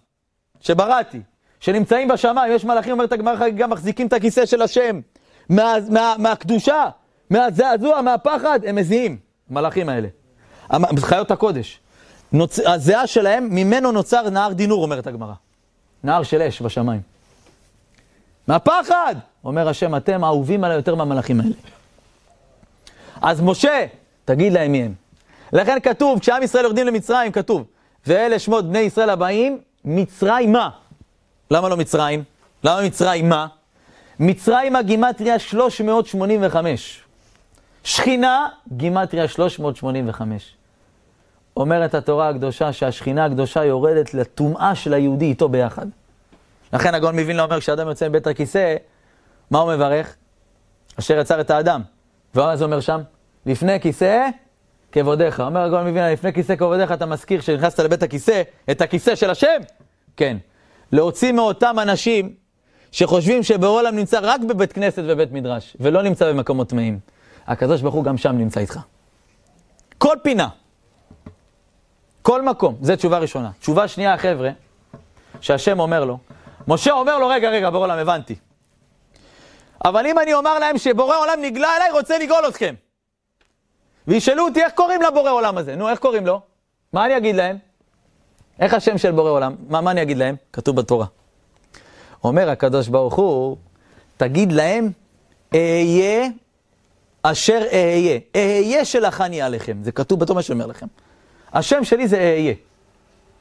שבראתי, 0.59 1.21
שנמצאים 1.59 2.07
בשמיים, 2.07 2.51
יש 2.51 2.65
מלאכים, 2.65 2.91
אומרת 2.91 3.11
הגמרא, 3.11 3.49
גם 3.49 3.69
מחזיקים 3.69 4.07
את 4.07 4.13
הכיסא 4.13 4.45
של 4.45 4.61
השם. 4.61 4.99
מה, 5.49 5.73
מה, 5.89 6.15
מהקדושה, 6.17 6.89
מהזעזוע, 7.29 8.01
מהפחד, 8.01 8.59
הם 8.65 8.75
מזיעים, 8.75 9.17
המלאכים 9.49 9.89
האלה. 9.89 10.07
חיות 10.97 11.31
הקודש. 11.31 11.79
נוצ... 12.31 12.59
הזיעה 12.59 13.07
שלהם, 13.07 13.47
ממנו 13.51 13.91
נוצר 13.91 14.29
נהר 14.29 14.53
דינור, 14.53 14.83
אומרת 14.83 15.07
הגמרא. 15.07 15.33
נהר 16.03 16.23
של 16.23 16.41
אש 16.41 16.61
בשמיים. 16.61 17.10
מהפחד! 18.47 19.15
אומר 19.43 19.69
השם, 19.69 19.95
אתם 19.95 20.23
אהובים 20.23 20.63
עליי 20.63 20.77
יותר 20.77 20.95
מהמלאכים 20.95 21.39
האלה. 21.39 21.53
אז 23.21 23.41
משה, 23.41 23.85
תגיד 24.25 24.53
להם 24.53 24.71
מי 24.71 24.83
הם. 24.83 24.93
לכן 25.53 25.77
כתוב, 25.83 26.19
כשעם 26.19 26.43
ישראל 26.43 26.63
יורדים 26.63 26.87
למצרים, 26.87 27.31
כתוב, 27.31 27.63
ואלה 28.07 28.39
שמות 28.39 28.69
בני 28.69 28.79
ישראל 28.79 29.09
הבאים, 29.09 29.59
מצרים 29.85 30.51
מה? 30.51 30.69
למה 31.51 31.69
לא 31.69 31.77
מצרים? 31.77 32.23
למה 32.63 32.81
מצרים 32.81 33.29
מה? 33.29 33.47
מצרים 34.19 34.75
הגימטריה 34.75 35.39
385. 35.39 37.03
שכינה, 37.83 38.47
גימטריה 38.73 39.27
385. 39.27 40.55
אומרת 41.57 41.93
התורה 41.93 42.29
הקדושה 42.29 42.73
שהשכינה 42.73 43.25
הקדושה 43.25 43.63
יורדת 43.65 44.13
לטומאה 44.13 44.75
של 44.75 44.93
היהודי 44.93 45.25
איתו 45.25 45.49
ביחד. 45.49 45.85
לכן 46.73 46.95
הגאון 46.95 47.19
מווילנה 47.19 47.43
אומר, 47.43 47.59
כשאדם 47.59 47.87
יוצא 47.87 48.09
מבית 48.09 48.27
הכיסא, 48.27 48.75
מה 49.51 49.59
הוא 49.59 49.73
מברך? 49.73 50.15
אשר 50.99 51.19
יצר 51.19 51.41
את 51.41 51.49
האדם. 51.49 51.81
ואז 52.35 52.61
הוא 52.61 52.65
אומר 52.65 52.79
שם, 52.79 53.01
לפני 53.45 53.79
כיסא 53.79 54.27
כבודיך. 54.91 55.39
אומר 55.39 55.59
הגאון 55.59 55.87
מווילנה, 55.87 56.13
לפני 56.13 56.33
כיסא 56.33 56.55
כבודיך 56.55 56.91
אתה 56.91 57.05
מזכיר 57.05 57.41
שנכנסת 57.41 57.79
לבית 57.79 58.03
הכיסא, 58.03 58.41
את 58.71 58.81
הכיסא 58.81 59.15
של 59.15 59.29
השם? 59.29 59.61
כן. 60.17 60.37
להוציא 60.91 61.31
מאותם 61.31 61.75
אנשים 61.81 62.33
שחושבים 62.91 63.43
שבעולם 63.43 63.95
נמצא 63.95 64.19
רק 64.21 64.41
בבית 64.41 64.73
כנסת 64.73 65.03
ובית 65.07 65.31
מדרש, 65.31 65.77
ולא 65.79 66.01
נמצא 66.01 66.31
במקומות 66.31 66.69
טמאים. 66.69 66.99
הקדוש 67.47 67.81
ברוך 67.81 67.95
הוא 67.95 68.03
גם 68.03 68.17
שם 68.17 68.37
נמצא 68.37 68.59
איתך. 68.59 68.79
כל 69.97 70.15
פינה. 70.23 70.47
כל 72.21 72.41
מקום. 72.41 72.75
זו 72.81 72.95
תשובה 72.95 73.17
ראשונה. 73.17 73.51
תשובה 73.59 73.87
שנייה, 73.87 74.17
חבר'ה, 74.17 74.49
שהשם 75.41 75.79
אומר 75.79 76.05
לו, 76.05 76.17
משה 76.67 76.91
אומר 76.91 77.17
לו, 77.17 77.27
רגע, 77.27 77.49
רגע, 77.49 77.69
בורא 77.69 77.83
עולם, 77.83 77.97
הבנתי. 77.97 78.35
אבל 79.85 80.07
אם 80.07 80.19
אני 80.19 80.33
אומר 80.33 80.59
להם 80.59 80.77
שבורא 80.77 81.17
עולם 81.17 81.41
נגלה 81.41 81.75
אליי, 81.77 81.91
רוצה 81.91 82.17
לגאול 82.17 82.47
אתכם. 82.47 82.75
וישאלו 84.07 84.47
אותי, 84.47 84.63
איך 84.63 84.73
קוראים 84.73 85.01
לבורא 85.01 85.31
עולם 85.31 85.57
הזה? 85.57 85.75
נו, 85.75 85.89
איך 85.89 85.99
קוראים 85.99 86.27
לו? 86.27 86.41
מה 86.93 87.05
אני 87.05 87.17
אגיד 87.17 87.35
להם? 87.35 87.57
איך 88.59 88.73
השם 88.73 88.97
של 88.97 89.11
בורא 89.11 89.29
עולם? 89.29 89.55
מה, 89.69 89.81
מה 89.81 89.91
אני 89.91 90.01
אגיד 90.01 90.17
להם? 90.17 90.35
כתוב 90.53 90.75
בתורה. 90.75 91.05
אומר 92.23 92.49
הקדוש 92.49 92.87
ברוך 92.87 93.15
הוא, 93.15 93.57
תגיד 94.17 94.51
להם, 94.51 94.91
אהיה 95.53 96.27
אשר 97.23 97.61
אהיה. 97.71 98.19
אהיה 98.35 98.85
שלחני 98.85 99.41
עליכם. 99.41 99.77
זה 99.83 99.91
כתוב 99.91 100.19
בתורה 100.19 100.41
שאומר 100.41 100.65
לכם. 100.65 100.87
השם 101.53 101.83
שלי 101.83 102.07
זה 102.07 102.17
אהיה. 102.17 102.53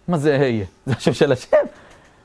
מה 0.09 0.18
זה 0.18 0.37
אהיה? 0.41 0.64
זה 0.87 0.95
השם 0.97 1.12
של 1.12 1.33
השם? 1.33 1.66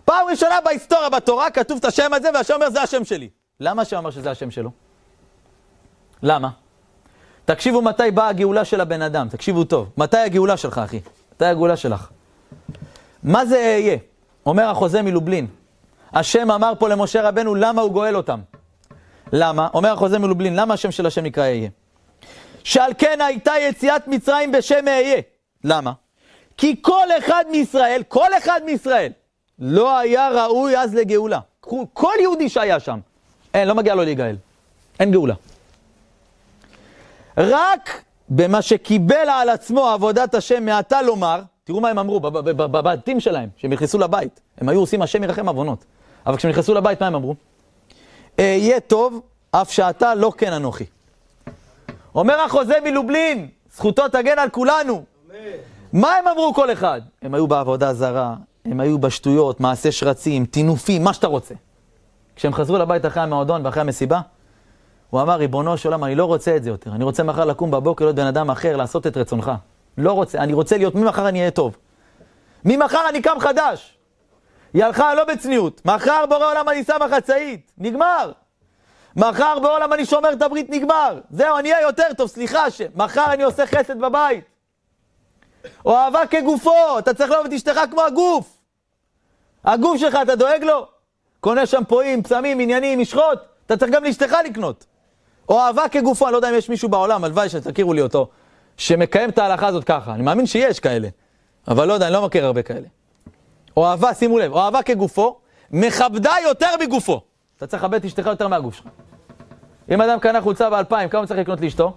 פעם 0.05 0.27
ראשונה 0.29 0.61
בהיסטוריה 0.61 1.09
בתורה 1.09 1.51
כתוב 1.51 1.77
את 1.77 1.85
השם 1.85 2.13
הזה, 2.13 2.29
והשם 2.33 2.53
אומר 2.53 2.69
זה 2.69 2.81
השם 2.81 3.05
שלי. 3.05 3.29
למה 3.59 3.81
השם 3.81 3.97
אומר 3.97 4.11
שזה 4.11 4.31
השם 4.31 4.51
שלו? 4.51 4.69
למה? 6.23 6.49
תקשיבו 7.45 7.81
מתי 7.81 8.11
באה 8.11 8.27
הגאולה 8.27 8.65
של 8.65 8.81
הבן 8.81 9.01
אדם, 9.01 9.29
תקשיבו 9.29 9.63
טוב. 9.63 9.89
מתי 9.97 10.17
הגאולה 10.17 10.57
שלך, 10.57 10.77
אחי? 10.77 10.99
מתי 11.35 11.45
הגאולה 11.45 11.77
שלך? 11.77 12.09
מה 13.23 13.45
זה 13.45 13.55
אהיה? 13.57 13.97
אומר 14.45 14.63
החוזה 14.63 15.01
מלובלין. 15.01 15.47
השם 16.13 16.51
אמר 16.51 16.73
פה 16.79 16.89
למשה 16.89 17.29
רבנו 17.29 17.55
למה 17.55 17.81
הוא 17.81 17.91
גואל 17.91 18.15
אותם. 18.15 18.39
למה? 19.33 19.67
אומר 19.73 19.91
החוזה 19.91 20.19
מלובלין, 20.19 20.55
למה 20.55 20.73
השם 20.73 20.91
של 20.91 21.05
השם 21.05 21.23
נקרא 21.23 21.43
אהיה? 21.43 21.69
שעל 22.63 22.91
כן 22.97 23.19
הייתה 23.21 23.53
יציאת 23.61 24.07
מצרים 24.07 24.51
בשם 24.51 24.87
אהיה. 24.87 25.21
למה? 25.63 25.91
כי 26.57 26.75
כל 26.81 27.07
אחד 27.19 27.45
מישראל, 27.51 28.01
כל 28.07 28.37
אחד 28.37 28.61
מישראל, 28.65 29.11
לא 29.59 29.97
היה 29.97 30.29
ראוי 30.29 30.77
אז 30.77 30.95
לגאולה. 30.95 31.39
כל 31.93 32.13
יהודי 32.19 32.49
שהיה 32.49 32.79
שם, 32.79 32.99
אין, 33.53 33.67
לא 33.67 33.75
מגיע 33.75 33.95
לו 33.95 34.03
להיגאל. 34.03 34.35
אין 34.99 35.11
גאולה. 35.11 35.33
רק 37.37 38.03
במה 38.29 38.61
שקיבל 38.61 39.29
על 39.29 39.49
עצמו 39.49 39.87
עבודת 39.87 40.35
השם 40.35 40.65
מעתה 40.65 41.01
לומר, 41.01 41.41
תראו 41.63 41.81
מה 41.81 41.89
הם 41.89 41.99
אמרו 41.99 42.19
בבתים 42.19 43.19
שלהם, 43.19 43.49
כשהם 43.57 43.73
נכנסו 43.73 43.99
לבית. 43.99 44.39
הם 44.57 44.69
היו 44.69 44.79
עושים 44.79 45.01
השם 45.01 45.23
ירחם 45.23 45.47
עוונות. 45.47 45.85
אבל 46.25 46.37
כשהם 46.37 46.51
נכנסו 46.51 46.73
לבית, 46.73 47.01
מה 47.01 47.07
הם 47.07 47.15
אמרו? 47.15 47.35
אהיה 48.39 48.79
טוב, 48.79 49.21
אף 49.51 49.71
שאתה 49.71 50.15
לא 50.15 50.31
כן 50.37 50.53
אנוכי. 50.53 50.85
אומר 52.15 52.41
החוזה 52.41 52.75
מלובלין, 52.83 53.47
זכותו 53.75 54.07
תגן 54.07 54.39
על 54.39 54.49
כולנו. 54.49 55.03
מה 55.93 56.15
הם 56.15 56.27
אמרו 56.27 56.53
כל 56.53 56.71
אחד? 56.71 57.01
הם 57.21 57.33
היו 57.33 57.47
בעבודה 57.47 57.93
זרה, 57.93 58.35
הם 58.65 58.79
היו 58.79 58.99
בשטויות, 58.99 59.59
מעשה 59.59 59.91
שרצים, 59.91 60.45
טינופים, 60.45 61.03
מה 61.03 61.13
שאתה 61.13 61.27
רוצה. 61.27 61.55
כשהם 62.35 62.53
חזרו 62.53 62.77
לבית 62.77 63.05
אחרי 63.05 63.23
המועדון 63.23 63.65
ואחרי 63.65 63.81
המסיבה, 63.81 64.21
הוא 65.09 65.21
אמר, 65.21 65.35
ריבונו 65.35 65.77
של 65.77 65.89
עולם, 65.89 66.03
אני 66.03 66.15
לא 66.15 66.25
רוצה 66.25 66.55
את 66.55 66.63
זה 66.63 66.69
יותר. 66.69 66.91
אני 66.91 67.03
רוצה 67.03 67.23
מחר 67.23 67.45
לקום 67.45 67.71
בבוקר, 67.71 68.05
להיות 68.05 68.15
בן 68.15 68.25
אדם 68.25 68.49
אחר, 68.49 68.77
לעשות 68.77 69.07
את 69.07 69.17
רצונך. 69.17 69.51
לא 69.97 70.11
רוצה, 70.11 70.39
אני 70.39 70.53
רוצה 70.53 70.77
להיות, 70.77 70.95
ממחר 70.95 71.27
אני 71.29 71.39
אהיה 71.39 71.51
טוב. 71.51 71.77
ממחר 72.65 73.09
אני 73.09 73.21
קם 73.21 73.39
חדש. 73.39 73.97
היא 74.73 74.83
הלכה 74.83 75.15
לא 75.15 75.23
בצניעות. 75.23 75.81
מחר 75.85 76.25
בורא 76.29 76.45
עולם 76.45 76.69
אני 76.69 76.83
שם 76.83 77.01
החצאית. 77.01 77.71
נגמר. 77.77 78.31
מחר 79.15 79.59
בעולם 79.59 79.93
אני 79.93 80.05
שומר 80.05 80.33
את 80.33 80.41
הברית, 80.41 80.69
נגמר. 80.69 81.19
זהו, 81.29 81.57
אני 81.57 81.73
אהיה 81.73 81.81
יותר 81.81 82.07
טוב, 82.17 82.27
סליחה 82.27 82.65
השם. 82.65 82.85
מחר 82.95 83.33
אני 83.33 83.43
עושה 83.43 83.65
חסד 83.65 83.99
בבית. 83.99 84.54
או 85.85 85.95
אהבה 85.95 86.27
כגופו, 86.29 86.99
אתה 86.99 87.13
צריך 87.13 87.31
לאהוב 87.31 87.45
את 87.45 87.53
אשתך 87.53 87.79
כמו 87.91 88.01
הגוף. 88.01 88.57
הגוף 89.63 89.97
שלך, 89.97 90.17
אתה 90.21 90.35
דואג 90.35 90.63
לו? 90.63 90.87
קונה 91.39 91.65
שמפואים, 91.65 92.23
פסמים, 92.23 92.59
עניינים, 92.59 92.99
משחות, 92.99 93.39
אתה 93.65 93.77
צריך 93.77 93.91
גם 93.91 94.03
לאשתך 94.03 94.35
לקנות. 94.45 94.85
או 95.49 95.59
אהבה 95.59 95.89
כגופו, 95.89 96.25
אני 96.25 96.31
לא 96.31 96.37
יודע 96.37 96.49
אם 96.49 96.55
יש 96.55 96.69
מישהו 96.69 96.89
בעולם, 96.89 97.23
הלוואי 97.23 97.49
שתכירו 97.49 97.93
לי 97.93 98.01
אותו, 98.01 98.27
שמקיים 98.77 99.29
את 99.29 99.37
ההלכה 99.37 99.67
הזאת 99.67 99.83
ככה. 99.83 100.13
אני 100.13 100.23
מאמין 100.23 100.45
שיש 100.45 100.79
כאלה, 100.79 101.07
אבל 101.67 101.87
לא 101.87 101.93
יודע, 101.93 102.05
אני 102.05 102.13
לא 102.13 102.25
מכיר 102.25 102.45
הרבה 102.45 102.61
כאלה. 102.61 102.87
או 103.77 103.87
אהבה, 103.87 104.13
שימו 104.13 104.39
לב, 104.39 104.51
או 104.51 104.59
אהבה 104.59 104.83
כגופו, 104.83 105.39
מכבדה 105.71 106.33
יותר 106.43 106.69
מגופו. 106.81 107.21
אתה 107.57 107.67
צריך 107.67 107.83
לכבד 107.83 107.99
את 107.99 108.05
אשתך 108.05 108.25
יותר 108.25 108.47
מהגוף 108.47 108.75
שלך. 108.75 108.87
אם 109.91 110.01
אדם 110.01 110.19
קנה 110.19 110.41
חולצה 110.41 110.69
באלפיים, 110.69 111.09
כמה 111.09 111.27
צריך 111.27 111.39
לקנות 111.39 111.61
לאשתו? 111.61 111.93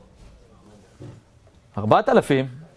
4,000. 1.79 2.68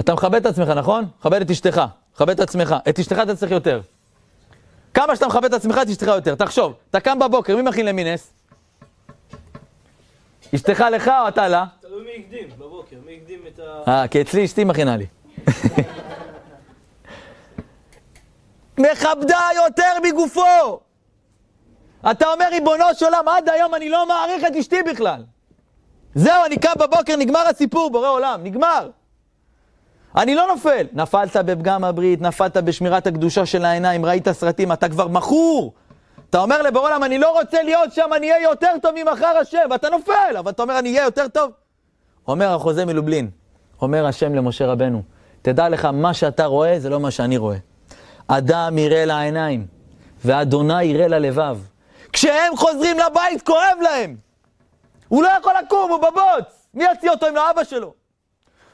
אתה 0.00 0.14
מכבד 0.14 0.34
את 0.34 0.46
עצמך, 0.46 0.68
נכון? 0.68 1.04
מכבד 1.20 1.40
את 1.40 1.50
אשתך, 1.50 1.82
מכבד 2.14 2.30
את 2.30 2.40
עצמך. 2.40 2.74
את 2.88 2.98
אשתך 2.98 3.20
אתה 3.22 3.36
צריך 3.36 3.52
יותר. 3.52 3.80
כמה 4.94 5.16
שאתה 5.16 5.26
מכבד 5.26 5.44
את 5.44 5.52
עצמך, 5.52 5.78
את 5.82 5.88
אשתך 5.88 6.06
יותר. 6.06 6.34
תחשוב, 6.34 6.74
אתה 6.90 7.00
קם 7.00 7.18
בבוקר, 7.18 7.56
מי 7.56 7.62
מכין 7.62 7.86
למי 7.86 8.04
נס? 8.04 8.32
אשתך 10.54 10.84
לך 10.92 11.10
או 11.22 11.28
אתה 11.28 11.48
לה? 11.48 11.64
תלוי 11.80 12.04
מי 12.04 12.24
הקדים 12.24 12.48
בבוקר, 12.58 12.96
מי 13.06 13.18
הקדים 13.22 13.40
את 13.54 13.60
ה... 13.60 13.90
אה, 13.90 14.08
כי 14.08 14.20
אצלי 14.20 14.44
אשתי 14.44 14.64
מכינה 14.64 14.96
לי. 14.96 15.06
מכבדה 18.78 19.48
יותר 19.56 19.92
מגופו. 20.02 20.80
אתה 22.10 22.26
אומר, 22.32 22.44
ריבונו 22.50 22.84
של 22.94 23.04
עולם, 23.04 23.28
עד 23.28 23.48
היום 23.48 23.74
אני 23.74 23.88
לא 23.88 24.08
מעריך 24.08 24.44
את 24.46 24.56
אשתי 24.56 24.82
בכלל. 24.82 25.24
זהו, 26.14 26.44
אני 26.46 26.56
קם 26.56 26.72
בבוקר, 26.78 27.16
נגמר 27.16 27.48
הסיפור, 27.48 27.90
בורא 27.90 28.08
עולם, 28.08 28.40
נגמר. 28.44 28.90
אני 30.16 30.34
לא 30.34 30.46
נופל. 30.46 30.86
נפלת 30.92 31.36
בפגם 31.36 31.84
הברית, 31.84 32.20
נפלת 32.20 32.56
בשמירת 32.56 33.06
הקדושה 33.06 33.46
של 33.46 33.64
העיניים, 33.64 34.06
ראית 34.06 34.32
סרטים, 34.32 34.72
אתה 34.72 34.88
כבר 34.88 35.08
מכור. 35.08 35.72
אתה 36.30 36.38
אומר 36.38 36.62
לבורא 36.62 36.84
עולם, 36.84 37.04
אני 37.04 37.18
לא 37.18 37.40
רוצה 37.40 37.62
להיות 37.62 37.92
שם, 37.92 38.10
אני 38.16 38.32
אהיה 38.32 38.42
יותר 38.42 38.72
טוב 38.82 38.92
ממחר 38.94 39.36
השם, 39.40 39.58
ואתה 39.70 39.90
נופל, 39.90 40.36
אבל 40.38 40.50
אתה 40.50 40.62
אומר, 40.62 40.78
אני 40.78 40.92
אהיה 40.92 41.04
יותר 41.04 41.28
טוב. 41.28 41.50
אומר 42.28 42.54
החוזה 42.54 42.84
מלובלין, 42.84 43.30
אומר 43.82 44.06
השם 44.06 44.34
למשה 44.34 44.66
רבנו, 44.66 45.02
תדע 45.42 45.68
לך, 45.68 45.84
מה 45.84 46.14
שאתה 46.14 46.46
רואה 46.46 46.80
זה 46.80 46.90
לא 46.90 47.00
מה 47.00 47.10
שאני 47.10 47.36
רואה. 47.36 47.56
אדם 48.28 48.78
יראה 48.78 49.04
לעיניים, 49.04 49.66
ואדוני 50.24 50.84
יראה 50.84 51.08
ללבב. 51.08 51.58
כשהם 52.12 52.56
חוזרים 52.56 52.96
לבית, 52.98 53.42
כואב 53.42 53.78
להם. 53.82 54.16
הוא 55.08 55.22
לא 55.22 55.28
יכול 55.38 55.52
לקום, 55.64 55.90
הוא 55.90 55.98
בבוץ. 55.98 56.66
מי 56.74 56.84
יוציא 56.84 57.10
אותו 57.10 57.26
עם 57.26 57.34
לאבא 57.34 57.64
שלו? 57.64 57.99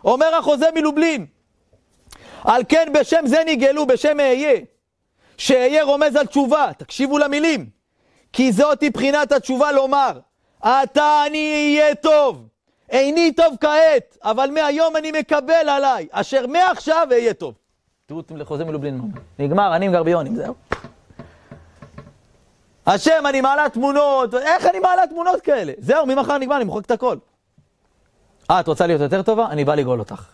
אומר 0.06 0.34
החוזה 0.34 0.66
מלובלין, 0.74 1.26
על 2.44 2.62
כן 2.68 2.88
בשם 2.94 3.26
זה 3.26 3.42
נגאלו, 3.46 3.86
בשם 3.86 4.20
אהיה. 4.20 4.60
שאהיה 5.38 5.84
רומז 5.84 6.16
על 6.16 6.26
תשובה, 6.26 6.70
תקשיבו 6.78 7.18
למילים. 7.18 7.66
כי 8.32 8.52
זאת 8.52 8.80
היא 8.80 8.90
בחינת 8.90 9.32
התשובה 9.32 9.72
לומר, 9.72 10.18
עתה 10.62 11.22
אני 11.26 11.52
אהיה 11.52 11.94
טוב, 11.94 12.48
איני 12.90 13.32
טוב 13.32 13.54
כעת, 13.60 14.18
אבל 14.22 14.50
מהיום 14.50 14.96
אני 14.96 15.12
מקבל 15.12 15.68
עליי, 15.68 16.06
אשר 16.10 16.46
מעכשיו 16.46 17.08
אהיה 17.10 17.34
טוב. 17.34 17.54
תראו 18.06 18.22
לחוזה 18.30 18.64
מלובלין, 18.64 19.00
נגמר, 19.38 19.76
אני 19.76 19.86
עם 19.86 19.92
גרביונים, 19.92 20.36
זהו. 20.36 20.54
השם, 22.86 23.26
אני 23.26 23.40
מעלה 23.40 23.68
תמונות, 23.68 24.34
איך 24.34 24.66
אני 24.66 24.78
מעלה 24.78 25.06
תמונות 25.06 25.40
כאלה? 25.40 25.72
זהו, 25.78 26.06
ממחר 26.06 26.38
נגמר, 26.38 26.56
אני 26.56 26.64
מוחק 26.64 26.84
את 26.84 26.90
הכל. 26.90 27.16
אה, 28.50 28.60
את 28.60 28.68
רוצה 28.68 28.86
להיות 28.86 29.00
יותר 29.00 29.22
טובה? 29.22 29.46
אני 29.50 29.64
בא 29.64 29.74
לגאול 29.74 29.98
אותך. 29.98 30.24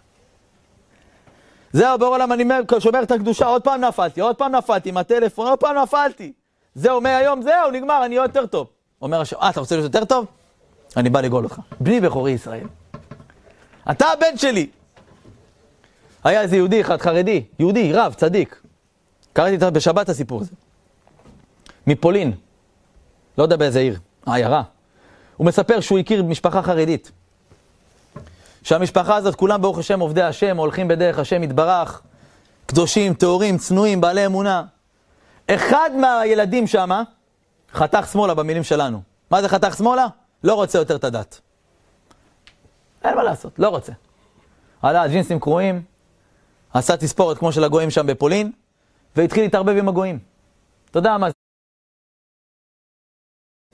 זהו, 1.73 1.99
בור 1.99 2.09
עולם, 2.09 2.33
אני 2.33 2.45
שומר 2.79 3.03
את 3.03 3.11
הקדושה, 3.11 3.47
עוד 3.47 3.63
פעם 3.63 3.81
נפלתי, 3.81 4.21
עוד 4.21 4.37
פעם 4.37 4.53
נפלתי 4.53 4.89
עם 4.89 4.97
הטלפון, 4.97 5.47
עוד 5.47 5.59
פעם 5.59 5.77
נפלתי. 5.79 6.33
זהו, 6.75 7.01
מהיום, 7.01 7.43
זהו, 7.43 7.71
נגמר, 7.73 8.05
אני 8.05 8.19
אהיה 8.19 8.25
יותר 8.25 8.47
טוב. 8.47 8.67
אומר 9.03 9.21
השם, 9.21 9.37
אה, 9.37 9.51
אתה 9.51 9.61
רוצה 9.61 9.77
להיות 9.77 9.95
יותר 9.95 10.05
טוב? 10.05 10.27
אני 10.97 11.11
בא 11.11 11.21
לגאול 11.21 11.45
אותך. 11.45 11.61
בני 11.81 12.01
בכורי 12.01 12.31
ישראל. 12.31 12.67
אתה 13.91 14.07
הבן 14.07 14.37
שלי. 14.37 14.71
היה 16.25 16.41
איזה 16.41 16.57
יהודי 16.57 16.81
אחד, 16.81 17.01
חרדי, 17.01 17.45
יהודי, 17.59 17.93
רב, 17.93 18.15
צדיק. 18.15 18.63
קראתי 19.33 19.57
בשבת 19.71 20.09
הסיפור 20.09 20.41
הזה. 20.41 20.53
מפולין, 21.87 22.33
לא 23.39 23.43
יודע 23.43 23.57
באיזה 23.57 23.79
עיר, 23.79 23.99
עיירה. 24.27 24.63
הוא 25.37 25.47
מספר 25.47 25.81
שהוא 25.81 25.99
הכיר 25.99 26.23
משפחה 26.23 26.63
חרדית. 26.63 27.13
שהמשפחה 28.63 29.17
הזאת, 29.17 29.35
כולם 29.35 29.63
ברוך 29.63 29.79
השם 29.79 30.01
עובדי 30.01 30.23
השם, 30.23 30.57
הולכים 30.57 30.89
בדרך 30.89 31.19
השם 31.19 31.43
יתברך, 31.43 32.03
קדושים, 32.67 33.15
טהורים, 33.15 33.59
צנועים, 33.59 34.01
בעלי 34.01 34.27
אמונה. 34.27 34.65
אחד 35.47 35.91
מהילדים 36.01 36.67
שמה 36.67 37.03
חתך 37.73 38.09
שמאלה 38.13 38.35
במילים 38.35 38.63
שלנו. 38.63 39.03
מה 39.31 39.43
זה 39.43 39.49
חתך 39.49 39.77
שמאלה? 39.77 40.07
לא 40.45 40.55
רוצה 40.55 40.79
יותר 40.79 40.97
את 40.97 41.05
הדת. 41.05 41.41
אין 43.05 43.15
מה 43.15 43.23
לעשות, 43.23 43.59
לא 43.59 43.69
רוצה. 43.69 43.93
עלה 44.83 45.09
ג'ינסים 45.09 45.41
קרועים, 45.41 45.83
עשה 46.73 46.97
תספורת 46.97 47.39
כמו 47.39 47.53
של 47.53 47.65
הגויים 47.65 47.91
שם 47.91 48.07
בפולין, 48.07 48.53
והתחיל 49.17 49.43
להתערבב 49.43 49.77
עם 49.77 49.89
הגויים. 49.89 50.19
אתה 50.91 50.99
יודע 50.99 51.19
מה 51.19 51.29
זה? 51.29 51.35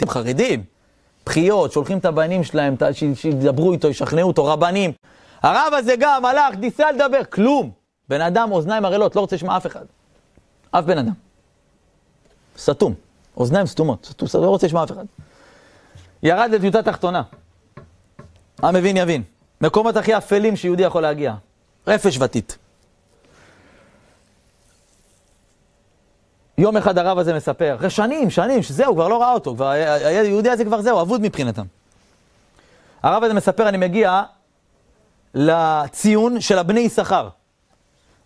חרדים, 0.09 0.65
בחיות, 1.29 1.73
שולחים 1.73 1.99
את 1.99 2.05
הבנים 2.05 2.45
שלהם, 2.45 2.75
שידברו 3.15 3.73
איתו, 3.73 3.89
ישכנעו 3.89 4.29
אותו, 4.29 4.45
רבנים. 4.45 4.93
הרב 5.43 5.73
הזה 5.77 5.95
גם 5.99 6.25
הלך, 6.25 6.55
ניסה 6.59 6.93
לדבר, 6.93 7.25
כלום. 7.25 7.71
בן 8.09 8.21
אדם, 8.21 8.53
אוזניים 8.53 8.85
ערלות, 8.85 9.17
לא 9.17 9.21
רוצה 9.21 9.37
לשמוע 9.37 9.57
אף 9.57 9.67
אחד. 9.67 9.85
אף 10.71 10.85
בן 10.85 10.99
אדם. 10.99 11.13
סתום, 12.59 12.95
אוזניים 13.37 13.67
סתומות, 13.67 14.05
סתום, 14.05 14.43
לא 14.43 14.49
רוצה 14.49 14.67
לשמוע 14.67 14.85
אף 14.85 14.93
אחד. 14.93 15.05
ירד 16.23 16.51
לטיוטה 16.53 16.83
תחתונה. 16.83 17.23
המבין 18.63 18.97
יבין. 18.97 19.23
מקומות 19.61 19.97
הכי 19.97 20.17
אפלים 20.17 20.57
שיהודי 20.57 20.83
יכול 20.83 21.03
להגיע. 21.03 21.35
רפש 21.87 22.19
ותית. 22.21 22.59
יום 26.59 26.77
אחד 26.77 26.99
הרב 26.99 27.19
הזה 27.19 27.35
מספר, 27.35 27.75
אחרי 27.75 27.91
שנים, 27.91 28.31
שנים, 28.31 28.63
שזהו, 28.63 28.95
כבר 28.95 29.09
לא 29.09 29.23
ראה 29.23 29.33
אותו, 29.33 29.55
כבר 29.55 29.69
היהודי 29.69 30.51
הזה 30.51 30.65
כבר 30.65 30.81
זהו, 30.81 31.01
אבוד 31.01 31.21
מבחינתם. 31.21 31.65
הרב 33.03 33.25
הזה 33.25 33.35
מספר, 33.35 33.69
אני 33.69 33.77
מגיע 33.77 34.23
לציון 35.35 36.41
של 36.41 36.59
הבני 36.59 36.81
יששכר. 36.81 37.29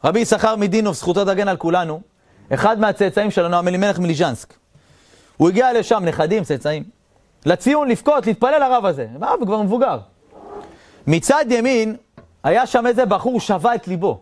רבי 0.05 0.21
יששכר 0.21 0.57
מדינוב, 0.57 0.95
זכותו 0.95 1.25
תגן 1.25 1.49
על 1.49 1.57
כולנו, 1.57 2.01
אחד 2.55 2.81
מהצאצאים 2.81 3.31
שלנו, 3.31 3.57
המלימלך 3.57 3.99
מליז'נסק. 3.99 4.55
הוא 5.37 5.49
הגיע 5.49 5.73
לשם, 5.73 6.03
נכדים, 6.05 6.45
צאצאים, 6.45 6.85
לציון, 7.47 7.89
לבכות, 7.89 8.27
להתפלל 8.27 8.59
לרב 8.59 8.85
הזה. 8.85 9.07
הרב 9.21 9.41
כבר 9.45 9.63
מבוגר. 9.63 9.99
מצד 11.07 11.45
ימין, 11.51 11.97
היה 12.45 12.67
שם 12.67 12.87
איזה 12.87 13.07
בחור 13.07 13.41
שבה 13.41 13.75
את 13.75 13.89
ליבו. 13.89 14.21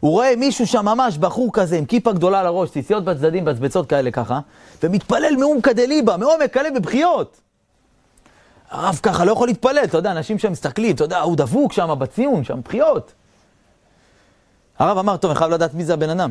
הוא 0.00 0.10
רואה 0.10 0.36
מישהו 0.36 0.66
שם 0.66 0.84
ממש, 0.84 1.18
בחור 1.18 1.52
כזה, 1.52 1.78
עם 1.78 1.84
כיפה 1.84 2.12
גדולה 2.12 2.40
על 2.40 2.46
הראש, 2.46 2.70
ציציות 2.70 3.04
בצדדים, 3.04 3.44
בצבצות 3.44 3.88
כאלה 3.88 4.10
ככה, 4.10 4.40
ומתפלל 4.82 5.36
מעומקא 5.38 5.72
דליבה, 5.72 6.16
מעומק 6.16 6.56
הלב 6.56 6.74
בבכיות. 6.74 7.40
הרב 8.70 9.00
ככה 9.02 9.24
לא 9.24 9.32
יכול 9.32 9.48
להתפלל, 9.48 9.84
אתה 9.84 9.98
יודע, 9.98 10.10
אנשים 10.10 10.38
שם 10.38 10.52
מסתכלים, 10.52 10.94
אתה 10.94 11.04
יודע, 11.04 11.20
הוא 11.20 11.36
דבוק 11.36 11.72
שם 11.72 11.94
בציון, 11.98 12.44
שם 12.44 12.60
בחיות. 12.64 13.12
הרב 14.78 14.98
אמר, 14.98 15.16
טוב, 15.16 15.30
אני 15.30 15.38
חייב 15.38 15.50
לדעת 15.50 15.74
מי 15.74 15.84
זה 15.84 15.94
הבן 15.94 16.10
אדם. 16.10 16.30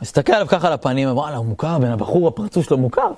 הסתכל 0.00 0.32
עליו 0.32 0.48
ככה 0.48 0.66
על 0.66 0.72
הפנים, 0.72 1.08
אמר, 1.08 1.18
וואלה, 1.18 1.36
הוא 1.36 1.46
מוכר, 1.46 1.78
בן 1.78 1.90
הבחור, 1.90 2.28
הפרצוף 2.28 2.66
שלו 2.66 2.78
מוכר. 2.78 3.12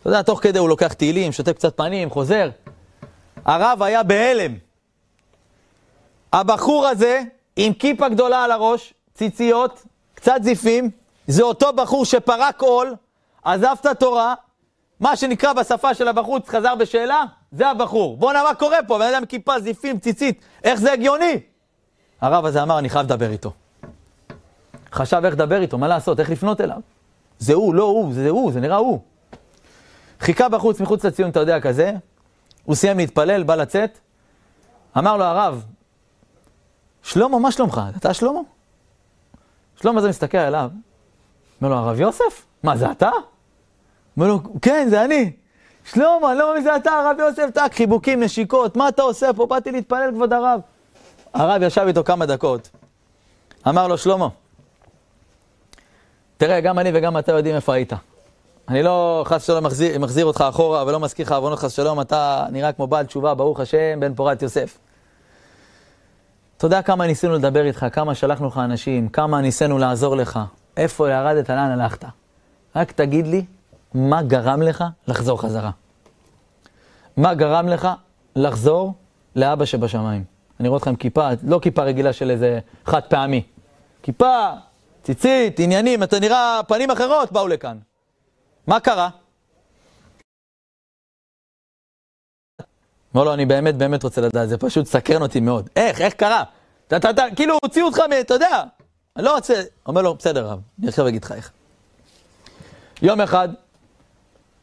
אתה 0.00 0.08
יודע, 0.08 0.22
תוך 0.22 0.42
כדי 0.42 0.58
הוא 0.58 0.68
לוקח 0.68 0.92
תהילים, 0.92 1.32
שותה 1.32 1.52
קצת 1.52 1.76
פנים, 1.76 2.10
חוזר. 2.10 2.50
הרב 3.44 3.82
היה 3.82 4.02
בהלם. 4.02 4.54
הבחור 6.32 6.86
הזה, 6.86 7.22
עם 7.56 7.72
כיפה 7.72 8.08
גדולה 8.08 8.44
על 8.44 8.50
הראש, 8.50 8.94
ציציות, 9.14 9.82
קצת 10.14 10.38
זיפים, 10.42 10.90
זה 11.26 11.42
אותו 11.42 11.72
בחור 11.72 12.04
שפרק 12.04 12.62
עול, 12.62 12.94
עזב 13.44 13.76
את 13.80 13.86
התורה, 13.86 14.34
מה 15.00 15.16
שנקרא 15.16 15.52
בשפה 15.52 15.94
של 15.94 16.08
הבחוץ, 16.08 16.48
חזר 16.48 16.74
בשאלה, 16.74 17.24
זה 17.52 17.68
הבחור. 17.68 18.16
בואנה, 18.16 18.42
מה 18.42 18.54
קורה 18.54 18.78
פה? 18.86 18.98
בן 18.98 19.14
אדם 19.14 19.26
כיפה, 19.26 19.60
זיפים, 19.60 19.98
ציצית, 19.98 20.40
איך 20.64 20.80
זה 20.80 20.92
הגיוני? 20.92 21.40
הרב 22.20 22.44
הזה 22.44 22.62
אמר, 22.62 22.78
אני 22.78 22.88
חייב 22.88 23.06
לדבר 23.06 23.30
איתו. 23.30 23.52
חשב 24.92 25.20
איך 25.24 25.34
לדבר 25.34 25.60
איתו, 25.60 25.78
מה 25.78 25.88
לעשות, 25.88 26.20
איך 26.20 26.30
לפנות 26.30 26.60
אליו. 26.60 26.80
זה 27.38 27.54
הוא, 27.54 27.74
לא 27.74 27.84
הוא, 27.84 28.14
זה 28.14 28.28
הוא, 28.28 28.52
זה 28.52 28.60
נראה 28.60 28.76
הוא. 28.76 29.00
חיכה 30.20 30.48
בחוץ, 30.48 30.80
מחוץ 30.80 31.04
לציון, 31.04 31.30
אתה 31.30 31.40
יודע, 31.40 31.60
כזה, 31.60 31.92
הוא 32.64 32.74
סיים 32.74 32.96
להתפלל, 32.96 33.42
בא 33.42 33.54
לצאת, 33.54 33.98
אמר 34.98 35.16
לו 35.16 35.24
הרב, 35.24 35.64
שלמה, 37.06 37.38
מה 37.38 37.52
שלומך? 37.52 37.80
אתה 37.96 38.14
שלמה? 38.14 38.40
שלמה 39.80 40.00
זה 40.00 40.08
מסתכל 40.08 40.38
עליו, 40.38 40.70
אומר 41.62 41.74
לו, 41.74 41.80
הרב 41.80 42.00
יוסף? 42.00 42.46
מה, 42.62 42.76
זה 42.76 42.90
אתה? 42.90 43.10
אומר 44.16 44.28
לו, 44.28 44.40
כן, 44.62 44.86
זה 44.90 45.04
אני. 45.04 45.32
שלמה, 45.84 46.34
לא 46.34 46.48
מאמין 46.48 46.62
שזה 46.62 46.76
אתה, 46.76 46.90
הרב 46.92 47.16
יוסף, 47.18 47.50
טק, 47.54 47.74
חיבוקים, 47.74 48.22
נשיקות, 48.22 48.76
מה 48.76 48.88
אתה 48.88 49.02
עושה 49.02 49.32
פה? 49.36 49.46
באתי 49.46 49.72
להתפלל, 49.72 50.10
כבוד 50.14 50.32
הרב. 50.32 50.60
הרב 51.34 51.62
ישב 51.62 51.84
איתו 51.86 52.04
כמה 52.04 52.26
דקות, 52.26 52.70
אמר 53.68 53.88
לו, 53.88 53.98
שלמה, 53.98 54.28
תראה, 56.36 56.60
גם 56.60 56.78
אני 56.78 56.90
וגם 56.94 57.18
אתה 57.18 57.32
יודעים 57.32 57.54
איפה 57.54 57.74
היית. 57.74 57.92
אני 58.68 58.82
לא 58.82 59.24
חס 59.26 59.42
ושלום 59.42 59.64
מחזיר, 59.64 59.98
מחזיר 59.98 60.26
אותך 60.26 60.44
אחורה 60.48 60.84
ולא 60.86 61.00
מזכיר 61.00 61.26
לך 61.26 61.32
עוונות 61.32 61.58
חס 61.58 61.72
ושלום, 61.72 62.00
אתה 62.00 62.46
נראה 62.52 62.72
כמו 62.72 62.86
בעל 62.86 63.06
תשובה, 63.06 63.34
ברוך 63.34 63.60
השם, 63.60 64.00
בן 64.00 64.14
פורת 64.14 64.42
יוסף. 64.42 64.78
אתה 66.56 66.66
יודע 66.66 66.82
כמה 66.82 67.06
ניסינו 67.06 67.34
לדבר 67.34 67.64
איתך, 67.64 67.86
כמה 67.92 68.14
שלחנו 68.14 68.48
לך 68.48 68.58
אנשים, 68.58 69.08
כמה 69.08 69.40
ניסינו 69.40 69.78
לעזור 69.78 70.16
לך, 70.16 70.40
איפה 70.76 71.10
ירדת, 71.10 71.50
לאן 71.50 71.80
הלכת. 71.80 72.04
רק 72.76 72.92
תגיד 72.92 73.26
לי, 73.26 73.44
מה 73.94 74.22
גרם 74.22 74.62
לך 74.62 74.84
לחזור 75.08 75.42
חזרה? 75.42 75.70
מה 77.16 77.34
גרם 77.34 77.68
לך 77.68 77.88
לחזור 78.36 78.94
לאבא 79.36 79.64
שבשמיים? 79.64 80.24
אני 80.60 80.68
רואה 80.68 80.76
אותך 80.76 80.88
עם 80.88 80.96
כיפה, 80.96 81.28
לא 81.42 81.58
כיפה 81.62 81.82
רגילה 81.82 82.12
של 82.12 82.30
איזה 82.30 82.58
חד 82.84 83.00
פעמי. 83.00 83.42
כיפה, 84.02 84.48
ציצית, 85.02 85.60
עניינים, 85.60 86.02
אתה 86.02 86.20
נראה, 86.20 86.60
פנים 86.68 86.90
אחרות 86.90 87.32
באו 87.32 87.48
לכאן. 87.48 87.76
מה 88.66 88.80
קרה? 88.80 89.08
אמר 93.16 93.24
לו, 93.24 93.34
אני 93.34 93.46
באמת 93.46 93.76
באמת 93.76 94.02
רוצה 94.02 94.20
לדעת, 94.20 94.48
זה 94.48 94.58
פשוט 94.58 94.86
סקרן 94.86 95.22
אותי 95.22 95.40
מאוד. 95.40 95.70
איך, 95.76 96.00
איך 96.00 96.14
קרה? 96.14 96.42
אתה, 96.88 96.96
אתה, 96.96 97.10
אתה, 97.10 97.22
כאילו, 97.36 97.58
הוציאו 97.62 97.86
אותך, 97.86 98.00
אתה 98.20 98.34
יודע, 98.34 98.62
אני 99.16 99.24
לא 99.24 99.34
רוצה... 99.34 99.62
אומר 99.86 100.02
לו, 100.02 100.14
בסדר, 100.14 100.46
רב, 100.46 100.58
אני 100.80 100.88
עכשיו 100.88 101.08
אגיד 101.08 101.24
לך 101.24 101.32
איך. 101.32 101.50
יום 103.02 103.20
אחד, 103.20 103.48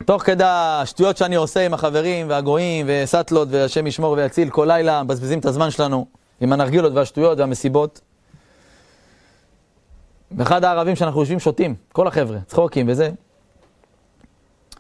תוך 0.05 0.23
כדי 0.23 0.43
השטויות 0.45 1.17
שאני 1.17 1.35
עושה 1.35 1.65
עם 1.65 1.73
החברים 1.73 2.29
והגויים 2.29 2.85
וסטלות 2.89 3.47
והשם 3.51 3.87
ישמור 3.87 4.11
ויציל 4.11 4.49
כל 4.49 4.65
לילה, 4.67 5.03
מבזבזים 5.03 5.39
את 5.39 5.45
הזמן 5.45 5.71
שלנו 5.71 6.05
עם 6.41 6.53
הנרגילות 6.53 6.93
והשטויות 6.93 7.39
והמסיבות. 7.39 8.01
ואחד 10.31 10.63
הערבים 10.63 10.95
שאנחנו 10.95 11.19
יושבים 11.19 11.39
שותים, 11.39 11.75
כל 11.91 12.07
החבר'ה, 12.07 12.37
צחוקים 12.47 12.89
וזה, 12.89 13.09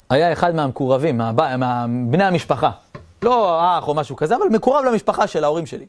היה 0.09 0.33
אחד 0.33 0.55
מהמקורבים, 0.55 1.17
מהבא, 1.17 1.55
מבני 1.87 2.23
המשפחה. 2.23 2.71
לא 3.23 3.59
אח 3.61 3.87
או 3.87 3.93
משהו 3.93 4.15
כזה, 4.15 4.35
אבל 4.35 4.45
מקורב 4.49 4.85
למשפחה 4.85 5.27
של 5.27 5.43
ההורים 5.43 5.65
שלי. 5.65 5.85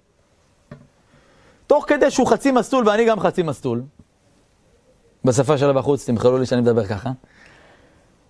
תוך 1.67 1.85
כדי 1.89 2.11
שהוא 2.11 2.27
חצי 2.27 2.51
מסלול 2.51 2.89
ואני 2.89 3.05
גם 3.05 3.21
חצי 3.21 3.43
מסלול, 3.43 3.83
בשפה 5.25 5.59
של 5.59 5.71
הבחוץ, 5.71 6.07
תמחלו 6.07 6.39
לי 6.39 6.47
שאני 6.47 6.61
מדבר 6.61 6.85
ככה, 6.87 7.11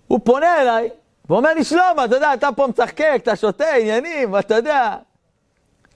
הוא 0.07 0.19
פונה 0.23 0.61
אליי 0.61 0.89
ואומר 1.29 1.53
לי, 1.53 1.63
שלמה, 1.63 2.05
אתה 2.05 2.15
יודע, 2.15 2.33
אתה 2.33 2.49
פה 2.55 2.67
מצחקק, 2.67 3.19
אתה 3.23 3.35
שותה 3.35 3.73
עניינים, 3.73 4.37
אתה 4.39 4.55
יודע. 4.55 4.95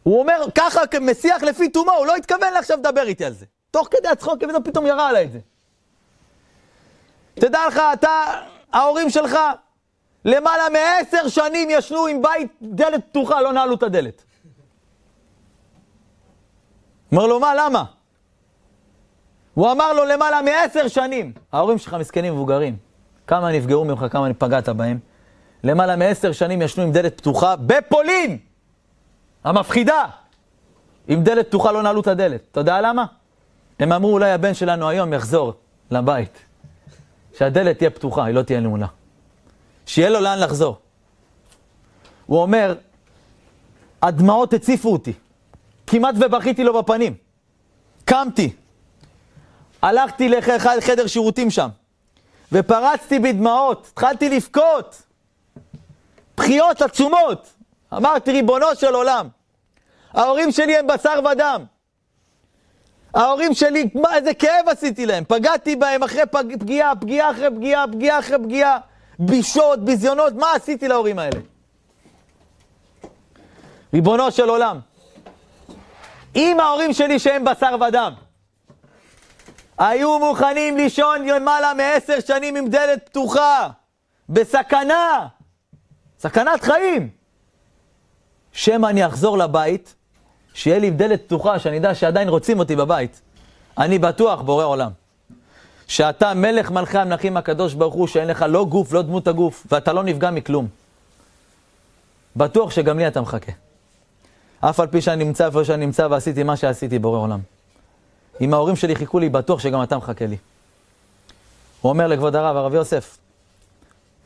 הוא 0.03 0.19
אומר, 0.19 0.45
ככה 0.55 0.81
מסיח 1.01 1.43
לפי 1.43 1.69
תומו, 1.69 1.91
הוא 1.91 2.05
לא 2.05 2.15
התכוון 2.15 2.53
לעכשיו 2.53 2.77
לדבר 2.77 3.01
איתי 3.01 3.25
על 3.25 3.33
זה. 3.33 3.45
תוך 3.71 3.87
כדי 3.91 4.07
הצחוק, 4.07 4.39
פתאום 4.63 4.85
ירה 4.85 5.09
עליי 5.09 5.25
את 5.25 5.31
זה. 5.31 5.39
תדע 7.33 7.59
לך, 7.67 7.81
אתה, 7.93 8.09
ההורים 8.73 9.09
שלך, 9.09 9.37
למעלה 10.29 10.63
מעשר 10.69 11.27
שנים 11.27 11.69
ישנו 11.71 12.05
עם 12.05 12.21
בית, 12.21 12.51
דלת 12.61 13.01
פתוחה, 13.09 13.41
לא 13.41 13.53
נעלו 13.53 13.75
את 13.75 13.83
הדלת. 13.83 14.23
אומר 17.11 17.27
לו, 17.27 17.39
מה, 17.39 17.55
למה? 17.55 17.83
הוא 19.53 19.71
אמר 19.71 19.93
לו, 19.93 20.05
למעלה 20.05 20.41
מעשר 20.41 20.87
שנים. 20.87 21.33
ההורים 21.51 21.77
שלך 21.77 21.93
מסכנים 21.93 22.33
מבוגרים. 22.33 22.77
כמה 23.27 23.51
נפגעו 23.51 23.85
ממך, 23.85 24.05
כמה 24.11 24.33
פגעת 24.37 24.69
בהם. 24.69 24.99
למעלה 25.63 25.95
מעשר 25.95 26.31
שנים 26.31 26.61
ישנו 26.61 26.83
עם 26.83 26.91
דלת 26.91 27.17
פתוחה 27.17 27.55
בפולין! 27.55 28.37
המפחידה! 29.43 30.05
עם 31.07 31.23
דלת 31.23 31.47
פתוחה 31.47 31.71
לא 31.71 31.83
נעלו 31.83 32.01
את 32.01 32.07
הדלת. 32.07 32.41
אתה 32.51 32.59
יודע 32.59 32.81
למה? 32.81 33.05
הם 33.79 33.91
אמרו, 33.91 34.13
אולי 34.13 34.31
הבן 34.31 34.53
שלנו 34.53 34.89
היום 34.89 35.13
יחזור 35.13 35.53
לבית. 35.91 36.39
שהדלת 37.37 37.77
תהיה 37.77 37.89
פתוחה, 37.89 38.25
היא 38.25 38.35
לא 38.35 38.41
תהיה 38.41 38.59
נעולה. 38.59 38.87
שיהיה 39.89 40.09
לו 40.09 40.19
לאן 40.19 40.39
לחזור. 40.39 40.77
הוא 42.25 42.41
אומר, 42.41 42.75
הדמעות 44.01 44.53
הציפו 44.53 44.91
אותי. 44.91 45.13
כמעט 45.87 46.15
ובכיתי 46.17 46.63
לו 46.63 46.73
בפנים. 46.83 47.13
קמתי. 48.05 48.53
הלכתי 49.81 50.29
לחדר 50.29 51.07
שירותים 51.07 51.51
שם, 51.51 51.69
ופרצתי 52.51 53.19
בדמעות, 53.19 53.87
התחלתי 53.91 54.29
לבכות. 54.29 55.01
בחיות 56.37 56.81
עצומות. 56.81 57.49
אמרתי, 57.93 58.31
ריבונו 58.31 58.75
של 58.75 58.93
עולם, 58.93 59.27
ההורים 60.13 60.51
שלי 60.51 60.77
הם 60.77 60.87
בשר 60.87 61.19
ודם. 61.31 61.63
ההורים 63.13 63.53
שלי, 63.53 63.89
מה, 63.93 64.15
איזה 64.15 64.33
כאב 64.33 64.69
עשיתי 64.69 65.05
להם. 65.05 65.23
פגעתי 65.27 65.75
בהם 65.75 66.03
אחרי 66.03 66.25
פג, 66.31 66.59
פגיעה, 66.59 66.95
פגיעה 66.95 67.31
אחרי 67.31 67.47
פגיעה, 67.55 67.87
פגיעה 67.87 68.19
אחרי 68.19 68.37
פגיעה. 68.43 68.77
בישות, 69.19 69.85
ביזיונות, 69.85 70.33
מה 70.33 70.47
עשיתי 70.55 70.87
להורים 70.87 71.19
האלה? 71.19 71.39
ריבונו 73.93 74.31
של 74.31 74.49
עולם, 74.49 74.79
אם 76.35 76.57
ההורים 76.59 76.93
שלי 76.93 77.19
שהם 77.19 77.45
בשר 77.45 77.75
ודם, 77.87 78.13
היו 79.77 80.19
מוכנים 80.19 80.77
לישון 80.77 81.25
למעלה 81.25 81.73
מעשר 81.73 82.19
שנים 82.19 82.55
עם 82.55 82.69
דלת 82.69 83.05
פתוחה, 83.05 83.69
בסכנה, 84.29 85.27
סכנת 86.19 86.63
חיים, 86.63 87.09
שמא 88.51 88.87
אני 88.87 89.05
אחזור 89.05 89.37
לבית, 89.37 89.95
שיהיה 90.53 90.79
לי 90.79 90.89
דלת 90.89 91.25
פתוחה, 91.25 91.59
שאני 91.59 91.77
אדע 91.77 91.95
שעדיין 91.95 92.29
רוצים 92.29 92.59
אותי 92.59 92.75
בבית. 92.75 93.21
אני 93.77 93.99
בטוח, 93.99 94.41
בורא 94.41 94.65
עולם. 94.65 94.91
שאתה 95.89 96.33
מלך 96.33 96.71
מלכי 96.71 96.97
המלכים 96.97 97.37
הקדוש 97.37 97.73
ברוך 97.73 97.93
הוא, 97.93 98.07
שאין 98.07 98.27
לך 98.27 98.45
לא 98.49 98.65
גוף, 98.65 98.93
לא 98.93 99.01
דמות 99.01 99.27
הגוף, 99.27 99.67
ואתה 99.71 99.93
לא 99.93 100.03
נפגע 100.03 100.31
מכלום. 100.31 100.67
בטוח 102.35 102.71
שגם 102.71 102.99
לי 102.99 103.07
אתה 103.07 103.21
מחכה. 103.21 103.51
אף 104.59 104.79
על 104.79 104.87
פי 104.87 105.01
שאני 105.01 105.23
נמצא 105.23 105.45
איפה 105.45 105.65
שאני 105.65 105.85
נמצא 105.85 106.07
ועשיתי 106.11 106.43
מה 106.43 106.57
שעשיתי, 106.57 106.99
בורא 106.99 107.19
עולם. 107.19 107.39
אם 108.41 108.53
ההורים 108.53 108.75
שלי 108.75 108.95
חיכו 108.95 109.19
לי, 109.19 109.29
בטוח 109.29 109.59
שגם 109.59 109.83
אתה 109.83 109.97
מחכה 109.97 110.25
לי. 110.25 110.37
הוא 111.81 111.89
אומר 111.89 112.07
לכבוד 112.07 112.35
הרב, 112.35 112.55
הרב 112.57 112.73
יוסף, 112.73 113.17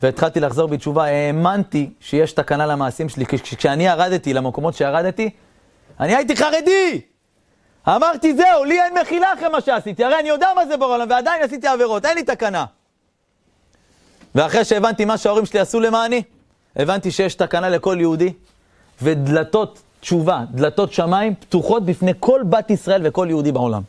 והתחלתי 0.02 0.40
לחזור 0.40 0.68
בתשובה, 0.68 1.04
האמנתי 1.04 1.90
שיש 2.00 2.32
תקנה 2.32 2.66
למעשים 2.66 3.08
שלי, 3.08 3.26
כשאני 3.26 3.86
ירדתי 3.86 4.34
למקומות 4.34 4.74
שירדתי, 4.74 5.30
אני 6.00 6.14
הייתי 6.14 6.36
חרדי! 6.36 7.13
אמרתי, 7.88 8.36
זהו, 8.36 8.64
לי 8.64 8.82
אין 8.82 8.98
מחילה 9.00 9.32
אחרי 9.32 9.48
מה 9.48 9.60
שעשיתי, 9.60 10.04
הרי 10.04 10.18
אני 10.18 10.28
יודע 10.28 10.48
מה 10.56 10.66
זה 10.66 10.76
בעולם, 10.76 11.10
ועדיין 11.10 11.42
עשיתי 11.42 11.66
עבירות, 11.66 12.04
אין 12.04 12.16
לי 12.16 12.22
תקנה. 12.22 12.64
ואחרי 14.34 14.64
שהבנתי 14.64 15.04
מה 15.04 15.18
שההורים 15.18 15.46
שלי 15.46 15.60
עשו 15.60 15.80
למעני, 15.80 16.22
הבנתי 16.76 17.10
שיש 17.10 17.34
תקנה 17.34 17.68
לכל 17.68 17.96
יהודי, 18.00 18.32
ודלתות 19.02 19.82
תשובה, 20.00 20.40
דלתות 20.50 20.92
שמיים, 20.92 21.34
פתוחות 21.34 21.84
בפני 21.84 22.12
כל 22.20 22.42
בת 22.48 22.70
ישראל 22.70 23.02
וכל 23.04 23.26
יהודי 23.30 23.52
בעולם. 23.52 23.82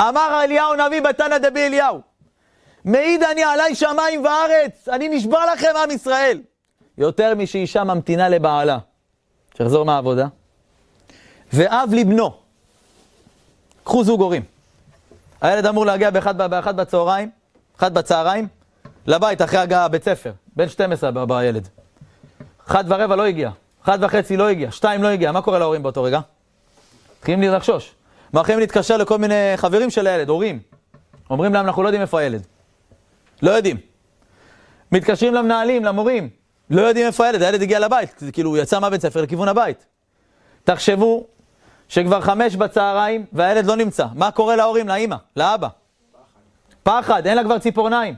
אמר 0.00 0.40
אליהו 0.44 0.74
נביא 0.74 1.00
בתנא 1.00 1.38
דבי 1.38 1.66
אליהו, 1.66 2.00
מעיד 2.84 3.22
אני 3.22 3.44
עלי 3.44 3.74
שמיים 3.74 4.24
וארץ, 4.24 4.88
אני 4.88 5.08
נשבע 5.08 5.54
לכם 5.54 5.72
עם 5.82 5.90
ישראל. 5.90 6.40
יותר 6.98 7.34
משאישה 7.34 7.84
ממתינה 7.84 8.28
לבעלה, 8.28 8.78
שיחזור 9.56 9.84
מהעבודה, 9.84 10.26
ואב 11.52 11.90
לבנו. 11.92 12.32
קחו 13.84 14.04
זוג 14.04 14.20
הורים. 14.20 14.42
הילד 15.40 15.66
אמור 15.66 15.86
להגיע 15.86 16.10
באחד, 16.10 16.50
באחד 16.50 16.76
בצהריים, 16.76 17.30
אחת 17.78 17.92
בצהריים, 17.92 18.48
לבית 19.06 19.42
אחרי 19.42 19.58
הגעה 19.58 19.88
בית 19.88 20.04
ספר, 20.04 20.32
בן 20.56 20.68
12 20.68 21.26
בילד. 21.26 21.68
אחת 22.66 22.84
ורבע 22.88 23.16
לא 23.16 23.26
הגיע, 23.26 23.50
אחת 23.84 23.98
וחצי 24.02 24.36
לא 24.36 24.48
הגיע, 24.48 24.70
שתיים 24.70 25.02
לא 25.02 25.08
הגיע, 25.08 25.32
מה 25.32 25.42
קורה 25.42 25.58
להורים 25.58 25.82
באותו 25.82 26.02
רגע? 26.02 26.20
מתחילים 27.18 27.52
לחשוש. 27.52 27.94
מתחילים 28.32 28.60
להתקשר 28.60 28.96
לכל 28.96 29.18
מיני 29.18 29.52
חברים 29.56 29.90
של 29.90 30.06
הילד, 30.06 30.28
הורים. 30.28 30.60
אומרים 31.30 31.54
להם, 31.54 31.66
אנחנו 31.66 31.82
לא 31.82 31.88
יודעים 31.88 32.02
איפה 32.02 32.20
הילד. 32.20 32.46
לא 33.42 33.50
יודעים. 33.50 33.76
מתקשרים 34.92 35.34
למנהלים, 35.34 35.84
למורים, 35.84 36.28
לא 36.70 36.82
יודעים 36.82 37.06
איפה 37.06 37.26
הילד, 37.26 37.42
הילד 37.42 37.62
הגיע 37.62 37.78
לבית, 37.78 38.22
כאילו 38.32 38.50
הוא 38.50 38.58
יצא 38.58 38.78
מהבית 38.78 39.02
ספר 39.02 39.22
לכיוון 39.22 39.48
הבית. 39.48 39.86
תחשבו 40.64 41.26
שכבר 41.90 42.20
חמש 42.20 42.56
בצהריים 42.56 43.26
והילד 43.32 43.66
לא 43.66 43.76
נמצא. 43.76 44.06
מה 44.14 44.30
קורה 44.30 44.56
להורים, 44.56 44.88
לאימא, 44.88 45.16
לאבא? 45.36 45.68
פחד. 46.82 47.02
פחד, 47.02 47.26
אין 47.26 47.36
לה 47.36 47.44
כבר 47.44 47.58
ציפורניים. 47.58 48.14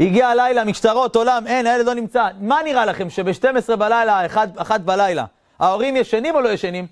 הגיע 0.00 0.28
הלילה, 0.28 0.64
משטרות, 0.64 1.16
עולם, 1.16 1.46
אין, 1.46 1.66
הילד 1.66 1.86
לא 1.86 1.94
נמצא. 1.94 2.28
מה 2.40 2.58
נראה 2.64 2.84
לכם 2.84 3.10
שב-12 3.10 3.76
בלילה, 3.76 4.26
1 4.56 4.80
בלילה, 4.80 5.24
ההורים 5.58 5.96
ישנים 5.96 6.34
או 6.34 6.40
לא 6.40 6.48
ישנים? 6.48 6.86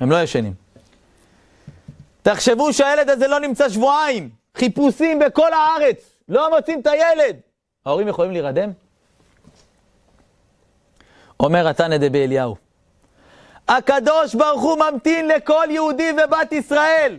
הם 0.00 0.10
לא 0.10 0.22
ישנים. 0.22 0.54
תחשבו 2.22 2.72
שהילד 2.72 3.10
הזה 3.10 3.28
לא 3.28 3.40
נמצא 3.40 3.68
שבועיים, 3.68 4.30
חיפושים 4.56 5.18
בכל 5.18 5.52
הארץ, 5.52 6.10
לא 6.28 6.56
מוצאים 6.56 6.80
את 6.80 6.86
הילד. 6.86 7.36
ההורים 7.86 8.08
יכולים 8.08 8.32
להירדם? 8.32 8.70
אומר 11.40 11.68
התנא 11.68 11.96
דבי 11.96 12.24
אליהו, 12.24 12.56
הקדוש 13.68 14.34
ברוך 14.34 14.62
הוא 14.62 14.78
ממתין 14.78 15.28
לכל 15.28 15.66
יהודי 15.70 16.10
ובת 16.18 16.52
ישראל. 16.52 17.18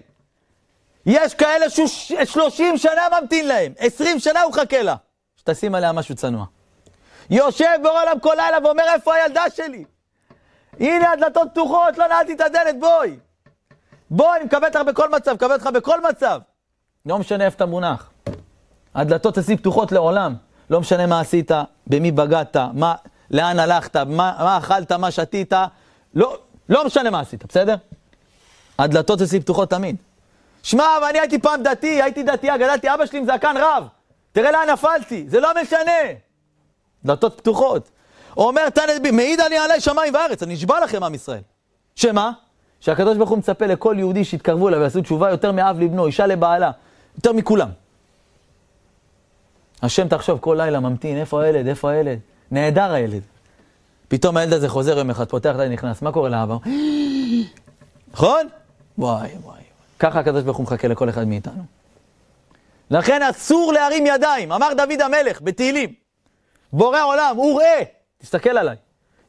יש 1.05 1.33
כאלה 1.33 1.69
שהוא 1.69 1.87
שלושים 2.25 2.77
שנה 2.77 3.01
ממתין 3.21 3.47
להם, 3.47 3.73
עשרים 3.77 4.19
שנה 4.19 4.41
הוא 4.41 4.53
חכה 4.53 4.81
לה. 4.81 4.95
שתשים 5.35 5.75
עליה 5.75 5.91
משהו 5.91 6.15
צנוע. 6.15 6.45
יושב 7.29 7.77
בעולם 7.83 8.19
כל 8.19 8.33
לילה 8.37 8.57
ואומר, 8.63 8.83
איפה 8.93 9.13
הילדה 9.13 9.43
שלי? 9.55 9.83
הנה 10.79 11.11
הדלתות 11.11 11.47
פתוחות, 11.51 11.97
לא 11.97 12.07
נעלתי 12.07 12.33
את 12.33 12.41
הדלת, 12.41 12.79
בואי. 12.79 13.17
בואי, 14.09 14.37
אני 14.37 14.45
מקבל 14.45 14.67
אותך 14.67 14.79
בכל 14.87 15.09
מצב, 15.09 15.33
מקבל 15.33 15.53
אותך 15.53 15.67
בכל 15.73 16.01
מצב. 16.09 16.39
לא 17.05 17.19
משנה 17.19 17.45
איפה 17.45 17.55
אתה 17.55 17.65
מונח. 17.65 18.11
הדלתות 18.95 19.37
אצלי 19.37 19.57
פתוחות 19.57 19.91
לעולם. 19.91 20.35
לא 20.69 20.79
משנה 20.79 21.05
מה 21.05 21.19
עשית, 21.19 21.51
במי 21.87 22.11
בגדת, 22.11 22.57
מה, 22.73 22.95
לאן 23.31 23.59
הלכת, 23.59 23.95
מה, 23.95 24.35
מה 24.39 24.57
אכלת, 24.57 24.91
מה 24.91 25.11
שתית, 25.11 25.53
לא, 26.15 26.37
לא 26.69 26.85
משנה 26.85 27.09
מה 27.09 27.19
עשית, 27.19 27.45
בסדר? 27.45 27.75
הדלתות 28.79 29.21
אצלי 29.21 29.39
פתוחות 29.39 29.69
תמיד. 29.69 29.95
שמע, 30.63 30.85
ואני 31.01 31.19
הייתי 31.19 31.39
פעם 31.39 31.63
דתי, 31.63 32.01
הייתי 32.01 32.23
דתייה, 32.23 32.57
גדלתי, 32.57 32.93
אבא 32.93 33.05
שלי 33.05 33.19
עם 33.19 33.25
זקן 33.25 33.55
רב. 33.57 33.87
תראה 34.31 34.51
לאן 34.51 34.69
נפלתי, 34.69 35.25
זה 35.27 35.39
לא 35.39 35.49
משנה. 35.61 35.91
דלתות 37.05 37.37
פתוחות. 37.37 37.89
אומר 38.37 38.69
תנא 38.69 39.11
מעיד 39.11 39.39
אני 39.39 39.57
עלי 39.57 39.81
שמיים 39.81 40.13
וארץ, 40.13 40.43
אני 40.43 40.53
נשבע 40.53 40.79
לכם 40.79 41.03
עם 41.03 41.13
ישראל. 41.13 41.41
שמה? 41.95 42.31
שהקדוש 42.79 43.17
ברוך 43.17 43.29
הוא 43.29 43.37
מצפה 43.37 43.65
לכל 43.65 43.95
יהודי 43.99 44.23
שיתקרבו 44.23 44.67
אליו 44.67 44.79
ויעשו 44.79 45.01
תשובה 45.01 45.29
יותר 45.29 45.51
מאב 45.51 45.79
לבנו, 45.79 46.05
אישה 46.05 46.27
לבעלה, 46.27 46.71
יותר 47.15 47.33
מכולם. 47.33 47.69
השם 49.81 50.07
תחשוב 50.07 50.39
כל 50.39 50.55
לילה 50.59 50.79
ממתין, 50.79 51.17
איפה 51.17 51.43
הילד, 51.43 51.67
איפה 51.67 51.89
הילד? 51.89 52.19
נהדר 52.51 52.91
הילד. 52.91 53.21
פתאום 54.13 54.37
הילד 54.37 54.53
הזה 54.53 54.69
חוזר 54.69 54.97
יום 54.97 55.09
אחד, 55.09 55.25
פותח 55.25 55.55
את 55.55 55.59
נכנס, 55.59 56.01
מה 56.01 56.11
קורה 56.11 56.29
לאבא? 56.29 56.57
נכון? 58.13 58.47
וואי 58.97 59.29
וואי. 59.43 59.61
ככה 59.99 60.19
הקדוש 60.19 60.43
ברוך 60.43 60.57
הוא 60.57 60.63
מחכה 60.63 60.87
לכל 60.87 61.09
אחד 61.09 61.27
מאיתנו. 61.27 61.63
לכן 62.91 63.21
אסור 63.21 63.73
להרים 63.73 64.05
ידיים. 64.05 64.51
אמר 64.51 64.67
דוד 64.77 65.01
המלך 65.01 65.41
בתהילים, 65.41 65.93
בורא 66.73 67.03
עולם, 67.03 67.39
וראה, 67.39 67.81
תסתכל 68.17 68.49
עליי. 68.49 68.75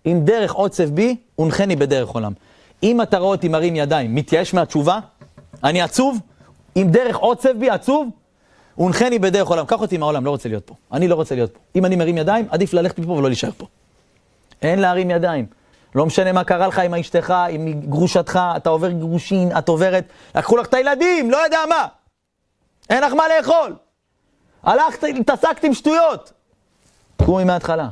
אם 0.07 0.21
דרך 0.25 0.53
עוצב 0.53 0.85
בי, 0.85 1.17
הונחני 1.35 1.77
בדרך 1.77 2.09
עולם. 2.09 2.33
אם 2.83 3.03
אתה 3.03 3.19
רואה 3.19 3.31
אותי 3.31 3.49
מרים 3.49 3.77
ידיים, 3.77 4.15
מתייאש 4.15 4.55
מהתשובה, 4.55 4.99
אני 5.65 5.83
עצוב, 5.83 6.19
אם 6.77 6.87
דרך 6.91 7.17
עוצב 7.17 7.53
בי 7.59 7.71
עצוב, 7.71 8.09
הונחני 8.75 9.19
בדרך 9.19 9.49
עולם. 9.49 9.67
קח 9.67 9.81
אותי 9.81 9.97
מהעולם, 9.97 10.25
לא 10.25 10.31
רוצה 10.31 10.49
להיות 10.49 10.67
פה. 10.67 10.75
אני 10.93 11.09
לא 11.09 11.15
רוצה 11.15 11.35
להיות 11.35 11.53
פה. 11.53 11.59
אם 11.77 11.85
אני 11.85 11.97
מרים 11.97 12.19
ידיים, 12.19 12.47
עדיף 12.51 12.73
ללכת 12.73 12.99
מפה 12.99 13.11
ולא 13.11 13.29
להישאר 13.29 13.51
פה. 13.57 13.67
אין 14.65 14.79
להרים 14.79 15.11
ידיים. 15.11 15.47
לא 15.95 16.07
משנה 16.07 16.33
מה 16.33 16.45
קרה 16.45 16.67
לך 16.67 16.79
עם 16.79 16.95
אשתך, 16.95 17.35
עם 17.51 17.81
גרושתך, 17.81 18.41
אתה 18.57 18.71
עובר 18.71 18.91
גירושין, 18.91 19.59
את 19.59 19.69
עוברת, 19.69 20.05
לקחו 20.35 20.57
לך 20.57 20.67
את 20.67 20.75
הילדים, 20.75 21.31
לא 21.31 21.37
יודע 21.37 21.61
מה. 21.69 21.87
אין 22.91 23.03
לך 23.03 23.13
מה 23.13 23.25
לאכול. 23.29 23.77
הלכת, 24.63 25.05
התעסקת 25.21 25.65
עם 25.65 25.75
שטויות. 25.75 26.33
קומי 27.25 27.45
מההתחלה. 27.45 27.89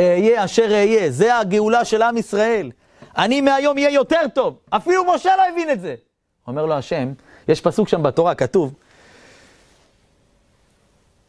אהיה 0.00 0.44
אשר 0.44 0.72
אהיה, 0.72 1.10
זה 1.10 1.38
הגאולה 1.38 1.84
של 1.84 2.02
עם 2.02 2.16
ישראל. 2.16 2.70
אני 3.16 3.40
מהיום 3.40 3.78
אהיה 3.78 3.90
יותר 3.90 4.20
טוב. 4.34 4.58
אפילו 4.70 5.14
משה 5.14 5.36
לא 5.36 5.42
הבין 5.52 5.70
את 5.70 5.80
זה. 5.80 5.94
אומר 6.46 6.66
לו 6.66 6.74
השם, 6.74 7.12
יש 7.48 7.60
פסוק 7.60 7.88
שם 7.88 8.02
בתורה, 8.02 8.34
כתוב, 8.34 8.74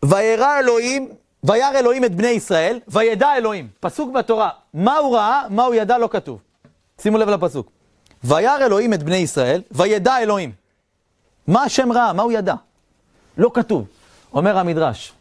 וירא 0.05 0.59
אלוהים, 0.59 1.09
וירא 1.48 1.80
אלוהים 1.80 2.06
את 2.06 2.16
בני 2.16 2.28
ישראל, 2.28 2.80
וידע 2.88 3.36
אלוהים. 3.38 3.68
פסוק 3.80 4.14
בתורה. 4.14 4.50
מה 4.74 4.98
הוא 4.98 5.16
ראה, 5.16 5.43
מה 5.50 5.64
הוא 5.64 5.76
ידע, 5.76 5.98
לא 5.98 6.10
כתוב. 6.12 6.41
שימו 7.02 7.18
לב 7.18 7.30
לפסוק. 7.30 7.72
וירא 8.24 8.58
אלוהים 8.66 8.93
את 8.93 9.04
בני 9.04 9.16
ישראל, 9.16 9.62
וידע 9.72 10.18
אלוהים. 10.18 10.52
מה 11.48 11.64
השם 11.64 11.91
ראה? 11.91 12.14
מה 12.14 12.24
הוא 12.24 12.32
ידע? 12.32 12.54
לא 13.38 13.52
כתוב. 13.54 13.88
אומר 14.34 14.58
המדרש, 14.58 15.14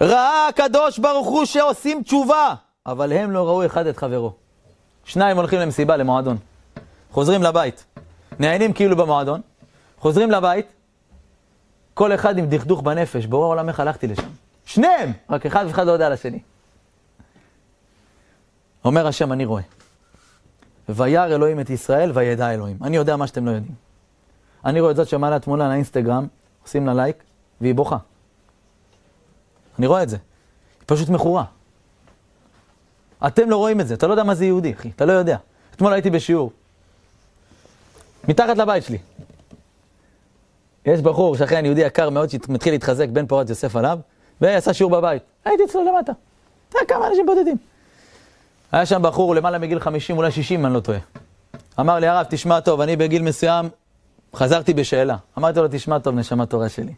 ראה 0.00 0.48
הקדוש 0.48 0.98
ברוך 0.98 1.26
הוא 1.26 1.44
שעושים 1.44 2.02
תשובה, 2.02 2.54
אבל 2.86 3.12
הם 3.12 3.30
לא 3.30 3.46
ראו 3.46 3.66
אחד 3.66 3.86
את 3.86 3.96
חברו. 3.96 4.32
שניים 5.04 5.36
הולכים 5.36 5.60
למסיבה, 5.60 5.96
למועדון. 5.96 6.36
חוזרים 7.12 7.42
לבית. 7.42 7.84
נהנים 8.38 8.72
כאילו 8.72 8.96
במועדון, 8.96 9.40
חוזרים 9.98 10.30
לבית, 10.30 10.66
כל 11.94 12.14
אחד 12.14 12.38
עם 12.38 12.46
דכדוך 12.46 12.82
בנפש, 12.82 13.26
ברור 13.26 13.44
העולם 13.44 13.68
איך 13.68 13.80
הלכתי 13.80 14.06
לשם. 14.06 14.28
שניהם! 14.66 15.12
רק 15.30 15.46
אחד 15.46 15.64
ואחד 15.68 15.86
לא 15.86 15.92
יודע 15.92 16.06
על 16.06 16.12
השני. 16.12 16.38
אומר 18.84 19.06
השם, 19.06 19.32
אני 19.32 19.44
רואה. 19.44 19.62
וירא 20.88 21.26
אלוהים 21.26 21.60
את 21.60 21.70
ישראל, 21.70 22.10
וידע 22.14 22.50
אלוהים. 22.50 22.76
אני 22.82 22.96
יודע 22.96 23.16
מה 23.16 23.26
שאתם 23.26 23.46
לא 23.46 23.50
יודעים. 23.50 23.74
אני 24.64 24.80
רואה 24.80 24.90
את 24.90 24.96
זאת 24.96 25.08
שמעלה 25.08 25.38
תמונה 25.38 25.68
לאינסטגרם, 25.68 26.26
עושים 26.62 26.86
לה 26.86 26.94
לייק, 26.94 27.22
והיא 27.60 27.74
בוכה. 27.74 27.96
אני 29.78 29.86
רואה 29.86 30.02
את 30.02 30.08
זה. 30.08 30.16
היא 30.16 30.84
פשוט 30.86 31.08
מכורה. 31.08 31.44
אתם 33.26 33.50
לא 33.50 33.56
רואים 33.56 33.80
את 33.80 33.88
זה, 33.88 33.94
אתה 33.94 34.06
לא 34.06 34.12
יודע 34.12 34.22
מה 34.22 34.34
זה 34.34 34.44
יהודי, 34.44 34.72
אחי, 34.72 34.90
אתה 34.96 35.04
לא 35.04 35.12
יודע. 35.12 35.36
אתמול 35.74 35.92
הייתי 35.92 36.10
בשיעור. 36.10 36.52
מתחת 38.28 38.56
לבית 38.56 38.84
שלי. 38.84 38.98
יש 40.86 41.00
בחור, 41.00 41.36
שכן 41.36 41.64
יהודי 41.64 41.80
יקר 41.80 42.10
מאוד, 42.10 42.30
שמתחיל 42.30 42.74
להתחזק, 42.74 43.08
בן 43.08 43.26
פורת 43.26 43.48
יוסף 43.48 43.76
עליו, 43.76 43.98
ועשה 44.40 44.72
שיעור 44.72 44.92
בבית. 44.92 45.22
הייתי 45.44 45.64
אצלו 45.64 45.84
למטה. 45.84 46.12
אתה 46.68 46.78
יודע 46.78 46.94
כמה 46.94 47.08
אנשים 47.08 47.26
בודדים. 47.26 47.56
היה 48.72 48.86
שם 48.86 49.02
בחור 49.02 49.34
למעלה 49.34 49.58
מגיל 49.58 49.80
50, 49.80 50.16
אולי 50.16 50.30
60, 50.30 50.60
אם 50.60 50.66
אני 50.66 50.74
לא 50.74 50.80
טועה. 50.80 50.98
אמר 51.80 51.98
לי, 51.98 52.06
הרב, 52.06 52.26
תשמע 52.30 52.60
טוב, 52.60 52.80
אני 52.80 52.96
בגיל 52.96 53.22
מסוים 53.22 53.68
חזרתי 54.34 54.74
בשאלה. 54.74 55.16
אמרתי 55.38 55.58
לו, 55.58 55.66
תשמע 55.70 55.98
טוב, 55.98 56.14
נשמה 56.14 56.46
תורה 56.46 56.68
שלי. 56.68 56.94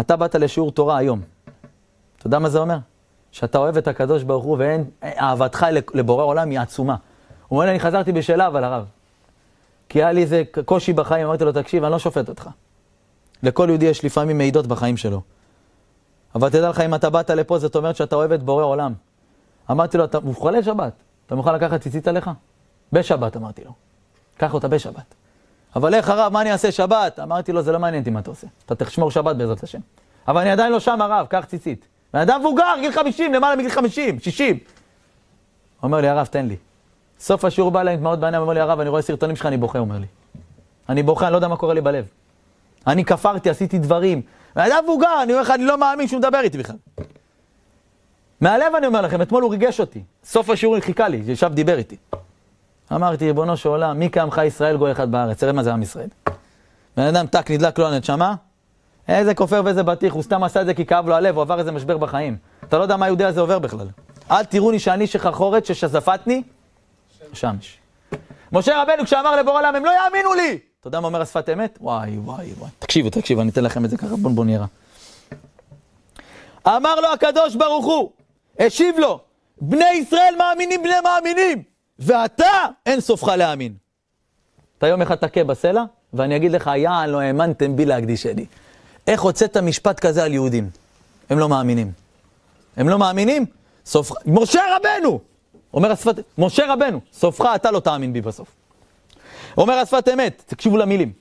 אתה 0.00 0.16
באת 0.16 0.34
לשיעור 0.34 0.72
תורה 0.72 0.98
היום. 0.98 1.20
אתה 2.18 2.26
יודע 2.26 2.38
מה 2.38 2.48
זה 2.48 2.58
אומר? 2.58 2.76
שאתה 3.32 3.58
אוהב 3.58 3.76
את 3.76 3.88
הקדוש 3.88 4.22
ברוך 4.22 4.44
הוא 4.44 4.56
ואין, 4.58 4.84
אהבתך 5.02 5.66
לבורא 5.94 6.24
עולם 6.24 6.50
היא 6.50 6.60
עצומה. 6.60 6.96
הוא 7.48 7.56
אומר 7.56 7.64
לי, 7.64 7.70
אני 7.70 7.80
חזרתי 7.80 8.12
בשאלה, 8.12 8.46
אבל 8.46 8.64
הרב. 8.64 8.84
כי 9.88 10.02
היה 10.02 10.12
לי 10.12 10.22
איזה 10.22 10.42
קושי 10.64 10.92
בחיים, 10.92 11.26
אמרתי 11.26 11.44
לו, 11.44 11.52
תקשיב, 11.52 11.84
אני 11.84 11.92
לא 11.92 11.98
שופט 11.98 12.28
אותך. 12.28 12.48
לכל 13.44 13.66
יהודי 13.68 13.86
יש 13.86 14.04
לפעמים 14.04 14.38
מעידות 14.38 14.66
בחיים 14.66 14.96
שלו. 14.96 15.20
אבל 16.34 16.48
תדע 16.48 16.68
לך, 16.68 16.80
אם 16.80 16.94
אתה 16.94 17.10
באת 17.10 17.30
לפה, 17.30 17.58
זאת 17.58 17.76
אומרת 17.76 17.96
שאתה 17.96 18.16
אוהב 18.16 18.32
את 18.32 18.42
בורא 18.42 18.64
עולם. 18.64 18.92
אמרתי 19.70 19.98
לו, 19.98 20.04
הוא 20.22 20.34
חולה 20.34 20.62
שבת, 20.62 20.92
אתה 21.26 21.34
מוכן 21.34 21.54
לקחת 21.54 21.80
ציצית 21.80 22.08
עליך? 22.08 22.30
בשבת, 22.92 23.36
אמרתי 23.36 23.64
לו. 23.64 23.72
קח 24.36 24.54
אותה 24.54 24.68
בשבת. 24.68 25.14
אבל 25.76 25.94
איך 25.94 26.08
הרב, 26.08 26.32
מה 26.32 26.40
אני 26.40 26.52
אעשה 26.52 26.72
שבת? 26.72 27.18
אמרתי 27.18 27.52
לו, 27.52 27.62
זה 27.62 27.72
לא 27.72 27.78
מעניין 27.78 28.02
אותי 28.02 28.10
מה 28.10 28.20
אתה 28.20 28.30
עושה. 28.30 28.46
אתה 28.66 28.84
תשמור 28.84 29.10
שבת 29.10 29.36
בעזרת 29.36 29.62
השם. 29.62 29.78
אבל 30.28 30.40
אני 30.40 30.50
עדיין 30.50 30.72
לא 30.72 30.80
שם, 30.80 31.02
הרב, 31.02 31.26
קח 31.26 31.44
ציצית. 31.44 31.86
בן 32.12 32.20
אדם 32.20 32.40
מבוגר, 32.40 32.74
גיל 32.80 32.92
50, 32.92 33.34
למעלה 33.34 33.56
מגיל 33.56 33.70
50, 33.70 34.20
60. 34.20 34.58
אומר 35.82 36.00
לי, 36.00 36.08
הרב, 36.08 36.26
תן 36.26 36.46
לי. 36.46 36.56
סוף 37.20 37.44
השיעור 37.44 37.70
בא 37.70 37.80
אליי 37.80 37.94
עם 37.94 38.00
דמעות 38.00 38.20
בעיניים, 38.20 38.42
אומר 38.42 38.54
לי, 38.54 38.60
הרב, 38.60 38.80
אני 38.80 38.88
רואה 38.88 39.02
סרטונים 39.02 39.36
שלך, 39.36 39.46
אני 39.46 39.56
בוכה, 39.56 39.78
אומר 39.78 39.98
לי. 39.98 40.06
אני 40.88 41.02
בוכה, 41.02 41.26
אני 41.26 41.32
לא 41.32 41.36
יודע 41.36 41.48
מה 41.48 41.56
קורה 41.56 41.74
לי 41.74 41.80
בלב. 41.80 42.04
אני 42.86 43.04
כפרתי, 43.04 43.50
עשיתי 43.50 43.78
דברים. 43.78 44.22
ואדם 44.56 44.84
מבוגר, 44.84 45.22
אני 45.22 45.32
אומר 45.32 45.42
לך, 45.42 45.50
אני 45.50 45.64
לא 45.64 45.78
מאמין 45.78 46.08
שהוא 46.08 46.18
מדבר 46.18 46.40
איתי 46.40 46.58
בכלל. 46.58 46.76
מהלב 48.40 48.74
אני 48.74 48.86
אומר 48.86 49.00
לכם, 49.00 49.22
אתמול 49.22 49.42
הוא 49.42 49.50
ריגש 49.50 49.80
אותי. 49.80 50.02
סוף 50.24 50.50
השיעור 50.50 50.80
חיכה 50.80 51.08
לי, 51.08 51.22
ישב 51.26 51.50
דיבר 51.54 51.78
איתי. 51.78 51.96
אמרתי, 52.92 53.26
ריבונו 53.26 53.56
של 53.56 53.68
עולם, 53.68 53.98
מי 53.98 54.08
כעמך 54.12 54.40
ישראל 54.46 54.76
גוי 54.76 54.92
אחד 54.92 55.10
בארץ? 55.10 55.38
תראה 55.40 55.52
מה 55.52 55.62
זה 55.62 55.72
עם 55.72 55.82
ישראל. 55.82 56.08
בן 56.96 57.02
אדם 57.02 57.26
טק, 57.26 57.50
נדלק 57.50 57.78
לו 57.78 57.86
הנשמה, 57.86 58.34
איזה 59.08 59.34
כופר 59.34 59.62
ואיזה 59.64 59.82
בטיח, 59.82 60.12
הוא 60.12 60.22
סתם 60.22 60.44
עשה 60.44 60.60
את 60.60 60.66
זה 60.66 60.74
כי 60.74 60.86
כאב 60.86 61.08
לו 61.08 61.14
הלב, 61.14 61.34
הוא 61.34 61.42
עבר 61.42 61.58
איזה 61.58 61.72
משבר 61.72 61.98
בחיים. 61.98 62.36
אתה 62.68 62.78
לא 62.78 62.82
יודע 62.82 62.96
מה 62.96 63.06
היהודי 63.06 63.24
הזה 63.24 63.40
עובר 63.40 63.58
בכלל. 63.58 63.86
אל 64.30 64.44
תראוני 64.44 64.78
שאני 64.78 65.06
שחרחורת 65.06 65.66
ששזפתני, 65.66 66.42
שמש. 67.32 67.78
משה 68.52 68.82
רבנו 68.82 69.04
כשאמר 69.04 69.36
לבורא 69.36 69.66
הם 69.66 69.84
לא 69.84 69.90
יאמינו 69.90 70.34
לי! 70.34 70.73
אתה 70.84 70.88
יודע 70.88 71.00
מה 71.00 71.06
אומר 71.06 71.22
השפת 71.22 71.48
אמת? 71.48 71.78
וואי, 71.80 72.18
וואי, 72.18 72.52
וואי. 72.58 72.70
תקשיבו, 72.78 73.10
תקשיבו, 73.10 73.40
אני 73.40 73.50
אתן 73.50 73.64
לכם 73.64 73.84
את 73.84 73.90
זה 73.90 73.96
ככה, 73.96 74.14
נראה. 74.44 74.66
אמר 76.66 76.94
לו 77.00 77.12
הקדוש 77.12 77.54
ברוך 77.54 77.84
הוא, 77.86 78.10
השיב 78.58 78.98
לו, 78.98 79.20
בני 79.60 79.90
ישראל 79.90 80.34
מאמינים 80.38 80.82
בני 80.82 80.94
מאמינים, 81.04 81.62
ואתה 81.98 82.50
אין 82.86 83.00
סופך 83.00 83.28
להאמין. 83.28 83.74
אתה 84.78 84.86
יום 84.86 85.02
אחד 85.02 85.14
תכה 85.14 85.44
בסלע, 85.44 85.84
ואני 86.12 86.36
אגיד 86.36 86.52
לך, 86.52 86.70
יען 86.76 87.10
לא 87.10 87.20
האמנתם 87.20 87.76
בי 87.76 87.84
להקדישני. 87.84 88.46
איך 89.06 89.20
הוצאת 89.20 89.56
משפט 89.56 90.00
כזה 90.00 90.24
על 90.24 90.32
יהודים? 90.32 90.70
הם 91.30 91.38
לא 91.38 91.48
מאמינים. 91.48 91.92
הם 92.76 92.88
לא 92.88 92.98
מאמינים? 92.98 93.46
סוף... 93.86 94.12
משה 94.26 94.62
רבנו! 94.76 95.20
אומר 95.74 95.92
השפת... 95.92 96.14
משה 96.38 96.72
רבנו, 96.72 97.00
סופך 97.12 97.46
אתה 97.54 97.70
לא 97.70 97.80
תאמין 97.80 98.12
בי 98.12 98.20
בסוף. 98.20 98.63
אומר 99.56 99.74
השפת 99.74 100.08
אמת, 100.08 100.42
תקשיבו 100.46 100.76
למילים. 100.76 101.12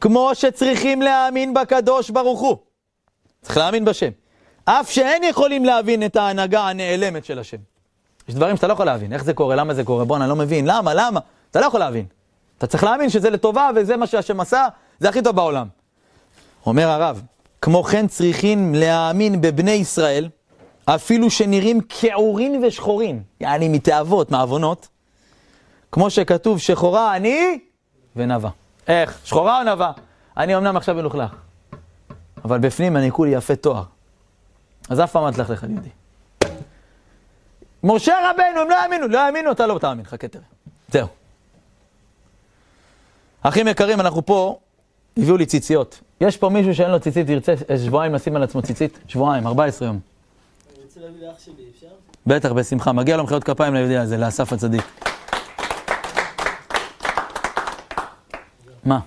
כמו 0.00 0.30
שצריכים 0.34 1.02
להאמין 1.02 1.54
בקדוש 1.54 2.10
ברוך 2.10 2.40
הוא. 2.40 2.56
צריך 3.42 3.56
להאמין 3.56 3.84
בשם. 3.84 4.10
אף 4.64 4.90
שאין 4.90 5.24
יכולים 5.24 5.64
להבין 5.64 6.04
את 6.04 6.16
ההנהגה 6.16 6.60
הנעלמת 6.60 7.24
של 7.24 7.38
השם. 7.38 7.56
יש 8.28 8.34
דברים 8.34 8.56
שאתה 8.56 8.66
לא 8.66 8.72
יכול 8.72 8.86
להבין, 8.86 9.12
איך 9.12 9.24
זה 9.24 9.34
קורה, 9.34 9.56
למה 9.56 9.74
זה 9.74 9.84
קורה, 9.84 10.04
בואנה, 10.04 10.26
לא 10.26 10.36
מבין, 10.36 10.66
למה, 10.66 10.94
למה? 10.94 11.20
אתה 11.50 11.60
לא 11.60 11.66
יכול 11.66 11.80
להבין. 11.80 12.06
אתה 12.58 12.66
צריך 12.66 12.84
להאמין 12.84 13.10
שזה 13.10 13.30
לטובה 13.30 13.70
וזה 13.76 13.96
מה 13.96 14.06
שהשם 14.06 14.40
עשה, 14.40 14.66
זה 15.00 15.08
הכי 15.08 15.22
טוב 15.22 15.36
בעולם. 15.36 15.66
אומר 16.66 16.88
הרב, 16.88 17.22
כמו 17.62 17.82
כן 17.82 18.06
צריכים 18.06 18.74
להאמין 18.74 19.40
בבני 19.40 19.70
ישראל, 19.70 20.28
אפילו 20.84 21.30
שנראים 21.30 21.80
כעורין 21.88 22.64
ושחורין, 22.64 23.22
יעני 23.40 23.68
מתאוות, 23.68 24.30
מעוונות, 24.30 24.88
כמו 25.92 26.10
שכתוב, 26.10 26.58
שחורה 26.58 27.16
אני 27.16 27.58
ונבה. 28.16 28.48
איך? 28.88 29.18
שחורה 29.24 29.58
או 29.58 29.64
נבה? 29.64 29.92
אני 30.36 30.56
אמנם 30.56 30.76
עכשיו 30.76 30.94
מלוכלך, 30.94 31.34
אבל 32.44 32.58
בפנים 32.58 32.96
אני 32.96 33.10
כולי 33.10 33.30
יפה 33.30 33.56
תואר. 33.56 33.82
אז 34.88 35.00
אף 35.00 35.12
פעם 35.12 35.26
אל 35.26 35.32
תלך 35.32 35.50
לך 35.50 35.64
ליהודי. 35.64 35.88
משה 37.84 38.14
רבנו, 38.30 38.60
הם 38.60 38.70
לא 38.70 38.82
האמינו, 38.82 39.08
לא 39.08 39.20
האמינו, 39.20 39.52
אתה 39.52 39.66
לא 39.66 39.78
תאמין, 39.78 40.04
חכה 40.04 40.28
תראה. 40.28 40.44
זהו. 40.88 41.06
אחים 43.42 43.68
יקרים, 43.68 44.00
אנחנו 44.00 44.26
פה, 44.26 44.58
הביאו 45.16 45.36
לי 45.36 45.46
ציציות. 45.46 46.00
יש 46.20 46.36
פה 46.36 46.48
מישהו 46.48 46.74
שאין 46.74 46.90
לו 46.90 47.00
ציצית, 47.00 47.28
ירצה 47.28 47.54
שבועיים 47.86 48.14
לשים 48.14 48.36
על 48.36 48.42
עצמו 48.42 48.62
ציצית? 48.62 48.98
שבועיים, 49.08 49.46
14 49.46 49.88
יום. 49.88 50.00
אני 50.74 50.84
רוצה 50.84 51.00
להביא 51.00 51.28
לאח 51.28 51.38
שלי, 51.38 51.64
אפשר? 51.74 51.86
בטח, 52.26 52.52
בשמחה. 52.52 52.92
מגיע 52.92 53.16
לו 53.16 53.24
מחיאות 53.24 53.44
כפיים 53.44 53.74
ליהודי 53.74 53.96
הזה, 53.96 54.16
לאסף 54.16 54.52
הצדיק. 54.52 54.84
מה? 58.88 58.98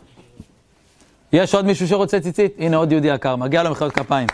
יש 1.34 1.56
עוד 1.56 1.66
מישהו 1.66 1.88
שרוצה 1.88 2.20
ציצית? 2.20 2.56
הנה 2.60 2.78
עוד 2.78 2.92
יהודי 2.92 3.08
יקר, 3.08 3.36
מגיע 3.36 3.64
לו 3.64 3.72
מחיאות 3.72 3.94
כפיים. 3.94 4.28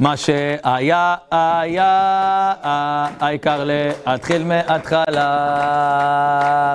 מה 0.00 0.16
שהיה, 0.16 1.14
היה, 1.30 2.54
העיקר 3.20 3.64
להתחיל 3.64 4.44
מההתחלה. 4.44 5.16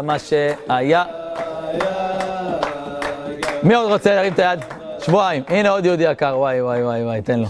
מה 0.04 0.20
שהיה. 0.20 1.04
מי 3.64 3.76
עוד 3.76 3.92
רוצה 3.92 4.16
להרים 4.16 4.34
את 4.34 4.40
היד? 4.40 4.60
שבועיים. 5.00 5.44
הנה 5.48 5.70
עוד 5.70 5.86
יהודי 5.86 6.12
יקר, 6.12 6.36
וואי, 6.38 6.62
וואי, 6.62 6.84
וואי, 6.84 7.04
וואי, 7.04 7.22
תן 7.22 7.40
לו. 7.40 7.48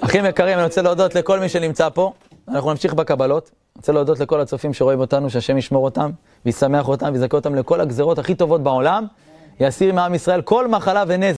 אחים 0.00 0.24
יקרים, 0.24 0.58
אני 0.58 0.64
רוצה 0.64 0.82
להודות 0.82 1.14
לכל 1.14 1.40
מי 1.40 1.48
שנמצא 1.48 1.88
פה. 1.88 2.12
אנחנו 2.48 2.70
נמשיך 2.70 2.94
בקבלות. 2.94 3.65
רוצה 3.76 3.92
להודות 3.92 4.20
לכל 4.20 4.40
הצופים 4.40 4.74
שרואים 4.74 5.00
אותנו, 5.00 5.30
שהשם 5.30 5.58
ישמור 5.58 5.84
אותם, 5.84 6.10
וישמח 6.46 6.88
אותם, 6.88 7.10
ויזכה 7.12 7.36
אותם 7.36 7.54
לכל 7.54 7.80
הגזרות 7.80 8.18
הכי 8.18 8.34
טובות 8.34 8.62
בעולם. 8.62 9.06
יסיר 9.60 9.94
מעם 9.94 10.14
ישראל 10.14 10.42
כל 10.42 10.68
מחלה 10.68 11.04
ונזק. 11.06 11.34